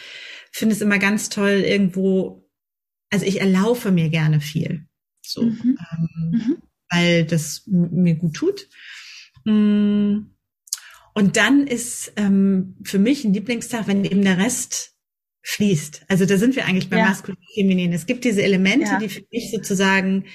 finde 0.51 0.73
es 0.73 0.81
immer 0.81 0.99
ganz 0.99 1.29
toll, 1.29 1.63
irgendwo, 1.65 2.47
also 3.09 3.25
ich 3.25 3.41
erlaufe 3.41 3.91
mir 3.91 4.09
gerne 4.09 4.39
viel. 4.39 4.85
So, 5.21 5.43
mhm. 5.43 5.77
Ähm, 5.91 6.09
mhm. 6.31 6.57
weil 6.89 7.25
das 7.25 7.63
mir 7.67 8.15
gut 8.15 8.35
tut. 8.35 8.67
Mm. 9.43 10.31
Und 11.13 11.37
dann 11.37 11.65
ist 11.65 12.11
ähm, 12.17 12.75
für 12.83 12.99
mich 12.99 13.23
ein 13.23 13.33
Lieblingstag, 13.33 13.87
wenn 13.87 14.03
eben 14.03 14.21
der 14.21 14.37
Rest 14.37 14.94
fließt. 15.45 16.05
Also 16.07 16.25
da 16.25 16.37
sind 16.37 16.55
wir 16.55 16.65
eigentlich 16.65 16.89
bei 16.89 16.97
ja. 16.97 17.05
maskulin 17.05 17.37
feminin. 17.53 17.93
Es 17.93 18.07
gibt 18.07 18.25
diese 18.25 18.41
Elemente, 18.41 18.87
ja. 18.87 18.99
die 18.99 19.09
für 19.09 19.23
mich 19.31 19.51
sozusagen 19.51 20.25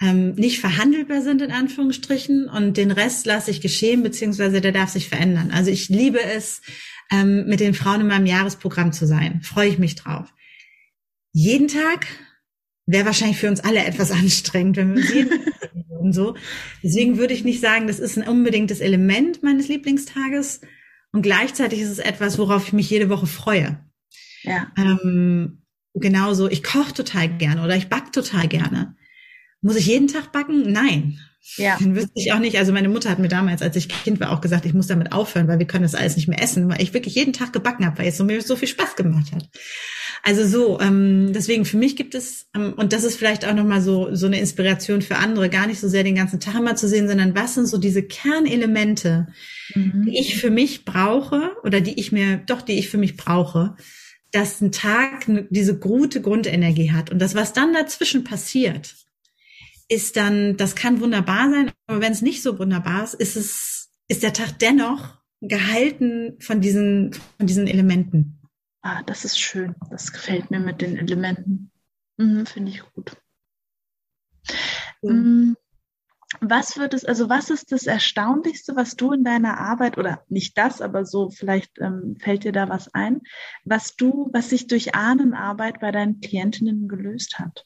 ähm, 0.00 0.34
nicht 0.34 0.60
verhandelbar 0.60 1.22
sind 1.22 1.42
in 1.42 1.50
Anführungsstrichen 1.50 2.48
und 2.48 2.76
den 2.76 2.92
Rest 2.92 3.26
lasse 3.26 3.50
ich 3.50 3.60
geschehen 3.60 4.02
beziehungsweise 4.02 4.60
der 4.60 4.72
darf 4.72 4.90
sich 4.90 5.08
verändern. 5.08 5.50
Also 5.52 5.70
ich 5.70 5.88
liebe 5.88 6.22
es, 6.22 6.62
ähm, 7.10 7.46
mit 7.46 7.60
den 7.60 7.74
Frauen 7.74 8.02
in 8.02 8.06
meinem 8.06 8.26
Jahresprogramm 8.26 8.92
zu 8.92 9.06
sein. 9.06 9.42
Freue 9.42 9.68
ich 9.68 9.78
mich 9.78 9.96
drauf. 9.96 10.32
Jeden 11.32 11.68
Tag 11.68 12.06
wäre 12.86 13.06
wahrscheinlich 13.06 13.38
für 13.38 13.48
uns 13.48 13.60
alle 13.60 13.84
etwas 13.84 14.10
anstrengend, 14.12 14.76
wenn 14.76 14.94
wir 14.94 15.02
uns 15.02 15.12
jeden 15.12 15.30
und 15.98 16.12
so. 16.12 16.36
Deswegen 16.82 17.18
würde 17.18 17.34
ich 17.34 17.44
nicht 17.44 17.60
sagen, 17.60 17.88
das 17.88 17.98
ist 17.98 18.16
ein 18.16 18.28
unbedingtes 18.28 18.80
Element 18.80 19.42
meines 19.42 19.66
Lieblingstages. 19.66 20.60
Und 21.12 21.22
gleichzeitig 21.22 21.80
ist 21.80 21.90
es 21.90 21.98
etwas, 21.98 22.38
worauf 22.38 22.68
ich 22.68 22.72
mich 22.72 22.90
jede 22.90 23.08
Woche 23.08 23.26
freue. 23.26 23.78
Ja. 24.44 24.68
Ähm, 24.76 25.62
genauso, 25.94 26.48
ich 26.48 26.62
koche 26.62 26.94
total 26.94 27.28
gerne 27.28 27.62
oder 27.62 27.76
ich 27.76 27.88
back 27.88 28.12
total 28.12 28.48
gerne. 28.48 28.96
Muss 29.60 29.76
ich 29.76 29.86
jeden 29.86 30.08
Tag 30.08 30.32
backen? 30.32 30.70
Nein. 30.70 31.18
Ja. 31.56 31.76
Dann 31.78 31.94
wüsste 31.94 32.12
ich 32.14 32.32
auch 32.32 32.38
nicht. 32.38 32.58
Also 32.58 32.72
meine 32.72 32.88
Mutter 32.88 33.10
hat 33.10 33.18
mir 33.18 33.28
damals, 33.28 33.60
als 33.60 33.76
ich 33.76 33.88
Kind 33.88 34.18
war, 34.20 34.30
auch 34.30 34.40
gesagt, 34.40 34.64
ich 34.64 34.74
muss 34.74 34.86
damit 34.86 35.12
aufhören, 35.12 35.46
weil 35.46 35.58
wir 35.58 35.66
können 35.66 35.82
das 35.82 35.94
alles 35.94 36.16
nicht 36.16 36.26
mehr 36.28 36.42
essen, 36.42 36.68
weil 36.68 36.80
ich 36.80 36.94
wirklich 36.94 37.14
jeden 37.14 37.32
Tag 37.32 37.52
gebacken 37.52 37.84
habe, 37.84 37.98
weil 37.98 38.08
es 38.08 38.18
mir 38.18 38.40
so 38.40 38.56
viel 38.56 38.68
Spaß 38.68 38.96
gemacht 38.96 39.32
hat. 39.32 39.48
Also 40.22 40.46
so, 40.46 40.80
ähm, 40.80 41.32
deswegen 41.34 41.66
für 41.66 41.76
mich 41.76 41.96
gibt 41.96 42.14
es, 42.14 42.46
ähm, 42.54 42.72
und 42.74 42.94
das 42.94 43.04
ist 43.04 43.16
vielleicht 43.16 43.46
auch 43.46 43.52
nochmal 43.52 43.82
so, 43.82 44.14
so 44.14 44.26
eine 44.26 44.40
Inspiration 44.40 45.02
für 45.02 45.16
andere, 45.16 45.50
gar 45.50 45.66
nicht 45.66 45.80
so 45.80 45.88
sehr 45.88 46.02
den 46.02 46.14
ganzen 46.14 46.40
Tag 46.40 46.54
immer 46.54 46.76
zu 46.76 46.88
sehen, 46.88 47.08
sondern 47.08 47.34
was 47.34 47.54
sind 47.54 47.66
so 47.66 47.76
diese 47.76 48.02
Kernelemente, 48.02 49.26
mhm. 49.74 50.06
die 50.06 50.18
ich 50.18 50.36
für 50.36 50.50
mich 50.50 50.86
brauche 50.86 51.50
oder 51.62 51.82
die 51.82 52.00
ich 52.00 52.10
mir, 52.10 52.38
doch, 52.38 52.62
die 52.62 52.78
ich 52.78 52.88
für 52.88 52.96
mich 52.96 53.18
brauche, 53.18 53.76
dass 54.34 54.60
ein 54.60 54.72
Tag 54.72 55.26
diese 55.50 55.78
gute 55.78 56.20
Grundenergie 56.20 56.90
hat. 56.90 57.10
Und 57.10 57.20
das, 57.20 57.36
was 57.36 57.52
dann 57.52 57.72
dazwischen 57.72 58.24
passiert, 58.24 58.96
ist 59.88 60.16
dann, 60.16 60.56
das 60.56 60.74
kann 60.74 61.00
wunderbar 61.00 61.50
sein, 61.50 61.70
aber 61.86 62.00
wenn 62.00 62.12
es 62.12 62.20
nicht 62.20 62.42
so 62.42 62.58
wunderbar 62.58 63.04
ist, 63.04 63.14
ist 63.14 63.36
es, 63.36 63.92
ist 64.08 64.24
der 64.24 64.32
Tag 64.32 64.58
dennoch 64.58 65.18
gehalten 65.40 66.36
von 66.40 66.60
diesen, 66.60 67.12
von 67.36 67.46
diesen 67.46 67.68
Elementen. 67.68 68.40
Ah, 68.82 69.04
das 69.04 69.24
ist 69.24 69.38
schön. 69.38 69.76
Das 69.90 70.12
gefällt 70.12 70.50
mir 70.50 70.58
mit 70.58 70.80
den 70.80 70.96
Elementen. 70.96 71.70
Mhm, 72.16 72.44
Finde 72.46 72.72
ich 72.72 72.82
gut. 72.92 73.16
Mhm. 75.00 75.56
Was 76.40 76.78
wird 76.78 76.94
es, 76.94 77.04
also 77.04 77.28
was 77.28 77.50
ist 77.50 77.72
das 77.72 77.86
Erstaunlichste, 77.86 78.76
was 78.76 78.96
du 78.96 79.12
in 79.12 79.24
deiner 79.24 79.58
Arbeit, 79.58 79.98
oder 79.98 80.22
nicht 80.28 80.56
das, 80.58 80.80
aber 80.80 81.04
so, 81.04 81.30
vielleicht 81.30 81.78
ähm, 81.80 82.16
fällt 82.20 82.44
dir 82.44 82.52
da 82.52 82.68
was 82.68 82.92
ein, 82.94 83.20
was 83.64 83.96
du, 83.96 84.30
was 84.32 84.50
sich 84.50 84.66
durch 84.66 84.94
Ahnenarbeit 84.94 85.80
bei 85.80 85.90
deinen 85.90 86.20
Klientinnen 86.20 86.88
gelöst 86.88 87.38
hat? 87.38 87.64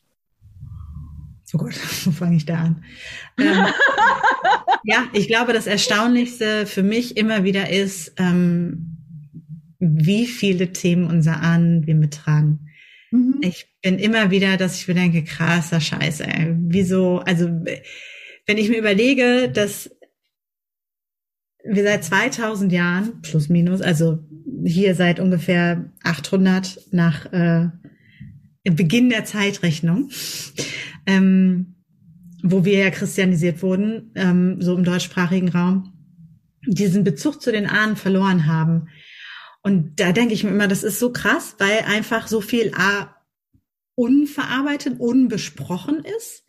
Oh 1.55 1.59
Gott, 1.59 1.75
wo 2.05 2.11
fange 2.11 2.37
ich 2.37 2.45
da 2.45 2.57
an? 2.57 2.85
Ähm, 3.39 3.66
ja, 4.85 5.05
ich 5.12 5.29
glaube, 5.29 5.53
das 5.53 5.66
Erstaunlichste 5.66 6.66
für 6.66 6.83
mich 6.83 7.16
immer 7.16 7.45
wieder 7.45 7.71
ist, 7.71 8.12
ähm, 8.19 8.97
wie 9.79 10.27
viele 10.27 10.73
Themen 10.73 11.07
unser 11.07 11.41
Ahnen 11.41 11.87
wir 11.87 11.95
mittragen. 11.95 12.69
Mhm. 13.11 13.39
Ich 13.41 13.66
bin 13.83 13.99
immer 13.99 14.31
wieder, 14.31 14.57
dass 14.57 14.81
ich 14.81 14.89
mir 14.89 14.95
denke, 14.95 15.25
krasser 15.25 15.81
Scheiße, 15.81 16.27
ey. 16.27 16.55
wieso, 16.59 17.21
also 17.21 17.49
wenn 18.49 18.57
ich 18.57 18.70
mir 18.70 18.78
überlege, 18.78 19.51
dass 19.53 19.90
wir 21.62 21.84
seit 21.84 22.03
2000 22.03 22.72
Jahren, 22.72 23.20
plus 23.20 23.51
minus, 23.51 23.82
also 23.82 24.20
hier 24.64 24.94
seit 24.94 25.20
ungefähr 25.20 25.92
800 26.03 26.80
nach 26.90 27.30
äh, 27.30 27.68
Beginn 28.64 29.11
der 29.11 29.26
Zeitrechnung, 29.26 30.11
ähm, 31.07 31.74
wo 32.42 32.64
wir 32.64 32.78
ja 32.78 32.90
christianisiert 32.90 33.62
wurden, 33.62 34.12
ähm, 34.14 34.62
so 34.62 34.74
im 34.74 34.84
deutschsprachigen 34.84 35.51
Raum, 35.51 35.92
diesen 36.66 37.05
Bezug 37.05 37.42
zu 37.42 37.53
den 37.53 37.66
Ahnen 37.66 37.96
verloren 37.96 38.46
haben. 38.46 38.88
Und 39.62 40.01
da 40.01 40.12
denke 40.12 40.32
ich 40.32 40.42
mir 40.42 40.51
immer, 40.51 40.68
das 40.68 40.84
ist 40.84 40.99
so 40.99 41.12
krass, 41.12 41.57
weil 41.59 41.80
einfach 41.80 42.28
so 42.28 42.40
viel 42.40 42.72
A 42.74 43.14
unverarbeitet, 43.94 45.01
unbesprochen 45.01 46.03
ist 46.16 46.44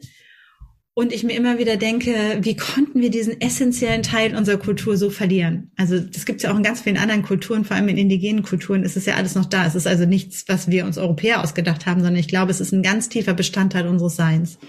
und 1.00 1.14
ich 1.14 1.24
mir 1.24 1.32
immer 1.32 1.60
wieder 1.60 1.78
denke, 1.78 2.40
wie 2.42 2.58
konnten 2.58 3.00
wir 3.00 3.10
diesen 3.10 3.40
essentiellen 3.40 4.04
Teil 4.04 4.36
unserer 4.36 4.58
Kultur 4.58 4.98
so 4.98 5.10
verlieren? 5.10 5.72
Also 5.78 5.98
das 5.98 6.26
gibt 6.26 6.40
es 6.40 6.44
ja 6.44 6.52
auch 6.52 6.58
in 6.58 6.64
ganz 6.64 6.82
vielen 6.82 6.98
anderen 6.98 7.24
Kulturen, 7.24 7.64
vor 7.64 7.78
allem 7.78 7.88
in 7.88 7.96
indigenen 7.98 8.44
Kulturen 8.44 8.84
ist 8.84 8.98
es 8.98 9.06
ja 9.06 9.16
alles 9.16 9.34
noch 9.34 9.46
da. 9.46 9.66
Es 9.66 9.76
ist 9.76 9.88
also 9.88 10.06
nichts, 10.06 10.44
was 10.50 10.70
wir 10.70 10.84
uns 10.84 10.98
Europäer 10.98 11.42
ausgedacht 11.42 11.86
haben, 11.86 12.02
sondern 12.02 12.20
ich 12.20 12.28
glaube, 12.28 12.52
es 12.52 12.60
ist 12.60 12.74
ein 12.74 12.84
ganz 12.84 13.08
tiefer 13.08 13.34
Bestandteil 13.34 13.88
unseres 13.88 14.18
Seins. 14.18 14.60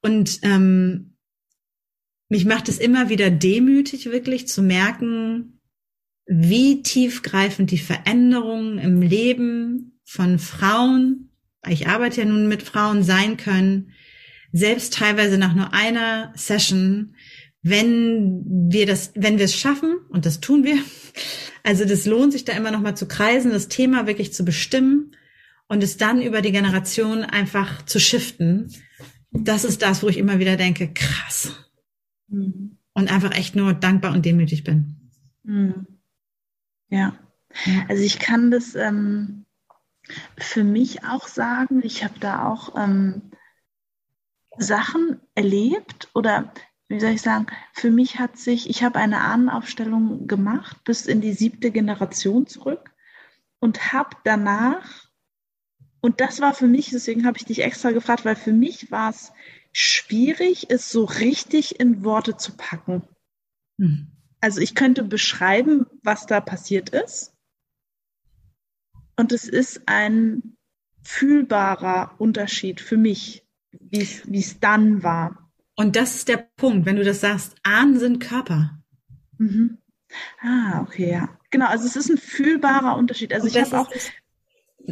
Und 0.00 0.38
ähm, 0.42 1.16
mich 2.28 2.44
macht 2.44 2.68
es 2.68 2.78
immer 2.78 3.08
wieder 3.08 3.28
demütig, 3.28 4.06
wirklich 4.12 4.46
zu 4.46 4.62
merken, 4.62 5.60
wie 6.24 6.84
tiefgreifend 6.84 7.72
die 7.72 7.78
Veränderungen 7.78 8.78
im 8.78 9.02
Leben 9.02 9.98
von 10.04 10.38
Frauen, 10.38 11.30
ich 11.68 11.88
arbeite 11.88 12.20
ja 12.20 12.28
nun 12.28 12.46
mit 12.46 12.62
Frauen 12.62 13.02
sein 13.02 13.36
können, 13.36 13.90
selbst 14.52 14.94
teilweise 14.94 15.38
nach 15.38 15.54
nur 15.54 15.72
einer 15.72 16.32
Session, 16.36 17.16
wenn 17.62 18.44
wir 18.70 18.86
das, 18.86 19.12
wenn 19.14 19.38
wir 19.38 19.46
es 19.46 19.56
schaffen, 19.56 19.96
und 20.08 20.26
das 20.26 20.40
tun 20.40 20.64
wir, 20.64 20.78
also 21.62 21.84
das 21.84 22.06
lohnt 22.06 22.32
sich 22.32 22.44
da 22.44 22.52
immer 22.52 22.70
noch 22.70 22.80
mal 22.80 22.96
zu 22.96 23.06
kreisen, 23.06 23.50
das 23.50 23.68
Thema 23.68 24.06
wirklich 24.06 24.32
zu 24.32 24.44
bestimmen 24.44 25.16
und 25.68 25.82
es 25.82 25.96
dann 25.96 26.20
über 26.20 26.42
die 26.42 26.52
Generation 26.52 27.24
einfach 27.24 27.84
zu 27.86 27.98
shiften. 27.98 28.70
Das 29.30 29.64
ist 29.64 29.80
das, 29.80 30.02
wo 30.02 30.08
ich 30.08 30.18
immer 30.18 30.38
wieder 30.38 30.56
denke, 30.56 30.92
krass. 30.92 31.52
Mhm. 32.28 32.78
Und 32.94 33.10
einfach 33.10 33.34
echt 33.34 33.56
nur 33.56 33.72
dankbar 33.72 34.12
und 34.12 34.26
demütig 34.26 34.64
bin. 34.64 35.10
Mhm. 35.44 35.86
Ja. 36.90 37.14
Also 37.88 38.02
ich 38.02 38.18
kann 38.18 38.50
das 38.50 38.74
ähm, 38.74 39.46
für 40.36 40.64
mich 40.64 41.04
auch 41.04 41.26
sagen. 41.26 41.80
Ich 41.82 42.04
habe 42.04 42.18
da 42.20 42.46
auch 42.46 42.76
ähm, 42.76 43.30
Sachen 44.58 45.20
erlebt 45.34 46.08
oder 46.14 46.52
wie 46.88 47.00
soll 47.00 47.10
ich 47.10 47.22
sagen, 47.22 47.46
für 47.72 47.90
mich 47.90 48.18
hat 48.18 48.36
sich, 48.36 48.68
ich 48.68 48.82
habe 48.82 48.98
eine 48.98 49.22
Ahnenaufstellung 49.22 50.26
gemacht 50.26 50.84
bis 50.84 51.06
in 51.06 51.20
die 51.22 51.32
siebte 51.32 51.70
Generation 51.70 52.46
zurück 52.46 52.90
und 53.60 53.92
habe 53.92 54.16
danach, 54.24 55.08
und 56.00 56.20
das 56.20 56.40
war 56.40 56.52
für 56.52 56.66
mich, 56.66 56.90
deswegen 56.90 57.24
habe 57.24 57.38
ich 57.38 57.46
dich 57.46 57.62
extra 57.62 57.92
gefragt, 57.92 58.24
weil 58.24 58.36
für 58.36 58.52
mich 58.52 58.90
war 58.90 59.08
es 59.08 59.32
schwierig, 59.72 60.66
es 60.68 60.90
so 60.90 61.04
richtig 61.04 61.80
in 61.80 62.04
Worte 62.04 62.36
zu 62.36 62.56
packen. 62.56 63.02
Hm. 63.78 64.08
Also 64.40 64.60
ich 64.60 64.74
könnte 64.74 65.04
beschreiben, 65.04 65.86
was 66.02 66.26
da 66.26 66.40
passiert 66.40 66.90
ist. 66.90 67.32
Und 69.16 69.32
es 69.32 69.48
ist 69.48 69.82
ein 69.86 70.56
fühlbarer 71.02 72.16
Unterschied 72.18 72.80
für 72.80 72.96
mich 72.96 73.46
wie 73.80 74.38
es 74.38 74.60
dann 74.60 75.02
war. 75.02 75.50
Und 75.76 75.96
das 75.96 76.14
ist 76.16 76.28
der 76.28 76.36
Punkt, 76.56 76.86
wenn 76.86 76.96
du 76.96 77.04
das 77.04 77.20
sagst, 77.20 77.54
Ahnen 77.62 77.98
sind 77.98 78.20
Körper. 78.20 78.78
Mhm. 79.38 79.78
Ah, 80.40 80.82
okay, 80.82 81.10
ja. 81.10 81.28
Genau, 81.50 81.66
also 81.66 81.86
es 81.86 81.96
ist 81.96 82.10
ein 82.10 82.18
fühlbarer 82.18 82.96
Unterschied. 82.96 83.32
Also 83.32 83.46
Und 83.46 83.56
ich 83.56 83.62
habe 83.62 83.80
auch. 83.80 83.90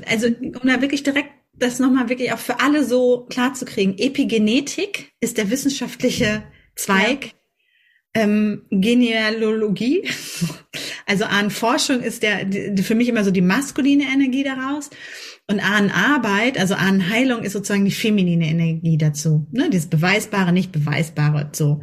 Also, 0.07 0.28
um 0.28 0.68
da 0.68 0.81
wirklich 0.81 1.03
direkt 1.03 1.31
das 1.53 1.78
nochmal 1.78 2.09
wirklich 2.09 2.33
auch 2.33 2.39
für 2.39 2.61
alle 2.61 2.85
so 2.85 3.26
klar 3.28 3.55
zu 3.55 3.64
kriegen. 3.64 3.99
Epigenetik 3.99 5.12
ist 5.20 5.37
der 5.37 5.51
wissenschaftliche 5.51 6.43
Zweig. 6.74 7.26
Ja. 7.26 7.33
Ähm, 8.12 8.62
Genealogie, 8.70 10.02
also 11.06 11.24
Ahnenforschung 11.24 12.00
ist 12.00 12.24
der, 12.24 12.44
die, 12.44 12.82
für 12.82 12.96
mich 12.96 13.08
immer 13.08 13.22
so 13.22 13.30
die 13.30 13.40
maskuline 13.40 14.04
Energie 14.12 14.42
daraus. 14.42 14.90
Und 15.48 15.61
Ahnenarbeit, 15.61 16.58
also 16.58 16.74
Ahnenheilung 16.74 17.42
ist 17.42 17.52
sozusagen 17.52 17.84
die 17.84 17.90
feminine 17.90 18.46
Energie 18.48 18.98
dazu. 18.98 19.46
Ne? 19.52 19.70
Dieses 19.70 19.88
Beweisbare, 19.88 20.52
nicht 20.52 20.72
Beweisbare, 20.72 21.50
so. 21.52 21.82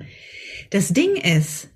Das 0.69 0.89
Ding 0.89 1.15
ist, 1.15 1.69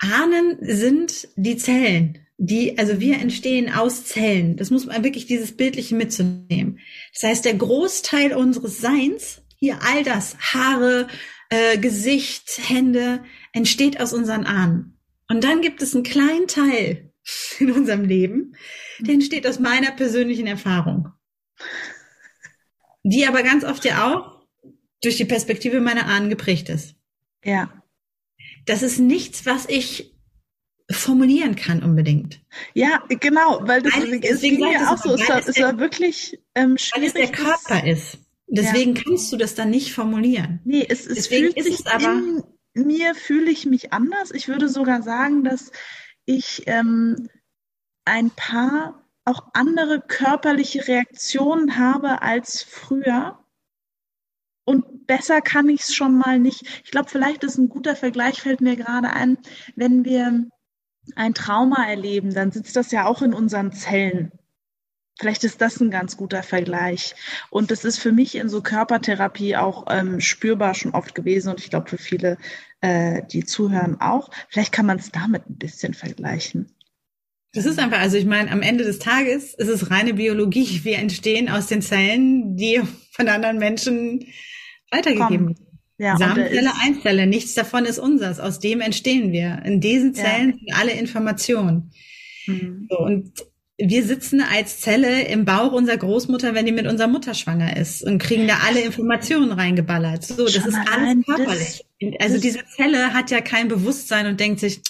Ahnen 0.00 0.58
sind 0.60 1.28
die 1.36 1.56
Zellen, 1.56 2.18
die, 2.38 2.76
also 2.78 3.00
wir 3.00 3.20
entstehen 3.20 3.72
aus 3.72 4.04
Zellen. 4.04 4.56
Das 4.56 4.70
muss 4.70 4.86
man 4.86 5.04
wirklich 5.04 5.26
dieses 5.26 5.56
Bildliche 5.56 5.94
mitzunehmen. 5.94 6.80
Das 7.14 7.22
heißt, 7.22 7.44
der 7.44 7.54
Großteil 7.54 8.34
unseres 8.34 8.78
Seins, 8.78 9.42
hier 9.58 9.78
all 9.82 10.02
das, 10.02 10.36
Haare, 10.38 11.06
äh, 11.52 11.76
Gesicht, 11.76 12.58
Hände, 12.66 13.22
entsteht 13.52 14.00
aus 14.00 14.14
unseren 14.14 14.46
Ahnen. 14.46 14.98
Und 15.28 15.44
dann 15.44 15.60
gibt 15.60 15.82
es 15.82 15.94
einen 15.94 16.02
kleinen 16.02 16.48
Teil 16.48 17.12
in 17.58 17.70
unserem 17.70 18.04
Leben, 18.04 18.56
der 19.00 19.14
entsteht 19.14 19.46
aus 19.46 19.58
meiner 19.58 19.90
persönlichen 19.90 20.46
Erfahrung. 20.46 21.10
Die 23.04 23.26
aber 23.26 23.42
ganz 23.42 23.64
oft 23.64 23.84
ja 23.84 24.10
auch 24.10 24.46
durch 25.02 25.16
die 25.16 25.26
Perspektive 25.26 25.80
meiner 25.80 26.06
Ahnen 26.06 26.30
geprägt 26.30 26.70
ist. 26.70 26.94
Ja. 27.44 27.82
Das 28.64 28.82
ist 28.82 28.98
nichts, 28.98 29.44
was 29.44 29.66
ich 29.68 30.14
formulieren 30.90 31.54
kann 31.54 31.82
unbedingt. 31.82 32.40
Ja, 32.72 33.02
genau, 33.08 33.60
weil 33.62 33.82
das 33.82 33.94
weil, 33.94 34.24
es 34.24 34.40
ging 34.40 34.60
mir 34.60 34.90
auch 34.90 34.96
so. 34.96 35.14
Es 35.14 35.28
war, 35.28 35.46
es 35.46 35.60
war 35.60 35.78
wirklich 35.78 36.40
ähm, 36.54 36.78
schwierig. 36.78 37.14
Weil 37.14 37.24
es 37.24 37.32
der 37.32 37.44
Körper 37.44 37.86
ist. 37.86 38.18
Deswegen 38.46 38.94
ja. 38.94 39.02
kannst 39.02 39.32
du 39.32 39.36
das 39.36 39.54
dann 39.54 39.70
nicht 39.70 39.92
formulieren. 39.94 40.60
Nee, 40.64 40.86
es, 40.88 41.06
es 41.06 41.14
Deswegen 41.14 41.52
fühlt 41.52 41.64
sich 41.64 41.80
es 41.80 41.86
aber 41.86 42.12
in 42.12 42.42
mir 42.74 43.14
fühle 43.14 43.50
ich 43.50 43.66
mich 43.66 43.92
anders. 43.92 44.30
Ich 44.30 44.48
würde 44.48 44.68
sogar 44.68 45.02
sagen, 45.02 45.44
dass 45.44 45.72
ich 46.24 46.62
ähm, 46.66 47.28
ein 48.04 48.30
paar 48.30 49.06
auch 49.24 49.48
andere 49.52 50.00
körperliche 50.00 50.88
Reaktionen 50.88 51.78
habe 51.78 52.22
als 52.22 52.62
früher. 52.62 53.38
Und 54.64 55.06
besser 55.06 55.40
kann 55.40 55.68
ich 55.68 55.82
es 55.82 55.94
schon 55.94 56.16
mal 56.16 56.38
nicht. 56.38 56.82
Ich 56.84 56.90
glaube, 56.90 57.10
vielleicht 57.10 57.44
ist 57.44 57.58
ein 57.58 57.68
guter 57.68 57.96
Vergleich, 57.96 58.40
fällt 58.40 58.60
mir 58.60 58.76
gerade 58.76 59.10
ein, 59.10 59.38
wenn 59.76 60.04
wir 60.04 60.48
ein 61.16 61.34
Trauma 61.34 61.84
erleben, 61.86 62.32
dann 62.32 62.52
sitzt 62.52 62.76
das 62.76 62.92
ja 62.92 63.06
auch 63.06 63.22
in 63.22 63.34
unseren 63.34 63.72
Zellen. 63.72 64.32
Vielleicht 65.18 65.44
ist 65.44 65.60
das 65.60 65.80
ein 65.80 65.90
ganz 65.90 66.16
guter 66.16 66.42
Vergleich. 66.42 67.14
Und 67.50 67.70
das 67.70 67.84
ist 67.84 67.98
für 67.98 68.12
mich 68.12 68.34
in 68.34 68.48
so 68.48 68.62
Körpertherapie 68.62 69.56
auch 69.56 69.86
ähm, 69.90 70.20
spürbar 70.20 70.74
schon 70.74 70.92
oft 70.92 71.14
gewesen 71.14 71.50
und 71.50 71.60
ich 71.60 71.70
glaube 71.70 71.88
für 71.88 71.98
viele, 71.98 72.38
äh, 72.80 73.22
die 73.30 73.44
zuhören, 73.44 74.00
auch. 74.00 74.30
Vielleicht 74.48 74.72
kann 74.72 74.86
man 74.86 74.98
es 74.98 75.10
damit 75.10 75.48
ein 75.48 75.58
bisschen 75.58 75.94
vergleichen. 75.94 76.74
Das 77.54 77.66
ist 77.66 77.78
einfach, 77.78 78.00
also 78.00 78.16
ich 78.16 78.24
meine, 78.24 78.50
am 78.50 78.62
Ende 78.62 78.84
des 78.84 78.98
Tages 78.98 79.52
ist 79.54 79.68
es 79.68 79.90
reine 79.90 80.14
Biologie. 80.14 80.80
Wir 80.84 80.98
entstehen 80.98 81.50
aus 81.50 81.66
den 81.66 81.82
Zellen, 81.82 82.56
die 82.56 82.80
von 83.10 83.28
anderen 83.28 83.58
Menschen 83.58 84.26
weitergegeben 84.90 85.48
werden. 85.48 85.66
Ja, 85.98 86.16
Samenzelle, 86.16 86.70
Einzelle, 86.82 87.26
nichts 87.28 87.54
davon 87.54 87.84
ist 87.84 87.98
unseres. 87.98 88.40
Aus 88.40 88.58
dem 88.58 88.80
entstehen 88.80 89.30
wir. 89.30 89.62
In 89.64 89.80
diesen 89.80 90.14
Zellen 90.14 90.50
ja. 90.50 90.56
sind 90.56 90.74
alle 90.80 90.92
Informationen. 90.98 91.92
Mhm. 92.46 92.88
So, 92.90 92.98
und 92.98 93.44
wir 93.78 94.04
sitzen 94.04 94.40
als 94.42 94.80
Zelle 94.80 95.22
im 95.22 95.44
Bauch 95.44 95.72
unserer 95.72 95.96
Großmutter, 95.96 96.54
wenn 96.54 96.66
die 96.66 96.72
mit 96.72 96.86
unserer 96.86 97.08
Mutter 97.08 97.34
schwanger 97.34 97.76
ist 97.76 98.02
und 98.04 98.18
kriegen 98.18 98.46
da 98.46 98.58
alle 98.66 98.80
Informationen 98.80 99.52
reingeballert. 99.52 100.24
So, 100.24 100.44
das 100.44 100.56
ist 100.56 100.78
alles 100.92 101.24
körperlich. 101.24 101.84
Das, 102.00 102.10
also 102.20 102.40
diese 102.40 102.64
Zelle 102.76 103.14
hat 103.14 103.30
ja 103.30 103.40
kein 103.40 103.68
Bewusstsein 103.68 104.26
und 104.26 104.38
denkt 104.38 104.60
sich, 104.60 104.82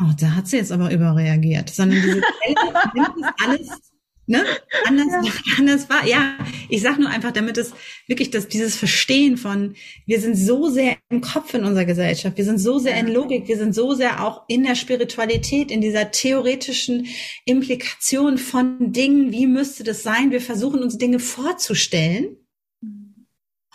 oh, 0.00 0.12
da 0.18 0.34
hat 0.34 0.48
sie 0.48 0.58
jetzt 0.58 0.72
aber 0.72 0.92
überreagiert, 0.92 1.70
sondern 1.70 2.02
diese 2.02 2.20
Zelle 2.20 2.92
nimmt 2.94 3.14
das 3.20 3.32
alles 3.46 3.93
ne, 4.26 4.44
anders, 4.86 5.06
ja. 5.24 5.32
anders 5.58 5.90
war. 5.90 6.06
Ja, 6.06 6.36
ich 6.68 6.82
sag 6.82 6.98
nur 6.98 7.10
einfach, 7.10 7.32
damit 7.32 7.58
es 7.58 7.72
wirklich 8.06 8.30
das, 8.30 8.48
dieses 8.48 8.76
Verstehen 8.76 9.36
von, 9.36 9.74
wir 10.06 10.20
sind 10.20 10.36
so 10.36 10.68
sehr 10.68 10.96
im 11.10 11.20
Kopf 11.20 11.54
in 11.54 11.64
unserer 11.64 11.84
Gesellschaft, 11.84 12.36
wir 12.36 12.44
sind 12.44 12.58
so 12.58 12.78
sehr 12.78 12.98
in 12.98 13.08
Logik, 13.08 13.48
wir 13.48 13.56
sind 13.56 13.74
so 13.74 13.94
sehr 13.94 14.24
auch 14.24 14.42
in 14.48 14.64
der 14.64 14.74
Spiritualität, 14.74 15.70
in 15.70 15.80
dieser 15.80 16.10
theoretischen 16.10 17.06
Implikation 17.44 18.38
von 18.38 18.92
Dingen, 18.92 19.32
wie 19.32 19.46
müsste 19.46 19.84
das 19.84 20.02
sein? 20.02 20.30
Wir 20.30 20.40
versuchen 20.40 20.82
uns 20.82 20.98
Dinge 20.98 21.18
vorzustellen 21.18 22.36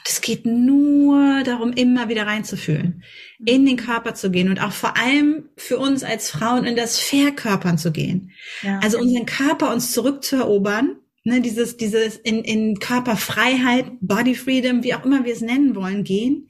es 0.09 0.21
geht 0.21 0.45
nur 0.45 1.43
darum, 1.43 1.71
immer 1.71 2.09
wieder 2.09 2.25
reinzufühlen, 2.25 3.03
in 3.45 3.65
den 3.65 3.77
Körper 3.77 4.15
zu 4.15 4.31
gehen 4.31 4.49
und 4.49 4.59
auch 4.59 4.71
vor 4.71 4.97
allem 4.97 5.49
für 5.55 5.77
uns 5.77 6.03
als 6.03 6.31
Frauen 6.31 6.65
in 6.65 6.75
das 6.75 6.97
Verkörpern 6.97 7.77
zu 7.77 7.91
gehen. 7.91 8.31
Ja. 8.63 8.79
Also 8.79 8.97
unseren 8.97 9.27
Körper 9.27 9.71
uns 9.71 9.91
zurückzuerobern, 9.91 10.95
ne, 11.23 11.41
dieses, 11.41 11.77
dieses 11.77 12.17
in, 12.17 12.43
in 12.43 12.79
Körperfreiheit, 12.79 13.85
Body 14.01 14.33
Freedom, 14.33 14.83
wie 14.83 14.95
auch 14.95 15.05
immer 15.05 15.25
wir 15.25 15.33
es 15.33 15.41
nennen 15.41 15.75
wollen, 15.75 16.03
gehen 16.03 16.49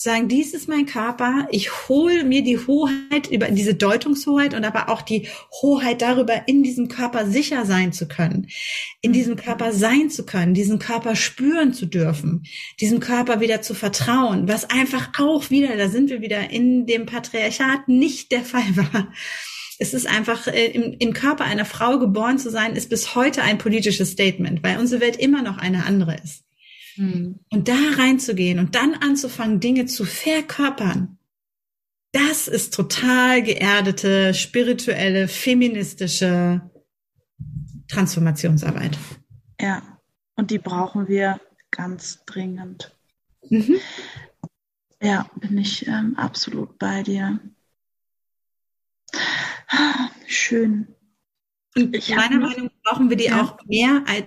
sagen, 0.00 0.28
dies 0.28 0.54
ist 0.54 0.68
mein 0.68 0.86
Körper, 0.86 1.48
ich 1.50 1.88
hole 1.88 2.22
mir 2.22 2.42
die 2.42 2.56
Hoheit 2.56 3.26
über 3.32 3.48
diese 3.50 3.74
Deutungshoheit 3.74 4.54
und 4.54 4.64
aber 4.64 4.90
auch 4.90 5.02
die 5.02 5.26
Hoheit 5.60 6.02
darüber, 6.02 6.46
in 6.46 6.62
diesem 6.62 6.86
Körper 6.86 7.26
sicher 7.26 7.66
sein 7.66 7.92
zu 7.92 8.06
können, 8.06 8.46
in 9.00 9.12
diesem 9.12 9.34
Körper 9.34 9.72
sein 9.72 10.08
zu 10.08 10.24
können, 10.24 10.54
diesen 10.54 10.78
Körper 10.78 11.16
spüren 11.16 11.72
zu 11.72 11.86
dürfen, 11.86 12.44
diesem 12.80 13.00
Körper 13.00 13.40
wieder 13.40 13.60
zu 13.60 13.74
vertrauen, 13.74 14.46
was 14.46 14.70
einfach 14.70 15.10
auch 15.18 15.50
wieder, 15.50 15.76
da 15.76 15.88
sind 15.88 16.10
wir 16.10 16.20
wieder 16.20 16.48
in 16.48 16.86
dem 16.86 17.04
Patriarchat 17.04 17.88
nicht 17.88 18.30
der 18.30 18.42
Fall 18.42 18.76
war. 18.76 19.12
Es 19.80 19.94
ist 19.94 20.06
einfach, 20.06 20.46
äh, 20.46 20.66
im, 20.66 20.94
im 20.98 21.12
Körper 21.12 21.44
einer 21.44 21.64
Frau 21.64 21.98
geboren 21.98 22.38
zu 22.38 22.50
sein, 22.50 22.76
ist 22.76 22.88
bis 22.88 23.16
heute 23.16 23.42
ein 23.42 23.58
politisches 23.58 24.12
Statement, 24.12 24.62
weil 24.62 24.78
unsere 24.78 25.00
Welt 25.00 25.16
immer 25.16 25.42
noch 25.42 25.58
eine 25.58 25.86
andere 25.86 26.16
ist. 26.22 26.47
Mhm. 26.98 27.40
Und 27.50 27.68
da 27.68 27.78
reinzugehen 27.96 28.58
und 28.58 28.74
dann 28.74 28.94
anzufangen, 28.94 29.60
Dinge 29.60 29.86
zu 29.86 30.04
verkörpern, 30.04 31.18
das 32.12 32.48
ist 32.48 32.74
total 32.74 33.42
geerdete, 33.42 34.34
spirituelle, 34.34 35.28
feministische 35.28 36.70
Transformationsarbeit. 37.88 38.98
Ja, 39.60 39.82
und 40.34 40.50
die 40.50 40.58
brauchen 40.58 41.08
wir 41.08 41.40
ganz 41.70 42.24
dringend. 42.24 42.96
Mhm. 43.48 43.76
Ja, 45.00 45.30
bin 45.36 45.58
ich 45.58 45.86
ähm, 45.86 46.16
absolut 46.16 46.78
bei 46.78 47.02
dir. 47.02 47.38
Schön. 50.26 50.88
Und 51.76 51.94
ich 51.94 52.14
meiner 52.14 52.38
Meinung 52.38 52.64
nach 52.64 52.92
brauchen 52.92 53.10
wir 53.10 53.16
die 53.16 53.26
ja. 53.26 53.42
auch 53.42 53.64
mehr 53.66 54.02
als 54.06 54.26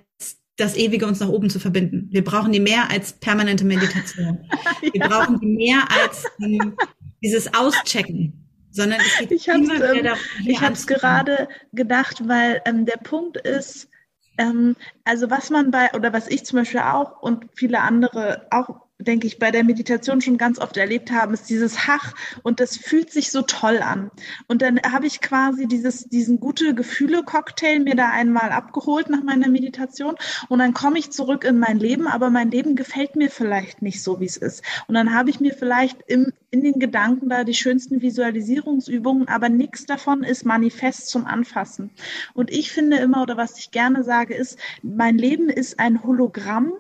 das 0.62 0.76
Ewige 0.76 1.06
uns 1.06 1.20
nach 1.20 1.30
oben 1.30 1.50
zu 1.50 1.60
verbinden. 1.60 2.08
Wir 2.12 2.24
brauchen 2.24 2.52
die 2.52 2.60
mehr 2.60 2.90
als 2.90 3.14
permanente 3.14 3.66
Meditation. 3.66 4.48
Wir 4.82 5.02
ja. 5.02 5.08
brauchen 5.08 5.40
die 5.40 5.48
mehr 5.48 5.80
als 5.90 6.26
ähm, 6.40 6.78
dieses 7.22 7.54
Auschecken, 7.54 8.48
sondern 8.70 9.00
es 9.00 9.20
geht 9.20 9.32
ich 9.32 9.48
immer 9.48 9.76
wieder 9.76 9.94
ähm, 9.96 10.04
darum, 10.04 10.20
Ich 10.46 10.62
habe 10.62 10.74
es 10.74 10.88
gerade 10.88 11.48
gedacht, 11.74 12.28
weil 12.28 12.62
ähm, 12.66 12.86
der 12.86 12.98
Punkt 12.98 13.38
ist, 13.38 13.90
ähm, 14.38 14.76
also 15.04 15.30
was 15.30 15.50
man 15.50 15.72
bei, 15.72 15.92
oder 15.94 16.14
was 16.14 16.28
ich 16.28 16.46
zum 16.46 16.60
Beispiel 16.60 16.82
auch 16.82 17.22
und 17.22 17.46
viele 17.56 17.82
andere 17.82 18.48
auch 18.52 18.82
denke 19.02 19.28
ich, 19.28 19.40
bei 19.40 19.52
der 19.52 19.64
Meditation 19.64 20.22
schon 20.22 20.38
ganz 20.38 20.60
oft 20.60 20.78
erlebt 20.78 21.12
haben, 21.12 21.34
ist 21.34 21.50
dieses 21.50 21.88
Hach 21.88 22.14
und 22.44 22.60
das 22.60 22.78
fühlt 22.78 23.12
sich 23.12 23.32
so 23.32 23.42
toll 23.42 23.80
an. 23.80 24.12
Und 24.48 24.62
dann 24.62 24.80
habe 24.82 25.08
ich 25.08 25.22
quasi 25.22 25.68
dieses, 25.68 26.06
diesen 26.10 26.40
gute 26.40 26.74
Gefühle-Cocktail 26.76 27.80
mir 27.80 27.96
da 27.96 28.10
einmal 28.10 28.52
abgeholt 28.52 29.10
nach 29.10 29.24
meiner 29.24 29.50
Meditation 29.50 30.16
und 30.50 30.60
dann 30.60 30.74
komme 30.74 31.00
ich 31.00 31.12
zurück 31.12 31.44
in 31.44 31.60
mein 31.60 31.80
Leben, 31.80 32.08
aber 32.08 32.30
mein 32.30 32.52
Leben 32.52 32.76
gefällt 32.76 33.16
mir 33.16 33.30
vielleicht 33.30 33.82
nicht 33.82 34.04
so, 34.04 34.20
wie 34.20 34.26
es 34.26 34.38
ist. 34.38 34.64
Und 34.88 34.96
dann 34.96 35.14
habe 35.14 35.30
ich 35.30 35.40
mir 35.40 35.54
vielleicht 35.54 35.98
im, 36.08 36.34
in 36.50 36.64
den 36.64 36.80
Gedanken 36.80 37.30
da 37.30 37.44
die 37.44 37.54
schönsten 37.54 38.02
Visualisierungsübungen, 38.02 39.28
aber 39.28 39.50
nichts 39.50 39.86
davon 39.86 40.24
ist 40.24 40.46
manifest 40.46 41.10
zum 41.10 41.26
Anfassen. 41.26 41.92
Und 42.34 42.52
ich 42.52 42.72
finde 42.72 42.98
immer, 42.98 43.22
oder 43.22 43.38
was 43.38 43.58
ich 43.58 43.72
gerne 43.72 44.04
sage, 44.04 44.34
ist, 44.34 44.58
mein 44.84 45.18
Leben 45.18 45.50
ist 45.50 45.80
ein 45.80 46.04
Hologramm 46.04 46.74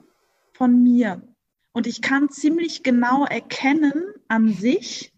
von 0.53 0.83
mir. 0.83 1.21
Und 1.73 1.87
ich 1.87 2.01
kann 2.01 2.29
ziemlich 2.29 2.83
genau 2.83 3.25
erkennen 3.25 4.03
an 4.27 4.53
sich, 4.53 5.13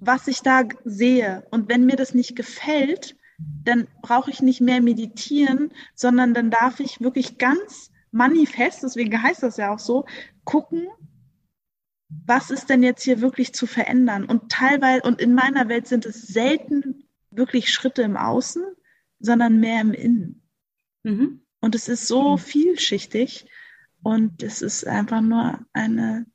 was 0.00 0.28
ich 0.28 0.42
da 0.42 0.62
sehe. 0.84 1.46
Und 1.50 1.68
wenn 1.68 1.86
mir 1.86 1.96
das 1.96 2.14
nicht 2.14 2.36
gefällt, 2.36 3.16
dann 3.38 3.88
brauche 4.02 4.30
ich 4.30 4.42
nicht 4.42 4.60
mehr 4.60 4.80
meditieren, 4.80 5.72
sondern 5.94 6.34
dann 6.34 6.50
darf 6.50 6.80
ich 6.80 7.00
wirklich 7.00 7.38
ganz 7.38 7.90
manifest, 8.10 8.82
deswegen 8.82 9.22
heißt 9.22 9.42
das 9.42 9.58
ja 9.58 9.72
auch 9.72 9.78
so, 9.78 10.06
gucken, 10.44 10.88
was 12.08 12.50
ist 12.50 12.70
denn 12.70 12.82
jetzt 12.82 13.02
hier 13.02 13.20
wirklich 13.20 13.52
zu 13.52 13.66
verändern? 13.66 14.24
Und 14.24 14.50
teilweise, 14.50 15.02
und 15.02 15.20
in 15.20 15.34
meiner 15.34 15.68
Welt 15.68 15.86
sind 15.86 16.06
es 16.06 16.22
selten 16.22 17.04
wirklich 17.30 17.70
Schritte 17.70 18.02
im 18.02 18.16
Außen, 18.16 18.64
sondern 19.20 19.60
mehr 19.60 19.80
im 19.82 19.92
Innen. 19.92 20.42
Mhm. 21.02 21.42
Und 21.60 21.74
es 21.74 21.88
ist 21.88 22.06
so 22.06 22.32
mhm. 22.32 22.38
vielschichtig. 22.38 23.46
Und 24.02 24.42
es 24.42 24.62
ist 24.62 24.86
einfach 24.86 25.20
nur 25.20 25.58
eine, 25.72 26.26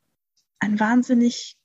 ein 0.59 0.79
wahnsinnig 0.79 1.57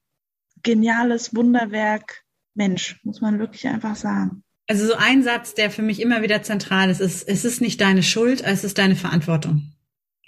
geniales 0.63 1.35
Wunderwerk 1.35 2.25
Mensch, 2.55 3.01
muss 3.05 3.21
man 3.21 3.39
wirklich 3.39 3.67
einfach 3.69 3.97
sagen. 3.97 4.43
Also 4.67 4.87
so 4.87 4.95
ein 4.95 5.23
Satz, 5.23 5.55
der 5.55 5.71
für 5.71 5.83
mich 5.83 6.01
immer 6.01 6.21
wieder 6.23 6.43
zentral 6.43 6.91
ist, 6.91 7.01
ist, 7.01 7.27
es 7.27 7.45
ist 7.45 7.61
nicht 7.61 7.81
deine 7.81 8.03
Schuld, 8.03 8.43
es 8.45 8.65
ist 8.65 8.77
deine 8.79 8.97
Verantwortung. 8.97 9.73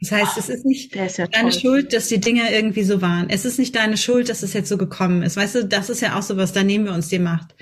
Das 0.01 0.13
heißt, 0.13 0.33
oh, 0.37 0.41
es 0.41 0.49
ist 0.49 0.65
nicht 0.65 0.97
ist 0.97 1.19
ja 1.19 1.27
deine 1.27 1.53
Schuld, 1.53 1.93
dass 1.93 2.09
die 2.09 2.21
Dinge 2.21 2.51
irgendwie 2.51 2.85
so 2.85 3.03
waren. 3.03 3.29
Es 3.29 3.45
ist 3.45 3.59
nicht 3.59 3.77
deine 3.77 3.99
Schuld, 3.99 4.31
dass 4.31 4.43
es 4.43 4.55
jetzt 4.55 4.71
so 4.71 4.79
gekommen 4.79 5.23
ist. 5.23 5.37
Weißt 5.37 5.57
du, 5.57 5.65
das 5.67 5.91
ist 5.91 6.01
ja 6.01 6.19
auch 6.19 6.23
sowas, 6.23 6.53
da 6.53 6.63
nehmen 6.63 6.87
wir 6.87 6.95
uns 6.95 7.09
die 7.09 7.19
Macht. 7.19 7.55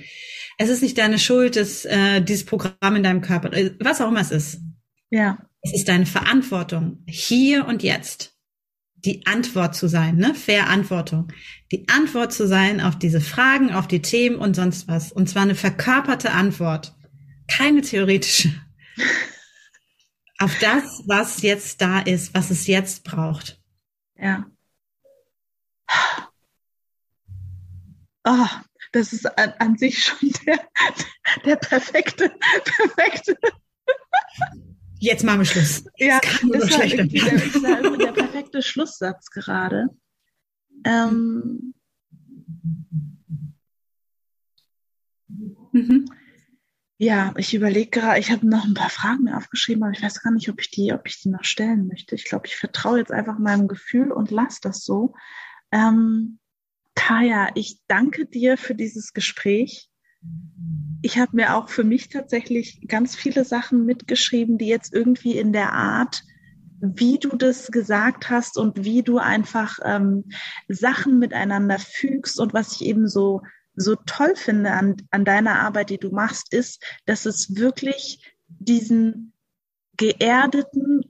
Es 0.57 0.69
ist 0.69 0.83
nicht 0.83 0.99
deine 0.99 1.19
Schuld, 1.19 1.57
dass 1.57 1.85
äh, 1.85 2.21
dieses 2.21 2.45
Programm 2.45 2.95
in 2.95 3.03
deinem 3.03 3.23
Körper, 3.23 3.53
äh, 3.53 3.75
was 3.81 4.01
auch 4.01 4.09
immer 4.09 4.21
es 4.21 4.31
ist. 4.31 4.61
Ja. 5.11 5.39
Es 5.63 5.75
ist 5.75 5.89
deine 5.89 6.07
Verantwortung, 6.07 7.03
hier 7.07 7.67
und 7.67 7.83
jetzt 7.83 8.39
die 9.05 9.27
Antwort 9.27 9.77
zu 9.77 9.89
sein, 9.89 10.17
ne? 10.17 10.35
Verantwortung. 10.35 11.33
Die 11.71 11.89
Antwort 11.89 12.33
zu 12.33 12.49
sein 12.49 12.81
auf 12.81 12.99
diese 12.99 13.21
Fragen, 13.21 13.73
auf 13.73 13.87
die 13.87 14.03
Themen 14.03 14.37
und 14.37 14.55
sonst 14.55 14.89
was. 14.89 15.13
Und 15.13 15.29
zwar 15.29 15.43
eine 15.43 15.55
verkörperte 15.55 16.33
Antwort. 16.33 16.95
Keine 17.47 17.83
theoretische. 17.83 18.53
auf 20.39 20.59
das, 20.59 21.03
was 21.07 21.43
jetzt 21.43 21.81
da 21.81 22.01
ist, 22.01 22.35
was 22.35 22.51
es 22.51 22.67
jetzt 22.67 23.05
braucht. 23.05 23.61
Ja. 24.17 24.47
Oh, 28.25 28.47
das 28.93 29.13
ist 29.13 29.27
an, 29.39 29.55
an 29.59 29.79
sich 29.79 30.03
schon 30.03 30.33
der, 30.47 30.61
der 31.45 31.57
perfekte, 31.57 32.31
perfekte 32.65 33.39
Jetzt 34.99 35.25
machen 35.25 35.41
wir 35.41 35.45
Schluss. 35.45 35.85
Ja, 35.97 36.21
das, 36.21 36.43
war 36.43 36.87
der, 36.87 37.05
der, 37.07 37.97
der, 37.97 38.13
perfekte 38.13 38.63
Schlusssatz 38.63 39.31
gerade. 39.31 39.89
Ähm, 40.85 41.75
mhm. 45.73 46.07
Ja, 47.01 47.33
ich 47.37 47.55
überlege 47.55 47.91
gerade, 47.91 48.19
ich 48.19 48.33
habe 48.33 48.49
noch 48.49 48.65
ein 48.65 48.75
paar 48.75 48.91
Fragen 48.91 49.25
mir 49.25 49.37
aufgeschrieben, 49.37 49.85
aber 49.85 49.93
ich 49.93 50.03
weiß 50.03 50.21
gar 50.21 50.33
nicht, 50.33 50.49
ob 50.49 50.61
ich 50.61 50.71
die, 50.73 50.93
ob 50.93 51.07
ich 51.07 51.21
die 51.21 51.29
noch 51.29 51.45
stellen 51.45 51.87
möchte. 51.87 52.17
Ich 52.17 52.25
glaube, 52.25 52.49
ich 52.49 52.57
vertraue 52.57 52.99
jetzt 52.99 53.13
einfach 53.13 53.39
meinem 53.39 53.69
Gefühl 53.69 54.11
und 54.11 54.33
lasse 54.33 54.59
das 54.63 54.85
so. 54.85 55.15
Ähm, 55.71 56.41
Kaya, 56.97 57.51
ich 57.55 57.81
danke 57.87 58.27
dir 58.27 58.57
für 58.57 58.75
dieses 58.75 59.13
Gespräch. 59.13 59.89
Ich 61.03 61.19
habe 61.19 61.37
mir 61.37 61.55
auch 61.55 61.69
für 61.69 61.85
mich 61.85 62.09
tatsächlich 62.09 62.87
ganz 62.89 63.15
viele 63.15 63.45
Sachen 63.45 63.85
mitgeschrieben, 63.85 64.59
die 64.59 64.67
jetzt 64.67 64.93
irgendwie 64.93 65.39
in 65.39 65.53
der 65.53 65.73
Art, 65.73 66.23
wie 66.81 67.19
du 67.19 67.37
das 67.37 67.69
gesagt 67.69 68.31
hast 68.31 68.57
und 68.59 68.85
wie 68.85 69.03
du 69.03 69.19
einfach 69.19 69.79
ähm, 69.85 70.25
Sachen 70.69 71.19
miteinander 71.19 71.79
fügst. 71.79 72.41
Und 72.41 72.53
was 72.53 72.75
ich 72.75 72.87
eben 72.87 73.09
so 73.09 73.43
so 73.79 73.95
toll 73.95 74.35
finde 74.35 74.73
an, 74.73 74.97
an 75.11 75.25
deiner 75.25 75.61
Arbeit, 75.61 75.91
die 75.91 75.99
du 75.99 76.11
machst, 76.11 76.53
ist, 76.53 76.83
dass 77.07 77.27
es 77.27 77.57
wirklich 77.57 78.35
diesen 78.49 79.33
geerdeten, 79.97 81.08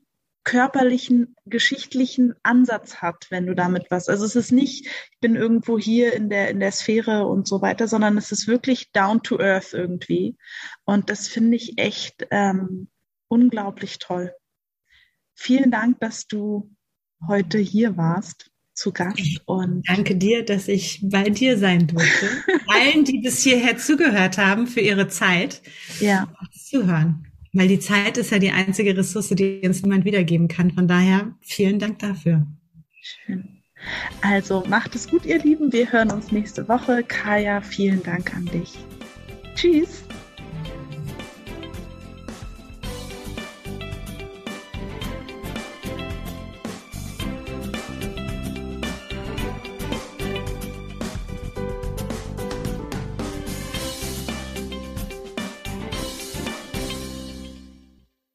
körperlichen, 0.49 1.37
geschichtlichen 1.45 2.35
Ansatz 2.43 3.03
hat, 3.03 3.27
wenn 3.29 3.45
du 3.45 3.55
damit 3.55 3.91
was. 3.91 4.09
Also 4.09 4.25
es 4.25 4.35
ist 4.35 4.51
nicht, 4.51 4.87
ich 4.87 5.21
bin 5.21 5.37
irgendwo 5.37 5.79
hier 5.79 6.15
in 6.15 6.31
der, 6.31 6.49
in 6.49 6.59
der 6.59 6.73
Sphäre 6.73 7.27
und 7.27 7.47
so 7.47 7.61
weiter, 7.61 7.87
sondern 7.87 8.17
es 8.17 8.33
ist 8.33 8.49
wirklich 8.49 8.91
down 8.93 9.23
to 9.23 9.39
earth 9.39 9.75
irgendwie. 9.75 10.39
Und 10.87 11.11
das 11.11 11.29
finde 11.29 11.59
ich 11.59 11.77
echt 11.77 12.27
ähm, 12.31 12.89
unglaublich 13.29 13.99
toll. 13.99 14.33
Vielen 15.35 15.71
Dank, 15.71 16.01
dass 16.01 16.27
du 16.27 16.75
heute 17.27 17.59
hier 17.59 17.99
warst 17.99 18.51
zu 18.73 18.91
Gast. 18.91 19.43
Und 19.45 19.87
Danke 19.87 20.17
dir, 20.17 20.47
dass 20.47 20.67
ich 20.67 21.01
bei 21.03 21.29
dir 21.29 21.59
sein 21.59 21.89
durfte. 21.89 22.27
Allen, 22.69 23.05
die 23.05 23.19
bis 23.19 23.43
hierher 23.43 23.77
zugehört 23.77 24.39
haben, 24.39 24.67
für 24.67 24.81
ihre 24.81 25.09
Zeit. 25.09 25.61
Ja. 26.01 26.33
Zuhören. 26.55 27.28
Weil 27.59 27.67
die 27.67 27.81
Zeit 27.81 28.17
ist 28.19 28.31
ja 28.31 28.39
die 28.39 28.53
einzige 28.53 28.97
Ressource, 28.97 29.31
die 29.31 29.63
uns 29.65 29.83
niemand 29.83 30.05
wiedergeben 30.05 30.47
kann. 30.47 30.71
Von 30.71 30.87
daher 30.87 31.35
vielen 31.41 31.81
Dank 31.81 31.99
dafür. 31.99 32.47
Schön. 33.03 33.65
Also 34.23 34.63
macht 34.69 34.95
es 34.95 35.09
gut, 35.09 35.27
ihr 35.27 35.41
Lieben. 35.41 35.73
Wir 35.73 35.91
hören 35.91 36.13
uns 36.13 36.31
nächste 36.31 36.69
Woche. 36.69 37.03
Kaya, 37.03 37.61
vielen 37.61 38.01
Dank 38.05 38.33
an 38.37 38.45
dich. 38.45 38.79
Tschüss. 39.57 40.05